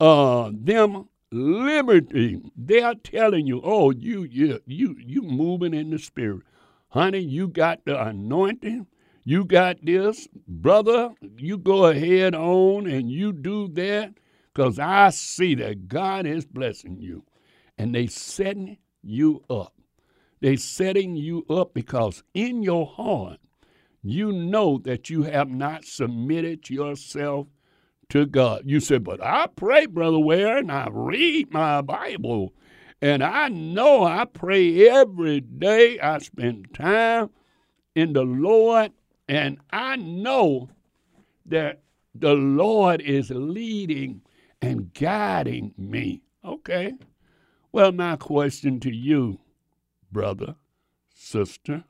uh, 0.00 0.50
them 0.52 1.08
liberty, 1.30 2.40
they 2.56 2.80
are 2.80 2.94
telling 2.94 3.46
you, 3.46 3.60
"Oh, 3.64 3.90
you 3.90 4.22
you 4.24 4.60
you 4.66 4.96
you 4.98 5.22
moving 5.22 5.74
in 5.74 5.90
the 5.90 5.98
spirit, 5.98 6.42
honey. 6.88 7.20
You 7.20 7.48
got 7.48 7.84
the 7.84 8.02
anointing. 8.02 8.86
You 9.24 9.44
got 9.44 9.84
this, 9.84 10.28
brother. 10.48 11.14
You 11.38 11.58
go 11.58 11.86
ahead 11.86 12.34
on 12.34 12.86
and 12.86 13.10
you 13.10 13.32
do 13.32 13.68
that." 13.68 14.14
Because 14.54 14.78
I 14.78 15.10
see 15.10 15.54
that 15.56 15.88
God 15.88 16.26
is 16.26 16.46
blessing 16.46 17.00
you. 17.00 17.24
And 17.76 17.94
they 17.94 18.06
setting 18.06 18.78
you 19.02 19.42
up. 19.50 19.74
They 20.40 20.56
setting 20.56 21.16
you 21.16 21.44
up 21.50 21.74
because 21.74 22.22
in 22.34 22.62
your 22.62 22.86
heart, 22.86 23.40
you 24.02 24.30
know 24.30 24.78
that 24.84 25.10
you 25.10 25.22
have 25.24 25.48
not 25.48 25.84
submitted 25.84 26.70
yourself 26.70 27.48
to 28.10 28.26
God. 28.26 28.62
You 28.66 28.78
said, 28.78 29.02
but 29.02 29.24
I 29.24 29.48
pray, 29.48 29.86
Brother 29.86 30.18
Ware, 30.18 30.58
and 30.58 30.70
I 30.70 30.88
read 30.90 31.52
my 31.52 31.80
Bible. 31.80 32.52
And 33.02 33.24
I 33.24 33.48
know 33.48 34.04
I 34.04 34.24
pray 34.24 34.88
every 34.88 35.40
day. 35.40 35.98
I 35.98 36.18
spend 36.18 36.72
time 36.74 37.30
in 37.94 38.12
the 38.12 38.22
Lord. 38.22 38.92
And 39.28 39.58
I 39.70 39.96
know 39.96 40.68
that 41.46 41.82
the 42.14 42.34
Lord 42.34 43.00
is 43.00 43.30
leading 43.30 44.20
and 44.64 44.94
guiding 44.94 45.74
me. 45.76 46.22
Okay. 46.44 46.94
Well, 47.72 47.92
my 47.92 48.16
question 48.16 48.80
to 48.80 48.94
you, 48.94 49.40
brother, 50.12 50.56
sister, 51.14 51.84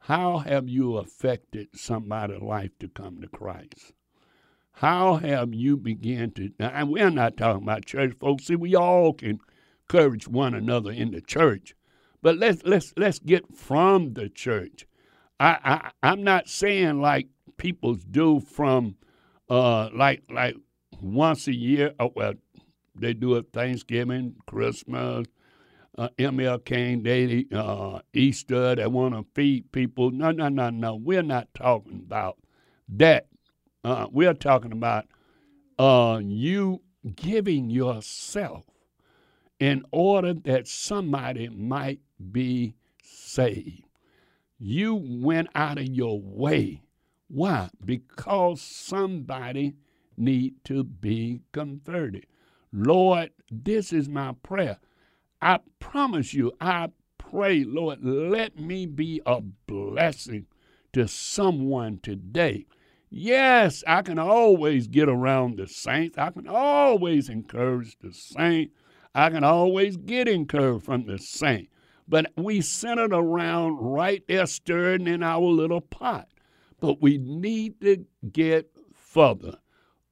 how 0.00 0.38
have 0.38 0.68
you 0.68 0.96
affected 0.96 1.68
somebody's 1.74 2.40
life 2.40 2.78
to 2.80 2.88
come 2.88 3.20
to 3.20 3.28
Christ? 3.28 3.92
How 4.72 5.16
have 5.16 5.52
you 5.52 5.76
begun 5.76 6.30
to, 6.32 6.52
and 6.60 6.90
we're 6.90 7.10
not 7.10 7.36
talking 7.36 7.64
about 7.64 7.84
church 7.84 8.14
folks. 8.20 8.44
See, 8.46 8.54
we 8.54 8.76
all 8.76 9.12
can 9.12 9.40
encourage 9.82 10.28
one 10.28 10.54
another 10.54 10.92
in 10.92 11.10
the 11.10 11.20
church, 11.20 11.74
but 12.22 12.36
let's 12.36 12.62
let's 12.64 12.92
let's 12.96 13.18
get 13.18 13.56
from 13.56 14.14
the 14.14 14.28
church. 14.28 14.86
I, 15.40 15.58
I 15.64 15.90
I'm 16.02 16.22
not 16.22 16.48
saying 16.48 17.00
like 17.00 17.26
people 17.56 17.94
do 17.94 18.38
from 18.40 18.96
uh 19.50 19.88
like 19.92 20.22
like 20.30 20.56
once 21.00 21.46
a 21.48 21.54
year. 21.54 21.94
Oh, 21.98 22.12
well, 22.14 22.34
they 22.94 23.14
do 23.14 23.36
it 23.36 23.46
Thanksgiving, 23.52 24.36
Christmas, 24.46 25.26
uh, 25.96 26.08
MLK 26.18 27.02
Day, 27.02 27.44
uh, 27.52 28.00
Easter. 28.12 28.74
They 28.76 28.86
want 28.86 29.14
to 29.14 29.26
feed 29.34 29.70
people. 29.72 30.10
No, 30.10 30.30
no, 30.30 30.48
no, 30.48 30.70
no. 30.70 30.94
We're 30.94 31.22
not 31.22 31.48
talking 31.54 32.02
about 32.04 32.38
that. 32.88 33.26
Uh, 33.84 34.06
we're 34.10 34.34
talking 34.34 34.72
about 34.72 35.06
uh, 35.78 36.20
you 36.22 36.82
giving 37.14 37.70
yourself 37.70 38.64
in 39.60 39.84
order 39.92 40.34
that 40.34 40.68
somebody 40.68 41.48
might 41.48 42.00
be 42.32 42.74
saved. 43.02 43.84
You 44.58 44.94
went 44.94 45.48
out 45.54 45.78
of 45.78 45.86
your 45.86 46.20
way. 46.20 46.82
Why? 47.28 47.70
Because 47.84 48.60
somebody 48.60 49.74
need 50.18 50.64
to 50.64 50.84
be 50.84 51.40
converted. 51.52 52.26
Lord, 52.72 53.30
this 53.50 53.92
is 53.92 54.08
my 54.08 54.32
prayer. 54.42 54.78
I 55.40 55.60
promise 55.80 56.34
you, 56.34 56.52
I 56.60 56.88
pray, 57.16 57.64
Lord, 57.64 58.04
let 58.04 58.58
me 58.58 58.86
be 58.86 59.20
a 59.24 59.40
blessing 59.40 60.46
to 60.92 61.06
someone 61.06 62.00
today. 62.02 62.66
Yes, 63.10 63.82
I 63.86 64.02
can 64.02 64.18
always 64.18 64.86
get 64.86 65.08
around 65.08 65.56
the 65.56 65.66
saints. 65.66 66.18
I 66.18 66.30
can 66.30 66.46
always 66.46 67.28
encourage 67.28 67.96
the 68.00 68.12
saint. 68.12 68.72
I 69.14 69.30
can 69.30 69.44
always 69.44 69.96
get 69.96 70.28
encouraged 70.28 70.84
from 70.84 71.06
the 71.06 71.18
saint. 71.18 71.68
But 72.06 72.32
we 72.36 72.60
centered 72.60 73.12
around 73.12 73.78
right 73.78 74.22
there 74.28 74.46
stirring 74.46 75.06
in 75.06 75.22
our 75.22 75.40
little 75.40 75.80
pot. 75.80 76.28
But 76.80 77.02
we 77.02 77.18
need 77.18 77.80
to 77.80 78.04
get 78.30 78.70
further. 78.94 79.58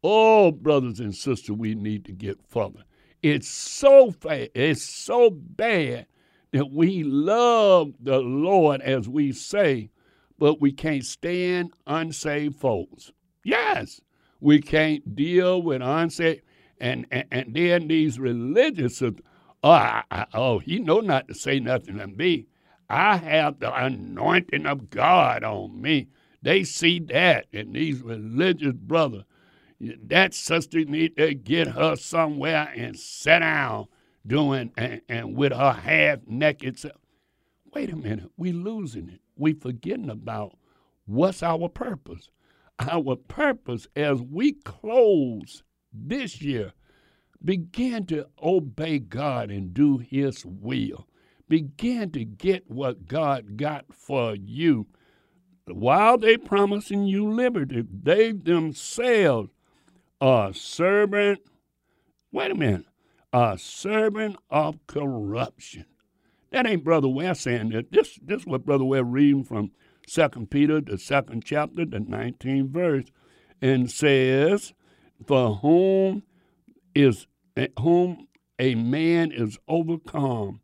Oh, 0.09 0.53
brothers 0.53 1.01
and 1.01 1.13
sisters, 1.13 1.57
we 1.57 1.75
need 1.75 2.05
to 2.05 2.13
get 2.13 2.39
further. 2.47 2.85
It's 3.25 3.49
so 3.49 4.13
fa- 4.13 4.57
it's 4.57 4.85
so 4.85 5.31
bad 5.31 6.07
that 6.53 6.71
we 6.71 7.03
love 7.03 7.93
the 7.99 8.21
Lord 8.21 8.83
as 8.83 9.09
we 9.09 9.33
say, 9.33 9.91
but 10.39 10.61
we 10.61 10.71
can't 10.71 11.05
stand 11.05 11.73
unsaved 11.89 12.55
folks. 12.55 13.11
Yes, 13.43 14.01
we 14.39 14.61
can't 14.61 15.17
deal 15.17 15.61
with 15.61 15.83
unsaved, 15.83 16.43
and 16.81 17.05
and, 17.11 17.25
and 17.33 17.53
then 17.53 17.89
these 17.89 18.21
religious, 18.21 19.03
oh, 19.03 19.13
I, 19.65 20.05
I, 20.13 20.27
oh, 20.35 20.61
he 20.61 20.79
know 20.79 21.01
not 21.01 21.27
to 21.27 21.35
say 21.35 21.59
nothing 21.59 21.99
to 21.99 22.07
me. 22.07 22.47
I 22.89 23.17
have 23.17 23.59
the 23.59 23.75
anointing 23.75 24.67
of 24.67 24.89
God 24.89 25.43
on 25.43 25.83
me. 25.83 26.07
They 26.43 26.63
see 26.63 27.01
that, 27.01 27.47
and 27.53 27.75
these 27.75 28.03
religious 28.03 28.75
brothers 28.75 29.25
that 29.81 30.35
sister 30.35 30.85
need 30.85 31.17
to 31.17 31.35
get 31.35 31.69
her 31.69 31.97
somewhere 31.97 32.73
and 32.75 32.99
sit 32.99 33.41
down 33.41 33.87
doing 34.27 34.73
and, 34.77 35.01
and 35.09 35.37
with 35.37 35.53
her 35.53 35.73
half 35.73 36.21
naked 36.27 36.79
self. 36.79 36.97
Wait 37.75 37.91
a 37.91 37.97
minute, 37.97 38.31
we 38.37 38.53
losing 38.53 39.09
it. 39.09 39.21
We 39.37 39.53
forgetting 39.53 40.11
about 40.11 40.57
what's 41.05 41.43
our 41.43 41.69
purpose. 41.69 42.31
Our 42.79 43.17
purpose 43.17 43.87
as 43.97 44.21
we 44.21 44.53
close 44.53 45.63
this 45.93 46.43
year, 46.43 46.73
begin 47.45 48.07
to 48.07 48.27
obey 48.43 48.99
God 48.99 49.51
and 49.51 49.73
do 49.73 49.99
His 49.99 50.45
will. 50.45 51.07
Begin 51.49 52.11
to 52.13 52.25
get 52.25 52.71
what 52.71 53.07
God 53.07 53.57
got 53.57 53.87
for 53.95 54.35
you. 54.35 54.87
While 55.67 56.19
they 56.19 56.37
promising 56.37 57.07
you 57.07 57.31
liberty, 57.31 57.85
they 57.91 58.33
themselves 58.33 59.51
a 60.21 60.53
servant, 60.55 61.41
wait 62.33 62.51
a 62.51 62.55
minute, 62.55 62.87
a 63.33 63.57
servant 63.59 64.37
of 64.51 64.79
corruption. 64.87 65.87
That 66.51 66.67
ain't 66.67 66.85
Brother 66.85 67.09
Ware 67.09 67.35
saying 67.35 67.71
that. 67.71 67.93
This, 67.93 68.19
this 68.23 68.41
is 68.41 68.47
what 68.47 68.65
Brother 68.65 68.85
Ware 68.85 69.05
reading 69.05 69.45
from 69.45 69.73
Second 70.07 70.51
Peter, 70.51 70.81
the 70.81 70.99
second 70.99 71.45
chapter, 71.45 71.85
the 71.85 71.99
19th 71.99 72.69
verse, 72.69 73.05
and 73.61 73.91
says, 73.91 74.73
For 75.27 75.57
whom 75.57 76.23
is 76.95 77.27
whom 77.81 78.29
a 78.59 78.75
man 78.75 79.33
is 79.33 79.59
overcome, 79.69 80.61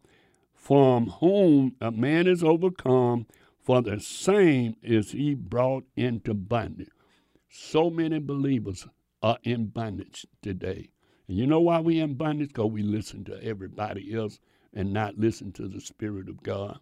from 0.54 1.08
whom 1.08 1.74
a 1.80 1.90
man 1.90 2.26
is 2.26 2.44
overcome, 2.44 3.26
for 3.60 3.82
the 3.82 4.00
same 4.00 4.76
is 4.82 5.12
he 5.12 5.34
brought 5.34 5.84
into 5.96 6.34
bondage. 6.34 6.88
So 7.48 7.90
many 7.90 8.18
believers 8.18 8.86
are 9.22 9.38
in 9.44 9.66
bondage 9.66 10.26
today. 10.42 10.90
And 11.28 11.36
you 11.38 11.46
know 11.46 11.60
why 11.60 11.80
we 11.80 12.00
in 12.00 12.14
bondage? 12.14 12.48
Because 12.48 12.70
we 12.70 12.82
listen 12.82 13.24
to 13.24 13.42
everybody 13.42 14.14
else 14.14 14.40
and 14.74 14.92
not 14.92 15.18
listen 15.18 15.52
to 15.52 15.68
the 15.68 15.80
Spirit 15.80 16.28
of 16.28 16.42
God. 16.42 16.78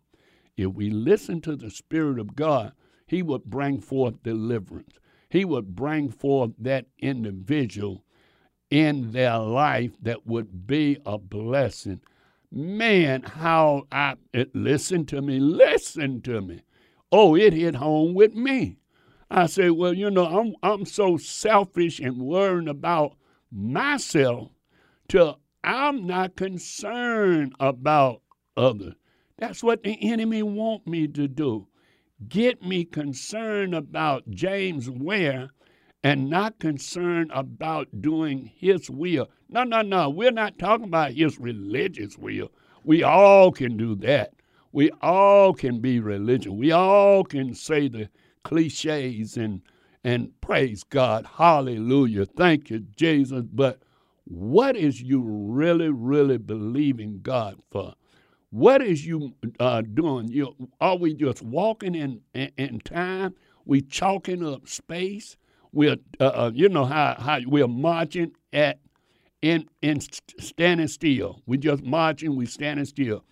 If 0.56 0.72
we 0.72 0.90
listen 0.90 1.40
to 1.42 1.56
the 1.56 1.70
Spirit 1.70 2.18
of 2.18 2.36
God, 2.36 2.72
He 3.06 3.22
would 3.22 3.44
bring 3.44 3.80
forth 3.80 4.22
deliverance. 4.22 4.98
He 5.28 5.44
would 5.44 5.74
bring 5.74 6.10
forth 6.10 6.52
that 6.58 6.86
individual 6.98 8.04
in 8.70 9.12
their 9.12 9.38
life 9.38 9.92
that 10.02 10.26
would 10.26 10.66
be 10.66 10.98
a 11.04 11.18
blessing. 11.18 12.00
Man, 12.52 13.22
how 13.22 13.86
I 13.92 14.16
it, 14.32 14.54
listen 14.54 15.06
to 15.06 15.22
me, 15.22 15.38
listen 15.38 16.20
to 16.22 16.40
me. 16.40 16.62
Oh, 17.12 17.36
it 17.36 17.52
hit 17.52 17.76
home 17.76 18.14
with 18.14 18.34
me. 18.34 18.76
I 19.30 19.46
say, 19.46 19.70
well, 19.70 19.94
you 19.94 20.10
know, 20.10 20.26
I'm 20.26 20.54
I'm 20.62 20.84
so 20.84 21.16
selfish 21.16 22.00
and 22.00 22.18
worrying 22.18 22.68
about 22.68 23.16
myself 23.52 24.50
till 25.08 25.38
I'm 25.62 26.06
not 26.06 26.36
concerned 26.36 27.54
about 27.60 28.22
others. 28.56 28.94
That's 29.38 29.62
what 29.62 29.82
the 29.82 29.96
enemy 30.02 30.42
want 30.42 30.86
me 30.86 31.06
to 31.08 31.28
do. 31.28 31.68
Get 32.28 32.62
me 32.62 32.84
concerned 32.84 33.74
about 33.74 34.28
James 34.30 34.90
Ware 34.90 35.50
and 36.02 36.28
not 36.28 36.58
concerned 36.58 37.30
about 37.32 38.02
doing 38.02 38.50
his 38.54 38.90
will. 38.90 39.28
No, 39.48 39.64
no, 39.64 39.82
no. 39.82 40.10
We're 40.10 40.30
not 40.30 40.58
talking 40.58 40.86
about 40.86 41.12
his 41.12 41.38
religious 41.38 42.18
will. 42.18 42.50
We 42.84 43.02
all 43.02 43.52
can 43.52 43.76
do 43.76 43.94
that. 43.96 44.34
We 44.72 44.90
all 45.02 45.52
can 45.52 45.80
be 45.80 46.00
religious. 46.00 46.52
We 46.52 46.72
all 46.72 47.24
can 47.24 47.54
say 47.54 47.88
the 47.88 48.08
cliches 48.44 49.36
and 49.36 49.62
and 50.04 50.30
praise 50.40 50.82
God. 50.84 51.26
Hallelujah. 51.36 52.26
Thank 52.26 52.70
you, 52.70 52.80
Jesus. 52.96 53.44
But 53.52 53.80
what 54.24 54.76
is 54.76 55.02
you 55.02 55.20
really, 55.22 55.90
really 55.90 56.38
believing 56.38 57.20
God 57.22 57.56
for? 57.70 57.94
What 58.50 58.82
is 58.82 59.06
you 59.06 59.34
uh, 59.60 59.82
doing? 59.82 60.28
You 60.28 60.54
are 60.80 60.96
we 60.96 61.14
just 61.14 61.42
walking 61.42 61.94
in, 61.94 62.20
in, 62.34 62.50
in 62.58 62.80
time? 62.80 63.34
We 63.64 63.82
chalking 63.82 64.44
up 64.46 64.68
space. 64.68 65.36
We're 65.72 65.96
uh, 66.18 66.24
uh, 66.24 66.50
you 66.54 66.68
know 66.68 66.84
how 66.84 67.16
how 67.18 67.40
we're 67.46 67.68
marching 67.68 68.32
at 68.52 68.80
in 69.42 69.68
in 69.82 70.00
standing 70.40 70.88
still. 70.88 71.40
We 71.46 71.58
just 71.58 71.84
marching. 71.84 72.36
We 72.36 72.46
standing 72.46 72.86
still. 72.86 73.24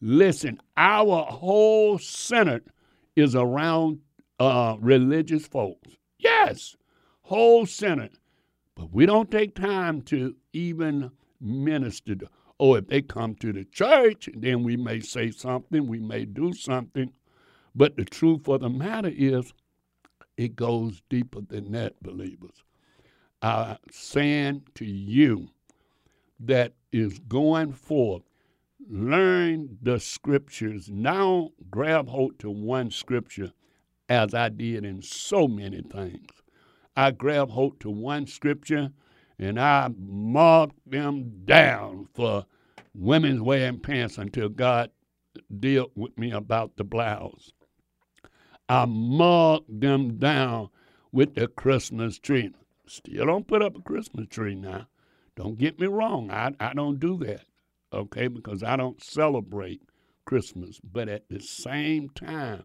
Listen, 0.00 0.60
our 0.76 1.24
whole 1.24 1.98
center 1.98 2.62
is 3.16 3.34
around 3.34 4.00
uh, 4.38 4.76
religious 4.80 5.46
folks. 5.46 5.96
Yes, 6.18 6.76
whole 7.22 7.66
Senate. 7.66 8.18
But 8.74 8.92
we 8.92 9.06
don't 9.06 9.30
take 9.30 9.54
time 9.54 10.02
to 10.02 10.36
even 10.52 11.10
minister. 11.40 12.14
To, 12.14 12.28
oh, 12.60 12.74
if 12.76 12.86
they 12.86 13.02
come 13.02 13.34
to 13.36 13.52
the 13.52 13.64
church, 13.64 14.28
then 14.34 14.62
we 14.62 14.76
may 14.76 15.00
say 15.00 15.30
something, 15.30 15.86
we 15.86 15.98
may 15.98 16.24
do 16.24 16.52
something. 16.52 17.12
But 17.74 17.96
the 17.96 18.04
truth 18.04 18.48
of 18.48 18.60
the 18.60 18.70
matter 18.70 19.12
is, 19.12 19.52
it 20.36 20.54
goes 20.54 21.02
deeper 21.08 21.40
than 21.40 21.72
that, 21.72 22.00
believers. 22.02 22.62
I'm 23.42 23.78
saying 23.90 24.62
to 24.76 24.84
you 24.84 25.48
that 26.40 26.74
is 26.92 27.18
going 27.18 27.72
forth, 27.72 28.22
learn 28.88 29.78
the 29.82 29.98
scriptures. 29.98 30.88
Now 30.88 31.50
grab 31.70 32.08
hold 32.08 32.38
to 32.40 32.50
one 32.50 32.90
scripture 32.90 33.52
as 34.08 34.34
I 34.34 34.48
did 34.48 34.84
in 34.84 35.02
so 35.02 35.46
many 35.48 35.82
things. 35.82 36.26
I 36.96 37.10
grab 37.12 37.50
hold 37.50 37.80
to 37.80 37.90
one 37.90 38.26
scripture 38.26 38.90
and 39.38 39.60
I 39.60 39.90
marked 39.96 40.78
them 40.90 41.42
down 41.44 42.08
for 42.14 42.46
women's 42.94 43.40
wearing 43.40 43.80
pants 43.80 44.18
until 44.18 44.48
God 44.48 44.90
dealt 45.60 45.92
with 45.94 46.18
me 46.18 46.32
about 46.32 46.76
the 46.76 46.84
blouse. 46.84 47.52
I 48.68 48.84
marked 48.86 49.80
them 49.80 50.18
down 50.18 50.70
with 51.12 51.34
the 51.34 51.48
Christmas 51.48 52.18
tree. 52.18 52.52
Still 52.86 53.26
don't 53.26 53.46
put 53.46 53.62
up 53.62 53.76
a 53.76 53.82
Christmas 53.82 54.26
tree 54.28 54.54
now. 54.54 54.88
Don't 55.36 55.58
get 55.58 55.78
me 55.78 55.86
wrong. 55.86 56.30
I, 56.30 56.52
I 56.58 56.74
don't 56.74 56.98
do 56.98 57.16
that, 57.18 57.42
okay, 57.92 58.26
because 58.28 58.62
I 58.62 58.76
don't 58.76 59.02
celebrate 59.02 59.82
Christmas. 60.24 60.80
But 60.82 61.08
at 61.08 61.28
the 61.28 61.40
same 61.40 62.08
time, 62.10 62.64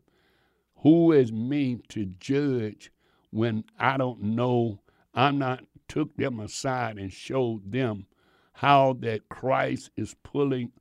who 0.83 1.13
is 1.13 1.31
me 1.31 1.79
to 1.89 2.05
judge 2.05 2.91
when 3.31 3.63
I 3.79 3.97
don't 3.97 4.21
know? 4.21 4.79
I'm 5.15 5.39
not 5.39 5.63
took 5.87 6.15
them 6.17 6.39
aside 6.39 6.97
and 6.97 7.11
showed 7.11 7.71
them 7.71 8.05
how 8.53 8.93
that 8.99 9.29
Christ 9.29 9.91
is 9.97 10.15
pulling 10.23 10.71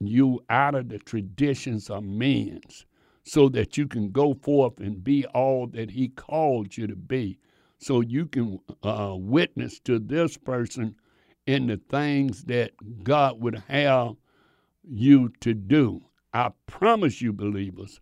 you 0.00 0.42
out 0.50 0.74
of 0.74 0.88
the 0.88 0.98
traditions 0.98 1.90
of 1.90 2.04
men's 2.04 2.86
so 3.24 3.48
that 3.50 3.76
you 3.76 3.88
can 3.88 4.10
go 4.10 4.34
forth 4.34 4.80
and 4.80 5.02
be 5.02 5.26
all 5.26 5.66
that 5.68 5.90
he 5.90 6.08
called 6.08 6.76
you 6.76 6.86
to 6.86 6.96
be 6.96 7.38
so 7.78 8.00
you 8.00 8.26
can 8.26 8.60
uh, 8.82 9.14
witness 9.16 9.80
to 9.80 9.98
this 9.98 10.36
person 10.36 10.94
in 11.46 11.66
the 11.66 11.80
things 11.90 12.44
that 12.44 12.72
God 13.02 13.40
would 13.40 13.62
have 13.68 14.16
you 14.82 15.30
to 15.40 15.54
do. 15.54 16.02
I 16.32 16.50
promise 16.66 17.20
you, 17.20 17.32
believers, 17.32 18.00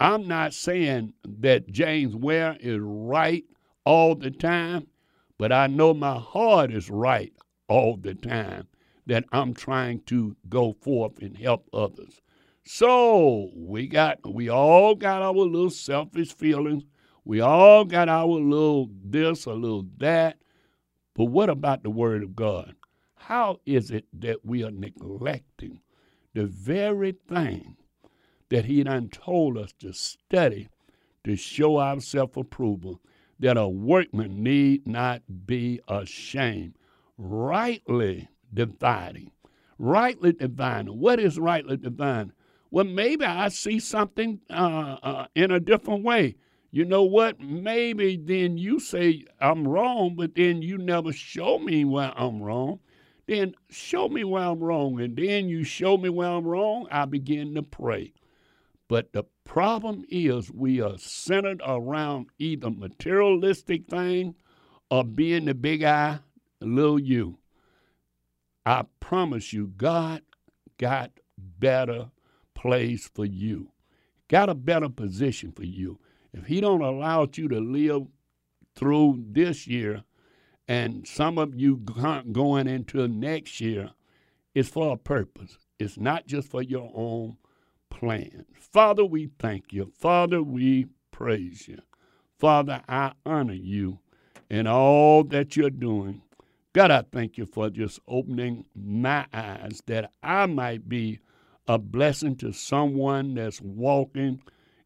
I'm 0.00 0.28
not 0.28 0.54
saying 0.54 1.14
that 1.24 1.70
James 1.72 2.14
Ware 2.14 2.56
is 2.60 2.78
right 2.80 3.44
all 3.84 4.14
the 4.14 4.30
time, 4.30 4.86
but 5.38 5.50
I 5.50 5.66
know 5.66 5.92
my 5.92 6.18
heart 6.18 6.72
is 6.72 6.88
right 6.88 7.32
all 7.68 7.96
the 7.96 8.14
time 8.14 8.68
that 9.06 9.24
I'm 9.32 9.54
trying 9.54 10.02
to 10.02 10.36
go 10.48 10.72
forth 10.72 11.18
and 11.20 11.36
help 11.36 11.68
others. 11.72 12.20
So 12.64 13.50
we 13.56 13.88
got 13.88 14.18
we 14.30 14.50
all 14.50 14.94
got 14.94 15.22
our 15.22 15.32
little 15.32 15.70
selfish 15.70 16.32
feelings. 16.32 16.84
We 17.24 17.40
all 17.40 17.84
got 17.84 18.08
our 18.08 18.26
little 18.26 18.90
this, 19.02 19.46
a 19.46 19.52
little 19.52 19.86
that. 19.96 20.38
But 21.14 21.24
what 21.24 21.48
about 21.50 21.82
the 21.82 21.90
word 21.90 22.22
of 22.22 22.36
God? 22.36 22.74
How 23.16 23.60
is 23.66 23.90
it 23.90 24.04
that 24.20 24.44
we 24.44 24.62
are 24.62 24.70
neglecting 24.70 25.80
the 26.34 26.46
very 26.46 27.12
thing 27.12 27.77
that 28.50 28.64
he 28.64 28.82
done 28.82 29.08
told 29.08 29.58
us 29.58 29.72
to 29.80 29.92
study 29.92 30.68
to 31.24 31.36
show 31.36 31.76
our 31.78 32.00
self-approval, 32.00 33.00
that 33.38 33.56
a 33.56 33.68
workman 33.68 34.42
need 34.42 34.86
not 34.86 35.22
be 35.46 35.80
ashamed, 35.88 36.74
rightly 37.16 38.28
dividing. 38.52 39.30
Rightly 39.78 40.32
dividing. 40.32 40.98
What 40.98 41.20
is 41.20 41.38
rightly 41.38 41.76
dividing? 41.76 42.32
Well, 42.70 42.84
maybe 42.84 43.24
I 43.24 43.48
see 43.48 43.78
something 43.78 44.40
uh, 44.50 44.96
uh, 45.02 45.26
in 45.34 45.50
a 45.50 45.60
different 45.60 46.02
way. 46.02 46.36
You 46.70 46.84
know 46.84 47.04
what? 47.04 47.40
Maybe 47.40 48.16
then 48.16 48.58
you 48.58 48.78
say 48.80 49.24
I'm 49.40 49.66
wrong, 49.66 50.16
but 50.16 50.34
then 50.34 50.60
you 50.62 50.76
never 50.76 51.12
show 51.12 51.58
me 51.58 51.84
where 51.84 52.12
I'm 52.16 52.42
wrong. 52.42 52.80
Then 53.26 53.54
show 53.70 54.08
me 54.08 54.24
where 54.24 54.42
I'm 54.42 54.60
wrong. 54.60 55.00
And 55.00 55.16
then 55.16 55.48
you 55.48 55.64
show 55.64 55.96
me 55.96 56.08
where 56.08 56.28
I'm 56.30 56.46
wrong, 56.46 56.88
I 56.90 57.04
begin 57.04 57.54
to 57.54 57.62
pray. 57.62 58.12
But 58.88 59.12
the 59.12 59.24
problem 59.44 60.04
is 60.08 60.50
we 60.50 60.80
are 60.80 60.96
centered 60.98 61.60
around 61.66 62.28
either 62.38 62.70
materialistic 62.70 63.86
thing 63.86 64.34
or 64.90 65.04
being 65.04 65.44
the 65.44 65.54
big 65.54 65.82
I, 65.82 66.20
little 66.60 66.98
you. 66.98 67.38
I 68.64 68.84
promise 69.00 69.52
you, 69.52 69.72
God 69.76 70.22
got 70.78 71.12
better 71.38 72.10
place 72.54 73.10
for 73.14 73.26
you. 73.26 73.72
Got 74.28 74.48
a 74.48 74.54
better 74.54 74.88
position 74.88 75.52
for 75.52 75.64
you. 75.64 75.98
If 76.32 76.46
he 76.46 76.60
don't 76.60 76.82
allow 76.82 77.28
you 77.32 77.48
to 77.48 77.60
live 77.60 78.06
through 78.74 79.24
this 79.30 79.66
year 79.66 80.04
and 80.66 81.06
some 81.06 81.38
of 81.38 81.54
you 81.54 81.76
going 81.76 82.66
into 82.66 83.08
next 83.08 83.60
year, 83.60 83.90
it's 84.54 84.68
for 84.68 84.92
a 84.92 84.96
purpose. 84.98 85.58
It's 85.78 85.98
not 85.98 86.26
just 86.26 86.50
for 86.50 86.62
your 86.62 86.90
own 86.94 87.36
plans. 87.90 88.44
Father, 88.54 89.04
we 89.04 89.30
thank 89.38 89.72
you. 89.72 89.92
Father, 89.98 90.42
we 90.42 90.86
praise 91.10 91.68
you. 91.68 91.78
Father, 92.38 92.82
I 92.88 93.12
honor 93.26 93.54
you 93.54 93.98
in 94.50 94.66
all 94.66 95.24
that 95.24 95.56
you're 95.56 95.70
doing. 95.70 96.22
God, 96.72 96.90
I 96.90 97.02
thank 97.10 97.38
you 97.38 97.46
for 97.46 97.70
just 97.70 97.98
opening 98.06 98.66
my 98.74 99.26
eyes 99.32 99.82
that 99.86 100.12
I 100.22 100.46
might 100.46 100.88
be 100.88 101.18
a 101.66 101.78
blessing 101.78 102.36
to 102.36 102.52
someone 102.52 103.34
that's 103.34 103.60
walking 103.60 104.40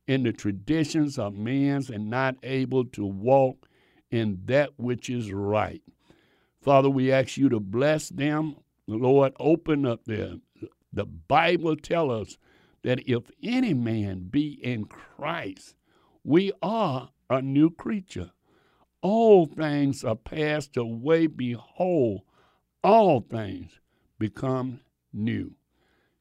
in 0.07 0.23
the 0.23 0.33
traditions 0.33 1.19
of 1.19 1.35
men's 1.35 1.91
and 1.91 2.09
not 2.09 2.37
able 2.43 2.85
to 2.87 3.05
walk 3.05 3.69
in 4.11 4.41
that 4.47 4.71
which 4.77 5.11
is 5.11 5.33
right. 5.33 5.83
Father, 6.61 6.91
we 6.91 7.13
ask 7.13 7.37
you 7.37 7.49
to 7.49 7.61
bless 7.61 8.09
them. 8.09 8.57
Lord, 8.87 9.33
open 9.39 9.87
up 9.87 10.05
their 10.05 10.35
the 10.93 11.07
Bible 11.07 11.77
tell 11.77 12.11
us 12.11 12.37
that 12.83 13.09
if 13.09 13.30
any 13.43 13.74
man 13.74 14.28
be 14.30 14.59
in 14.62 14.85
Christ, 14.87 15.74
we 16.24 16.53
are 16.62 17.11
a 17.30 17.41
new 17.41 17.70
creature. 17.70 18.30
All 19.01 19.47
things 19.47 20.05
are 20.05 20.16
passed 20.16 20.76
away. 20.76 21.26
Behold, 21.26 22.22
all 22.85 23.20
things 23.20 23.80
become 24.18 24.80
new. 25.12 25.55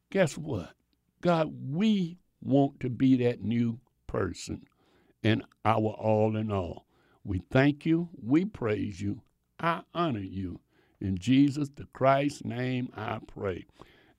Guess 0.09 0.37
what? 0.37 0.73
God, 1.21 1.53
we 1.69 2.17
want 2.41 2.79
to 2.79 2.89
be 2.89 3.15
that 3.17 3.43
new 3.43 3.79
person 4.07 4.65
and 5.23 5.43
our 5.63 5.89
all 5.91 6.35
in 6.35 6.51
all. 6.51 6.85
We 7.23 7.41
thank 7.51 7.85
you, 7.85 8.09
we 8.21 8.45
praise 8.45 8.99
you, 8.99 9.21
I 9.59 9.81
honor 9.93 10.19
you. 10.19 10.59
In 10.99 11.17
Jesus 11.17 11.69
the 11.69 11.85
Christ's 11.93 12.43
name 12.43 12.91
I 12.95 13.19
pray. 13.27 13.65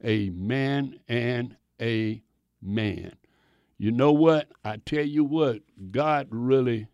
Amen 0.04 0.98
and 1.08 1.56
amen. 1.80 2.22
You 2.62 3.90
know 3.90 4.12
what? 4.12 4.48
I 4.64 4.76
tell 4.76 5.04
you 5.04 5.24
what, 5.24 5.60
God 5.90 6.28
really 6.30 6.86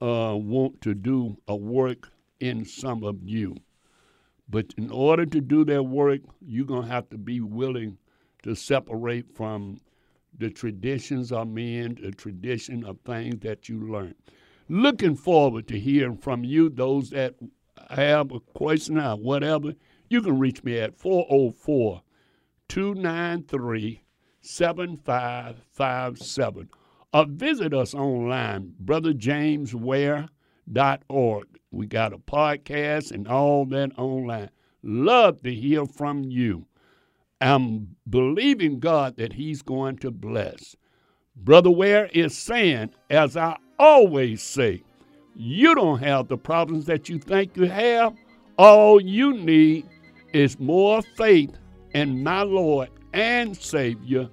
uh, 0.00 0.34
want 0.36 0.80
to 0.82 0.94
do 0.94 1.36
a 1.46 1.54
work 1.54 2.10
in 2.40 2.64
some 2.64 3.04
of 3.04 3.16
you. 3.22 3.56
But 4.48 4.74
in 4.76 4.90
order 4.90 5.26
to 5.26 5.40
do 5.40 5.64
that 5.64 5.84
work, 5.84 6.20
you're 6.40 6.66
going 6.66 6.84
to 6.84 6.92
have 6.92 7.08
to 7.10 7.18
be 7.18 7.40
willing 7.40 7.98
to 8.42 8.54
separate 8.54 9.34
from 9.34 9.80
the 10.38 10.50
traditions 10.50 11.32
of 11.32 11.48
men, 11.48 11.98
the 12.00 12.12
tradition 12.12 12.84
of 12.84 12.98
things 13.00 13.40
that 13.40 13.68
you 13.68 13.80
learn. 13.90 14.14
Looking 14.68 15.16
forward 15.16 15.68
to 15.68 15.78
hearing 15.78 16.16
from 16.16 16.44
you, 16.44 16.68
those 16.68 17.10
that 17.10 17.34
have 17.90 18.32
a 18.32 18.40
question 18.40 18.98
or 18.98 19.16
whatever. 19.16 19.74
You 20.08 20.22
can 20.22 20.38
reach 20.38 20.62
me 20.64 20.78
at 20.78 20.98
404 20.98 22.02
293 22.68 24.02
7557 24.46 26.68
or 27.12 27.20
uh, 27.20 27.24
visit 27.24 27.74
us 27.74 27.94
online, 27.94 28.72
brotherjamesware.org. 28.84 31.46
We 31.70 31.86
got 31.86 32.12
a 32.12 32.18
podcast 32.18 33.12
and 33.12 33.28
all 33.28 33.64
that 33.66 33.96
online. 33.98 34.50
Love 34.82 35.40
to 35.42 35.54
hear 35.54 35.86
from 35.86 36.24
you. 36.24 36.66
I'm 37.40 37.96
believing 38.08 38.78
God 38.78 39.16
that 39.16 39.32
He's 39.32 39.62
going 39.62 39.96
to 39.98 40.10
bless. 40.10 40.76
Brother 41.36 41.70
Ware 41.70 42.06
is 42.06 42.36
saying, 42.36 42.90
as 43.10 43.36
I 43.36 43.56
always 43.78 44.42
say, 44.42 44.82
you 45.34 45.74
don't 45.74 45.98
have 45.98 46.28
the 46.28 46.38
problems 46.38 46.86
that 46.86 47.08
you 47.08 47.18
think 47.18 47.56
you 47.56 47.64
have. 47.64 48.14
All 48.58 49.00
you 49.00 49.34
need 49.34 49.86
is 50.32 50.58
more 50.58 51.02
faith 51.02 51.50
in 51.92 52.22
my 52.22 52.42
Lord 52.42 52.88
and 53.12 53.56
Savior, 53.56 54.28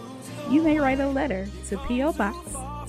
you 0.51 0.62
may 0.62 0.78
write 0.78 1.01
a 1.01 1.09
letter 1.09 1.49
to 1.68 1.78
P.O. 1.89 2.12
Box 2.12 2.55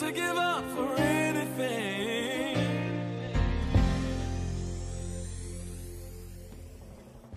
to 0.00 0.10
give 0.12 0.36
up 0.38 0.64
for 0.74 0.96
anything. 0.96 1.99